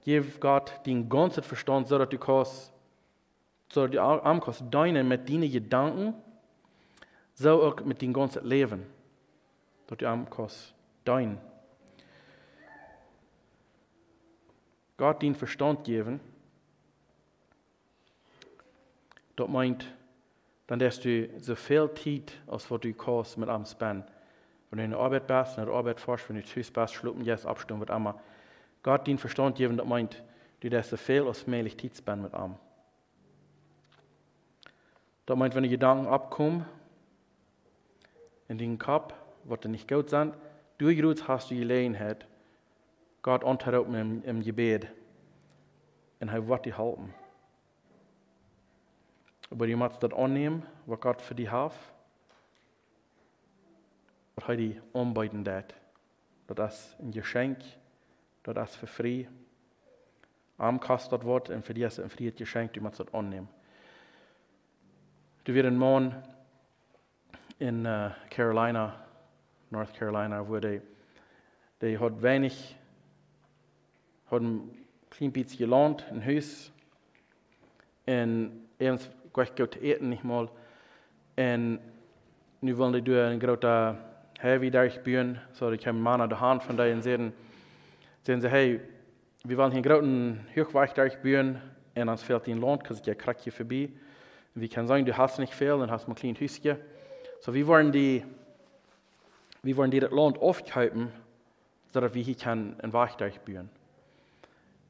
Gib 0.04 0.40
Gott 0.40 0.86
den 0.86 1.10
ganzen 1.10 1.44
Verstand, 1.44 1.88
so 1.88 1.98
dass 1.98 2.10
du 2.10 2.18
kannst, 2.18 2.74
so 3.70 3.88
dass 3.88 3.92
du 3.92 4.02
am 4.02 4.42
deinen 4.72 5.08
mit 5.08 5.30
deinen 5.30 5.52
Gedanken, 5.52 6.14
so 7.34 7.64
auch 7.64 7.82
mit 7.82 8.02
dem 8.02 8.14
ganzen 8.14 8.46
Leben. 8.46 8.86
Dass 9.88 9.98
du 9.98 10.08
am 10.08 10.30
kannst 10.30 10.74
deinen. 11.06 11.40
Gott 14.98 15.22
den 15.22 15.34
Verstand 15.34 15.86
geben, 15.86 16.20
dat 19.38 19.48
meint, 19.48 19.86
dann 20.70 20.78
dass 20.78 21.00
du 21.00 21.28
so 21.40 21.56
viel 21.56 21.90
Zeit, 21.96 22.32
als 22.46 22.70
was 22.70 22.82
du 22.82 22.94
kannst, 22.94 23.40
mit 23.40 23.50
am 23.50 23.66
spenden. 23.66 24.04
Wenn 24.70 24.78
du 24.78 24.84
in 24.86 24.92
der 24.92 25.00
Arbeit 25.00 25.26
bist, 25.26 25.58
in 25.58 25.66
der 25.66 25.74
Arbeit 25.74 26.00
forschst, 26.00 26.30
wenn 26.30 26.36
du 26.36 26.44
tschüss 26.44 26.70
bist, 26.70 26.94
schluppen 26.94 27.26
jetzt 27.26 27.48
abstimmen 27.48 27.80
wird 27.80 27.90
einmal. 27.90 28.14
Gott 28.84 29.08
den 29.08 29.18
Verstand 29.18 29.58
geben, 29.58 29.78
das 29.78 29.88
meint, 29.88 30.24
du 30.60 30.70
das 30.70 30.92
so 30.92 30.96
viel 30.96 31.26
als 31.26 31.48
möglich 31.48 31.76
Zeit 31.80 31.98
spenden 31.98 32.22
mit 32.22 32.36
am. 32.36 32.56
Das 35.26 35.36
meint, 35.36 35.56
wenn 35.56 35.64
die 35.64 35.70
Gedanken 35.70 36.06
abkommen, 36.06 36.64
in 38.48 38.60
den 38.60 38.78
Kopf, 38.78 39.16
was 39.46 39.64
nicht 39.64 39.88
gut 39.88 40.12
sind, 40.12 40.36
durchgeruht 40.78 41.28
hast 41.28 41.50
du 41.50 41.56
die 41.56 41.62
Gelegenheit, 41.62 42.28
Gott 43.24 43.44
anzurufen 43.44 43.96
im, 43.96 44.24
im 44.24 44.44
Gebet. 44.44 44.88
Und 46.20 46.30
er 46.30 46.48
wird 46.48 46.68
dich 46.68 46.78
halten. 46.78 47.12
Aber 49.50 49.68
du 49.68 49.76
musst 49.76 50.02
das 50.04 50.14
annehmen, 50.14 50.64
was 50.86 51.00
Gott 51.00 51.22
für 51.22 51.36
dich 51.36 51.50
hat. 51.50 51.74
Und 54.36 54.48
er 54.48 54.56
die 54.56 54.80
anbieten 54.94 55.44
dat. 55.44 55.74
Dat 56.48 56.60
is 56.60 56.96
een 57.00 57.12
geschenk. 57.12 57.60
Dat 58.42 58.58
is 58.58 58.76
für 58.76 58.88
free. 58.88 59.28
Arm 60.58 60.80
das 60.80 61.12
Wort 61.24 61.50
und 61.50 61.66
für 61.66 61.74
dich 61.74 61.84
ist 61.84 62.00
es 62.00 62.04
ein 62.04 62.10
freies 62.10 62.36
Geschenk, 62.36 62.80
musst 62.82 63.00
das 63.00 63.14
annehmen. 63.14 63.48
Du 65.46 65.54
wirst 65.54 65.68
ein 65.68 65.78
Mann 65.78 66.22
in 67.60 67.86
uh, 67.86 68.12
Carolina, 68.30 69.06
North 69.70 69.94
Carolina, 69.94 70.48
wo 70.48 70.60
die, 70.60 70.82
die 71.82 71.98
hat 71.98 72.22
wenig, 72.22 72.76
hat 74.30 74.42
ein 74.42 74.86
klein 75.10 75.32
bisschen 75.32 75.60
gelernt, 75.60 76.06
ein 76.12 76.26
Haus, 76.26 76.72
und 78.06 78.68
abends 78.80 79.10
gleich 79.40 79.56
gut 79.56 79.82
eten 79.82 80.10
nicht 80.10 80.24
mal. 80.24 80.50
Und 81.38 81.80
nu 82.62 82.78
wollen 82.78 82.94
die 82.94 83.02
durch 83.02 83.32
ein 83.32 83.40
großer 83.40 83.98
Heavy 84.40 84.72
durchbühen, 84.72 85.40
so 85.52 85.72
ich 85.72 85.82
kann 85.82 86.00
Mann 86.00 86.22
an 86.22 86.30
der 86.30 86.40
Hand 86.40 86.64
von 86.64 86.78
denen 86.78 87.02
sehen, 87.02 87.34
sehen 88.24 88.42
sie, 88.42 88.50
hey, 88.50 88.80
wir 89.44 89.58
wollen 89.58 89.72
hier 89.72 89.78
einen 89.78 89.84
großen 89.84 90.48
Hochweich 90.56 90.94
durchbühen, 90.94 91.62
und 91.96 92.08
dann 92.08 92.18
fehlt 92.18 92.48
ihnen 92.48 92.62
Lohn, 92.62 92.80
because 92.80 93.02
ich 93.06 93.18
krieg 93.18 93.38
hier 93.40 93.52
vorbei. 93.52 93.90
Und 94.56 94.62
wir 94.62 94.70
können 94.70 94.88
sagen, 94.88 95.06
du 95.06 95.16
hast 95.18 95.40
nicht 95.40 95.54
viel, 95.54 95.78
dann 95.78 95.92
hast 95.92 96.08
du 96.08 96.12
ein 96.12 96.16
kleines 96.16 96.40
Häuschen. 96.40 96.78
So 97.42 97.54
wir 97.54 97.68
wollen 97.68 97.92
die, 97.92 98.24
wir 99.64 99.78
wollen 99.78 99.92
die 99.92 100.00
das 100.00 100.12
Land 100.12 100.38
aufhalten, 100.40 101.12
sodass 101.92 102.14
wir 102.14 102.24
hier 102.24 102.36
kann 102.36 102.76
ein 102.82 102.94
Weich 102.94 103.16
durchbühen. 103.16 103.70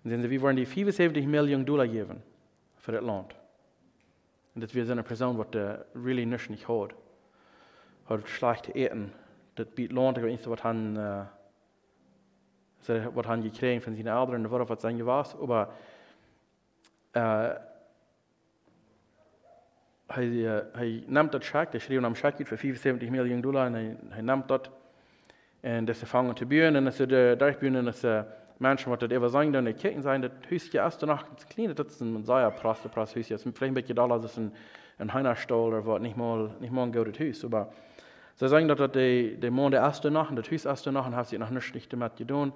Und 0.04 0.10
sehen 0.10 0.22
sie, 0.22 0.30
wir 0.30 0.42
wollen 0.42 0.56
die 0.56 0.66
75 0.66 1.26
Millionen 1.26 1.66
Dollar 1.66 1.88
geben 1.88 2.22
für 2.78 2.92
das 2.92 3.04
Land. 3.04 3.39
Und 4.56 4.64
das 4.64 4.74
wir 4.74 4.90
eine 4.90 5.04
Person, 5.04 5.46
die 5.54 5.76
really 5.96 6.26
nichts 6.26 6.50
nicht 6.50 6.68
hat. 6.68 6.96
Hat 8.08 8.28
schlecht 8.28 8.76
eten. 8.76 9.14
Das 9.56 9.68
bietet 9.68 9.96
weiß 9.96 10.24
nicht, 10.24 10.50
was 10.50 10.64
han, 10.64 10.98
uh, 10.98 11.26
was 13.14 13.28
han 13.28 13.44
gekriegt 13.44 13.84
von 13.84 13.96
seinen 13.96 14.08
Eltern, 14.08 14.46
oder 14.46 14.68
was 14.68 14.82
sein 14.82 15.06
was, 15.06 15.36
aber 15.36 15.74
uh, 17.16 17.50
hij, 20.08 20.28
uh, 20.28 20.62
hij 20.74 21.04
neemt 21.08 21.32
dat 21.32 21.44
check, 21.44 21.72
hij 21.72 21.80
schreef 21.80 22.20
check 22.20 22.48
voor 22.48 22.58
75 22.58 23.10
miljoen 23.10 23.42
dollar 23.42 23.66
en 23.66 23.74
hij, 23.74 23.98
hij 24.10 24.22
neemt 24.22 24.48
dat. 24.48 24.70
En 25.60 25.86
dat 25.86 25.96
ze 25.96 26.06
vangen 26.06 26.36
te 26.36 26.46
buren 26.46 26.76
en 26.76 26.84
dat 26.84 26.96
ze 26.96 27.06
de 27.06 27.36
durchburen 27.38 27.76
en 27.76 27.86
wat 28.60 29.00
dat 29.00 29.12
even 29.12 29.30
zijn, 29.30 29.52
dan 29.52 29.64
kijken 29.64 30.02
zijn, 30.02 30.22
dat 30.22 30.32
huisje 30.50 30.84
eerst 30.84 31.06
nog, 31.06 31.26
het 31.30 31.46
kleine, 31.48 31.74
dat 31.74 31.90
is 31.90 32.00
een 32.00 32.22
zeer 32.26 32.52
praste, 32.52 32.90
praste 32.90 33.14
huisje. 33.14 33.34
Het 33.34 33.46
is 33.46 33.52
vielleicht 33.52 33.62
een 33.62 33.74
beetje 33.74 33.94
dollar, 33.94 34.24
is 34.24 34.36
een, 34.36 34.54
een 34.98 35.10
heinerstal 35.10 35.78
of 35.78 35.84
wat, 35.84 36.00
niet 36.00 36.16
mal, 36.16 36.50
niet 36.60 36.72
mal 36.72 36.86
een 36.86 36.94
gouden 36.94 37.16
huis. 37.18 37.44
Maar 37.44 37.68
ze 38.36 38.48
zeggen 38.48 38.68
dat 38.68 38.78
dat 38.78 38.94
de, 38.94 39.36
de 39.40 39.50
man 39.50 39.72
de 39.72 39.78
eerste 39.78 40.10
nacht, 40.10 40.36
dat 40.36 40.50
huis 40.50 40.64
eerste 40.64 40.92
nacht, 40.92 41.08
en 41.08 41.14
heeft 41.14 41.30
ze 41.30 41.38
nog 41.38 41.50
niks 41.50 41.72
niet 41.72 41.96
met 41.96 42.12
gedaan. 42.16 42.54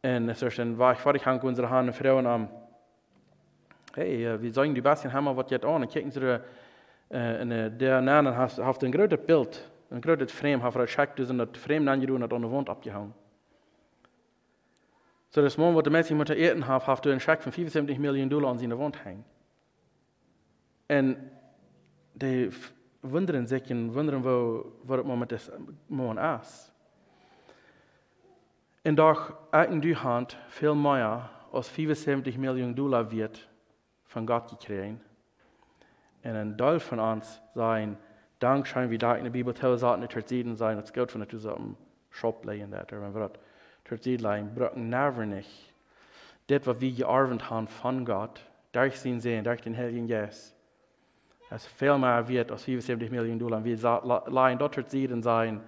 En 0.00 0.28
es 0.28 0.42
ist 0.42 0.58
dann, 0.58 0.78
war 0.78 1.14
ich 1.14 1.26
haben 1.26 1.40
unsere 1.40 1.68
Hand 1.68 1.94
Frauen 1.94 2.26
am, 2.26 2.48
hey, 3.94 4.40
wir 4.40 4.52
sagen, 4.52 4.74
die 4.74 4.80
Bastian 4.80 5.12
haben 5.12 5.36
was 5.36 5.50
jetzt 5.50 5.64
an, 5.64 5.88
kicken 5.88 6.10
sie 6.10 6.20
da, 6.20 6.40
äh, 7.08 7.70
der 7.70 8.00
Namen 8.00 8.36
hat, 8.36 8.58
hat 8.58 8.84
ein 8.84 8.92
großes 8.92 9.26
Bild, 9.26 9.68
ein 9.90 10.00
großes 10.00 10.30
Frame, 10.30 10.62
hat 10.62 10.76
er 10.76 10.82
geschickt, 10.82 11.18
und 11.18 11.38
das 11.38 11.48
Frame 11.54 11.88
angedun 11.88 12.22
und 12.22 12.32
an 12.32 12.42
der 12.42 12.52
Wand 12.52 12.68
abgehauen. 12.68 13.12
So, 15.30 15.42
das 15.42 15.58
Mann, 15.58 15.74
was 15.74 15.82
der 15.82 15.92
Messi 15.92 16.14
mit 16.14 16.28
der 16.28 16.36
Erden 16.36 16.66
hat, 16.66 16.86
hat 16.86 17.06
einen 17.06 17.20
Scheck 17.20 17.42
von 17.42 17.52
75 17.52 17.98
Millionen 17.98 18.30
Dollar 18.30 18.50
an 18.50 18.58
seiner 18.58 18.78
Wand 18.78 19.04
hängen. 19.04 19.24
Und 20.88 21.16
die 22.14 22.50
wundern 23.02 23.46
sich 23.46 23.70
und 23.70 23.94
wundern, 23.94 24.24
wo, 24.24 24.72
wo 24.82 24.96
das 24.96 25.18
mit 25.18 25.32
das 25.32 25.52
Mann 25.88 26.18
ist. 26.40 26.72
Und 28.84 28.96
doch, 28.96 29.34
in 29.52 29.82
Hand 30.02 30.38
viel 30.48 30.74
mehr 30.74 31.28
als 31.52 31.68
75 31.68 32.38
Millionen 32.38 32.74
Dollar 32.74 33.10
wird 33.10 33.48
von 34.04 34.26
Gott 34.26 34.48
gekriegt. 34.48 35.00
Und 36.22 36.30
ein 36.30 36.56
Teil 36.56 36.80
von 36.80 37.00
uns 37.00 37.40
sein, 37.54 37.96
Dankschein, 38.38 38.90
wie 38.90 38.98
da 38.98 39.16
in 39.16 39.24
der 39.24 39.30
Bibel 39.30 39.54
sagt, 39.56 40.00
nicht 40.00 40.12
Terzieden 40.12 40.56
sein, 40.56 40.78
das 40.80 40.92
Geld 40.92 41.10
von 41.10 41.20
der 41.20 41.28
zusammen 41.28 41.76
Shop 42.10 42.44
legen, 42.44 42.70
wenn 42.70 43.14
wir 43.14 43.28
das 43.28 43.38
Terziedlein, 43.86 44.54
brücken 44.54 44.88
nerven 44.88 45.30
nicht. 45.30 45.72
Das, 46.48 46.66
was 46.66 46.80
wir 46.80 46.92
gearbeitet 46.92 47.50
haben 47.50 47.68
von 47.68 48.04
Gott, 48.04 48.40
durch 48.72 48.98
sein 48.98 49.20
Sehen, 49.20 49.44
durch 49.44 49.62
den 49.62 49.76
Heiligen 49.76 50.06
Geist, 50.06 50.54
es 51.50 51.66
viel 51.66 51.96
mehr 51.98 52.26
wird 52.28 52.50
als 52.50 52.64
75 52.64 53.10
Millionen 53.10 53.38
Dollar. 53.38 53.64
Wir 53.64 53.76
leihen 54.26 54.58
dort 54.58 54.74
Terzieden 54.74 55.22
sein, 55.22 55.60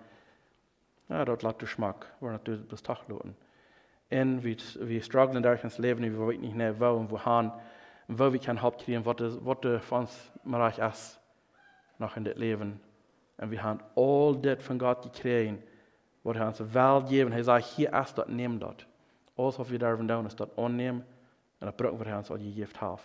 ja, 1.09 1.25
dort 1.25 1.43
lässt 1.43 1.59
Geschmack, 1.61 2.07
wo 2.21 2.29
natürlich 2.29 2.67
das 2.69 2.83
Tag 2.83 3.07
loten. 3.09 3.35
Und 4.11 4.43
wir, 4.43 4.57
wir 4.81 5.03
strugglen 5.03 5.43
durch 5.43 5.61
das 5.61 5.79
Leben, 5.79 6.03
wir 6.03 6.19
und 6.97 7.11
wo 7.11 8.33
wir 8.33 8.55
Haupt 8.63 8.85
kriegen, 8.85 9.05
was 9.05 9.17
das 9.17 9.37
für 9.85 9.95
uns 9.95 10.33
Bereich 10.45 10.79
in 12.17 12.25
das 12.25 12.37
Leben. 12.37 12.81
Und 13.37 13.51
wir 13.51 13.63
haben 13.63 13.81
all 13.97 14.37
das 14.41 14.63
von 14.63 14.79
Gott 14.79 15.03
gekriegt, 15.03 15.63
was 16.29 16.37
er 16.37 16.47
uns 16.47 16.75
Welt 16.75 17.05
gegeben 17.05 17.33
Er 17.33 17.45
sagt, 17.45 17.65
hier 17.65 17.93
ist 17.93 18.19
das, 18.19 18.29
nimm 18.29 18.61
das. 18.61 18.77
Alles, 19.37 19.59
was 19.59 19.71
wir 19.71 19.79
dürfen 19.79 20.07
tun, 20.07 20.27
ist 20.27 20.39
das 20.39 20.49
annehmen 20.57 21.05
und 21.61 21.67
das 21.67 21.75
brauchen 21.75 22.05
wir 22.05 22.17
uns 22.17 22.31
all 22.31 22.39
gegeben 22.39 22.71
haben. 22.81 23.01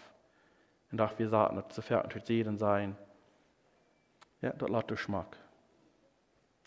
Und 0.92 0.98
doch 0.98 1.18
wir 1.18 1.30
sagen, 1.30 1.56
dass 1.56 1.76
sofern 1.76 2.08
wir 2.14 2.22
sehen 2.22 2.58
sein, 2.58 2.96
ja, 4.42 4.52
das 4.52 4.70
lässt 4.70 4.88
Geschmack. 4.90 5.38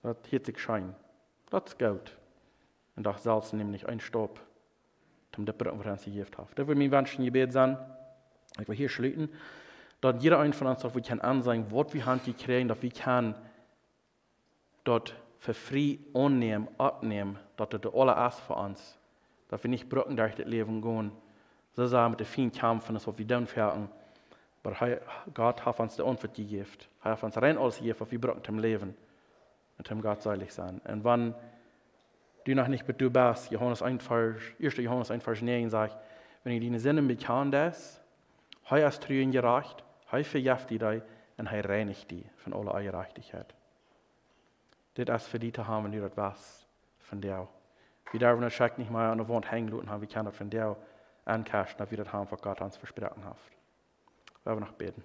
Das 0.02 0.16
hat 0.32 0.46
sich 0.46 0.59
Schein. 0.59 0.94
Ist 1.52 1.78
gut. 1.78 2.16
Und 2.96 3.04
doch 3.04 3.18
selbst 3.18 3.52
nämlich 3.52 3.86
ein 3.86 4.00
Stopp, 4.00 4.40
um 5.36 5.44
das 5.44 5.57
brauchen 5.57 5.84
wir 5.84 5.92
uns 5.92 6.04
gegeben 6.04 6.30
haben. 6.38 6.48
Das 6.54 6.66
will 6.66 6.74
mir 6.74 6.90
wünschen, 6.90 7.24
Gebet 7.24 7.52
sein. 7.52 7.76
Ich 8.59 8.66
will 8.66 8.74
hier 8.74 8.88
schließen, 8.88 9.28
dass 10.00 10.22
jeder 10.22 10.38
ein 10.38 10.54
von 10.54 10.68
uns, 10.68 10.80
dass 10.80 10.94
wir 10.94 11.02
kann 11.02 11.20
ansehen, 11.20 11.66
was 11.70 11.92
wir 11.92 12.07
haben 12.07 12.20
gekriegt, 12.24 12.70
dass 12.70 12.80
wir 12.80 12.90
kann 12.90 13.34
dort 14.84 15.14
für 15.47 15.55
frei 15.55 15.99
annehmen, 16.12 16.68
abnehmen, 16.76 17.38
dass 17.57 17.68
das 17.68 17.94
alle 17.94 18.26
ist 18.26 18.40
für 18.40 18.55
uns. 18.55 18.99
Dass 19.49 19.62
wir 19.62 19.70
nicht 19.70 19.88
brücken 19.88 20.16
durch 20.16 20.34
das 20.34 20.47
Leben 20.47 20.82
gehen, 20.82 21.12
so 21.72 21.86
sagen 21.86 22.11
mit 22.11 22.20
den 22.20 22.26
vielen 22.26 22.51
Kämpfen, 22.51 22.97
was 22.97 23.18
wir 23.18 23.26
dann 23.26 23.47
fertigen. 23.47 23.88
Aber 24.64 24.99
Gott 25.32 25.64
hat 25.64 25.78
uns 25.78 25.94
die 25.94 26.03
Antwort 26.03 26.34
gegeben. 26.34 26.66
Er 27.05 27.12
hat 27.12 27.22
uns 27.22 27.40
rein 27.40 27.59
alles 27.59 27.78
gegeben, 27.78 28.01
was 28.01 28.11
wir 28.11 28.20
brücken 28.20 28.42
im 28.49 28.59
Leben. 28.59 28.97
Und 29.78 29.88
dem 29.88 30.03
Gott 30.03 30.20
seilig 30.20 30.53
sein. 30.53 30.80
Und 30.84 31.05
wenn 31.05 31.32
du 32.44 32.55
noch 32.57 32.66
nicht 32.66 32.88
mit 32.88 33.01
du 33.01 33.09
bist, 33.09 33.53
Johannes 33.53 33.82
1, 33.82 34.05
Vers, 34.05 34.40
1. 34.61 34.76
Johannes 34.78 35.12
1, 35.12 35.22
Vers 35.22 35.42
9 35.42 35.70
sagt, 35.70 35.97
wenn 36.42 36.55
ich 36.55 36.61
deine 36.61 36.80
Sinne 36.80 37.03
bekannt 37.03 37.55
ist, 37.55 38.03
er 38.68 38.88
ist 38.88 39.03
trüen 39.05 39.30
gerecht, 39.30 39.84
er 40.11 40.24
verjeft 40.24 40.70
die 40.70 40.80
und 40.82 41.47
er 41.47 41.68
reinigt 41.68 42.11
die 42.11 42.24
von 42.38 42.53
aller 42.53 42.74
Ungerechtigkeit. 42.74 43.55
Die 44.97 45.53
zu 45.53 45.66
haben, 45.66 45.84
wenn 45.84 45.92
du 45.92 46.01
das 46.01 46.16
was 46.16 46.66
von 47.01 47.20
dir. 47.20 47.47
Wir 48.12 48.20
dürfen 48.20 48.40
das 48.40 48.55
Scheck 48.55 48.78
nicht 48.78 48.90
mal 48.90 49.11
an 49.11 49.18
der 49.18 49.28
Wand 49.28 49.51
hängen 49.51 49.68
lassen, 49.68 50.01
wir 50.01 50.09
können 50.09 50.26
das 50.26 50.36
von 50.36 50.49
dir 50.49 50.76
ankasten, 51.24 51.78
dass 51.78 51.90
wir 51.90 51.99
das 51.99 52.12
haben, 52.12 52.30
was 52.30 52.40
Gott 52.40 52.61
uns 52.61 52.76
versprochen 52.76 53.24
hat. 53.24 53.36
Wir 54.42 54.53
werden 54.53 54.61
noch 54.61 54.72
beten. 54.72 55.05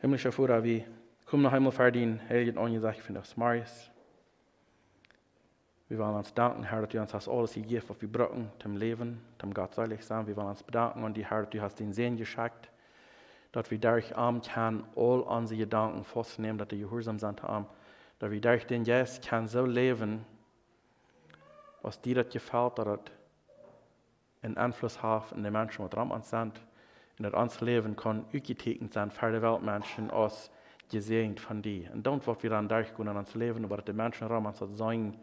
Himmlischer 0.00 0.32
Vater, 0.32 0.62
wir 0.64 0.84
kommen 1.26 1.42
noch 1.42 1.52
einmal 1.52 1.72
für 1.72 1.92
den 1.92 2.20
Heiligen 2.28 2.58
Angesagt 2.58 3.00
von 3.00 3.14
das 3.14 3.36
Marius. 3.36 3.90
Wir 5.88 5.98
wollen 5.98 6.14
uns 6.14 6.32
danken, 6.34 6.64
Herr, 6.64 6.82
dass 6.82 6.90
du 6.90 7.00
uns 7.00 7.14
hast 7.14 7.28
alles 7.28 7.54
gegeben, 7.54 7.84
was 7.88 8.00
wir 8.00 8.10
brauchen, 8.10 8.50
zum 8.60 8.76
Leben, 8.76 9.20
zum 9.38 9.52
Gott 9.52 9.74
seilig 9.74 10.04
sein. 10.04 10.26
Wir 10.26 10.36
wollen 10.36 10.48
uns 10.48 10.62
bedanken 10.62 11.04
an 11.04 11.14
die 11.14 11.26
Herr, 11.26 11.42
dass 11.42 11.50
du 11.50 11.60
hast 11.60 11.80
den 11.80 11.92
Sehen 11.92 12.16
geschickt, 12.16 12.70
dass 13.52 13.70
wir 13.70 13.78
durch 13.78 14.16
Arm 14.16 14.42
kann 14.42 14.84
all 14.96 15.20
unsere 15.20 15.60
Gedanken 15.60 16.04
festnehmen, 16.04 16.58
dass 16.58 16.70
wir 16.70 16.78
gehorsam 16.78 17.18
sind 17.18 17.42
am, 17.44 17.66
dass 18.18 18.30
wir 18.30 18.40
durch 18.40 18.66
den 18.66 18.84
Jesus 18.84 19.20
kann 19.20 19.48
so 19.48 19.64
leben, 19.64 20.24
was 21.82 22.00
dir 22.00 22.16
das 22.22 22.32
gefällt, 22.32 22.78
dass 22.78 22.86
es 22.86 23.12
einen 24.42 24.56
Einfluss 24.56 25.02
hat 25.02 25.32
in 25.32 25.42
den 25.42 25.52
Menschen, 25.52 25.84
die 25.84 25.90
dran 25.90 26.22
sind, 26.22 26.60
En 27.20 27.30
dat 27.30 27.40
ons 27.40 27.60
leven 27.60 27.94
kan 27.94 28.26
uitgetekend 28.32 28.92
zijn 28.92 29.10
voor 29.10 29.30
de 29.30 29.38
weltmensen 29.38 30.10
als 30.10 30.50
gezegend 30.86 31.40
van 31.40 31.60
die. 31.60 31.88
En 31.88 32.02
dan 32.02 32.20
wat 32.24 32.42
we 32.42 32.48
dan 32.48 32.66
daar 32.66 32.92
kunnen 32.92 33.12
aan 33.12 33.18
ons 33.18 33.32
leven, 33.32 33.68
wat 33.68 33.86
de 33.86 33.92
mensen 33.92 34.26
ram 34.26 34.42
dat 34.42 34.68
zijn, 34.74 35.22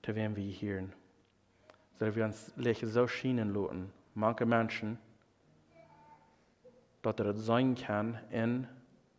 te 0.00 0.12
wem 0.12 0.34
we 0.34 0.40
hier. 0.40 0.84
Zodat 1.92 2.14
we 2.14 2.22
ons 2.22 2.50
leven 2.54 2.88
zo 2.88 3.06
schijnen 3.06 3.52
laten, 3.52 3.92
manche 4.12 4.46
mensen, 4.46 5.00
dat 7.04 7.18
er 7.18 7.26
het 7.26 7.38
zijn 7.38 7.74
kan 7.74 8.16
in 8.28 8.66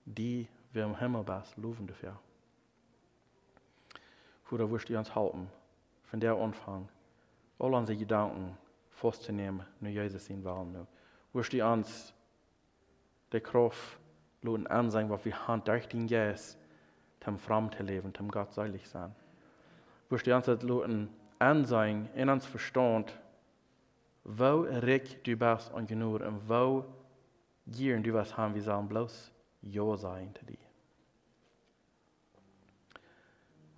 die 0.04 0.50
we 0.72 0.80
im 0.82 0.96
Himmel 0.96 1.24
best 1.24 1.58
loven 1.58 1.86
dafür. 1.86 2.18
Hoe 4.44 4.70
wirst 4.70 4.90
du 4.90 4.98
uns 4.98 5.16
halten, 5.16 5.50
von 6.04 6.20
der 6.20 6.36
Anfang, 6.36 6.88
all 7.60 7.74
unsere 7.74 7.98
Gedanken 7.98 8.58
festzunehmen, 8.90 9.66
nur 9.80 9.92
Jesus 9.92 10.30
in 10.30 10.44
Wahl 10.44 10.66
nu. 10.66 10.86
Wirst 11.34 11.54
du 11.54 11.66
uns 11.66 12.14
die 13.32 13.40
Kraft 13.40 14.00
lassen 14.42 14.68
ansehen, 14.68 15.10
was 15.10 15.26
wir 15.26 15.48
haben 15.48 15.64
durch 15.64 15.88
den 15.88 16.08
Geist, 16.08 16.58
zum 17.20 17.38
Fram 17.38 17.72
zu 17.72 17.84
leben, 17.84 18.14
zum 18.14 18.30
Gott 18.30 18.54
seilig 18.54 18.88
sein. 18.88 19.16
Wirst 20.10 20.28
du 20.28 20.36
uns 20.36 20.46
das 20.46 20.62
lassen 20.62 21.10
ansehen, 21.40 22.10
in 22.16 22.30
uns 22.30 22.46
Verstand, 22.46 23.20
wo 24.24 24.62
reich 24.62 25.22
du 25.24 25.36
bist 25.36 25.72
und 25.74 25.88
genug 25.88 26.22
und 26.22 26.50
wo 26.50 26.86
gieren 27.68 28.04
du 28.04 28.14
was 28.14 28.36
haben, 28.38 28.54
wir 28.54 28.62
sollen 28.62 28.88
bloß 28.88 29.32
Ja 29.62 29.98
sein 29.98 30.34
zu 30.36 30.46
dir. 30.46 30.58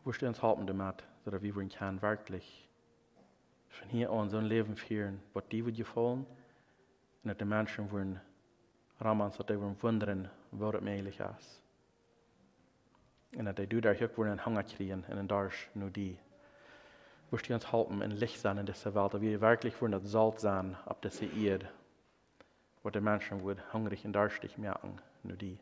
Wirst 0.04 0.22
du 0.22 0.28
uns 0.28 0.42
halten 0.42 0.68
damit, 0.68 1.04
sodass 1.26 1.42
wir 1.42 1.54
können 1.54 2.02
wirklich 2.02 2.70
von 3.70 3.90
hier 3.90 4.10
an 4.10 4.30
so 4.30 4.38
ein 4.38 4.46
Leben 4.46 4.76
führen, 4.76 5.22
was 5.34 5.44
die 5.50 5.66
wird 5.66 5.78
gefallen, 5.78 6.26
und 7.24 7.30
dass 7.30 7.38
die 7.38 7.46
Menschen 7.46 7.92
wollen 7.92 8.20
ramen, 9.00 9.32
so 9.32 9.44
dass 9.44 9.58
sie 9.58 9.84
wundern, 9.84 10.30
wo 10.52 10.72
das 10.72 10.82
möglich 10.82 11.20
ist. 11.20 11.62
Und 13.36 13.46
dass 13.46 13.56
du 13.56 13.82
da 13.82 13.92
auch 13.92 14.18
wollen 14.18 14.46
Hunger 14.46 14.64
kriegen, 14.64 15.04
und 15.04 15.16
dann 15.16 15.28
darfst 15.28 15.76
nur 15.76 15.90
die. 15.90 16.18
Wirst 17.30 17.50
du 17.50 17.54
uns 17.54 17.72
halten, 17.72 18.02
in 18.02 18.12
Licht 18.12 18.40
sein 18.40 18.58
in 18.58 18.66
dieser 18.66 18.96
Welt, 18.96 19.14
dass 19.14 19.22
wir 19.22 19.42
wirklich 19.42 19.80
wollen 19.82 19.92
das 19.92 20.04
Salz 20.10 20.42
sein 20.42 20.78
auf 20.86 21.02
dieser 21.02 21.32
Erde, 21.34 21.70
wo 22.88 22.90
die 22.90 23.02
Menschen 23.02 23.44
wollen 23.44 23.62
hungrig 23.74 24.06
und 24.06 24.14
durstig 24.14 24.58
merken, 24.58 24.98
nur 25.24 25.36
die. 25.36 25.60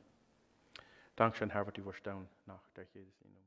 Dankeschön, 1.15 1.49
Herr, 1.49 1.65
du 1.65 1.83
wirst 1.83 2.03
tun, 2.03 2.27
nach 2.45 2.61
der 2.75 2.85
Jesus. 2.93 3.44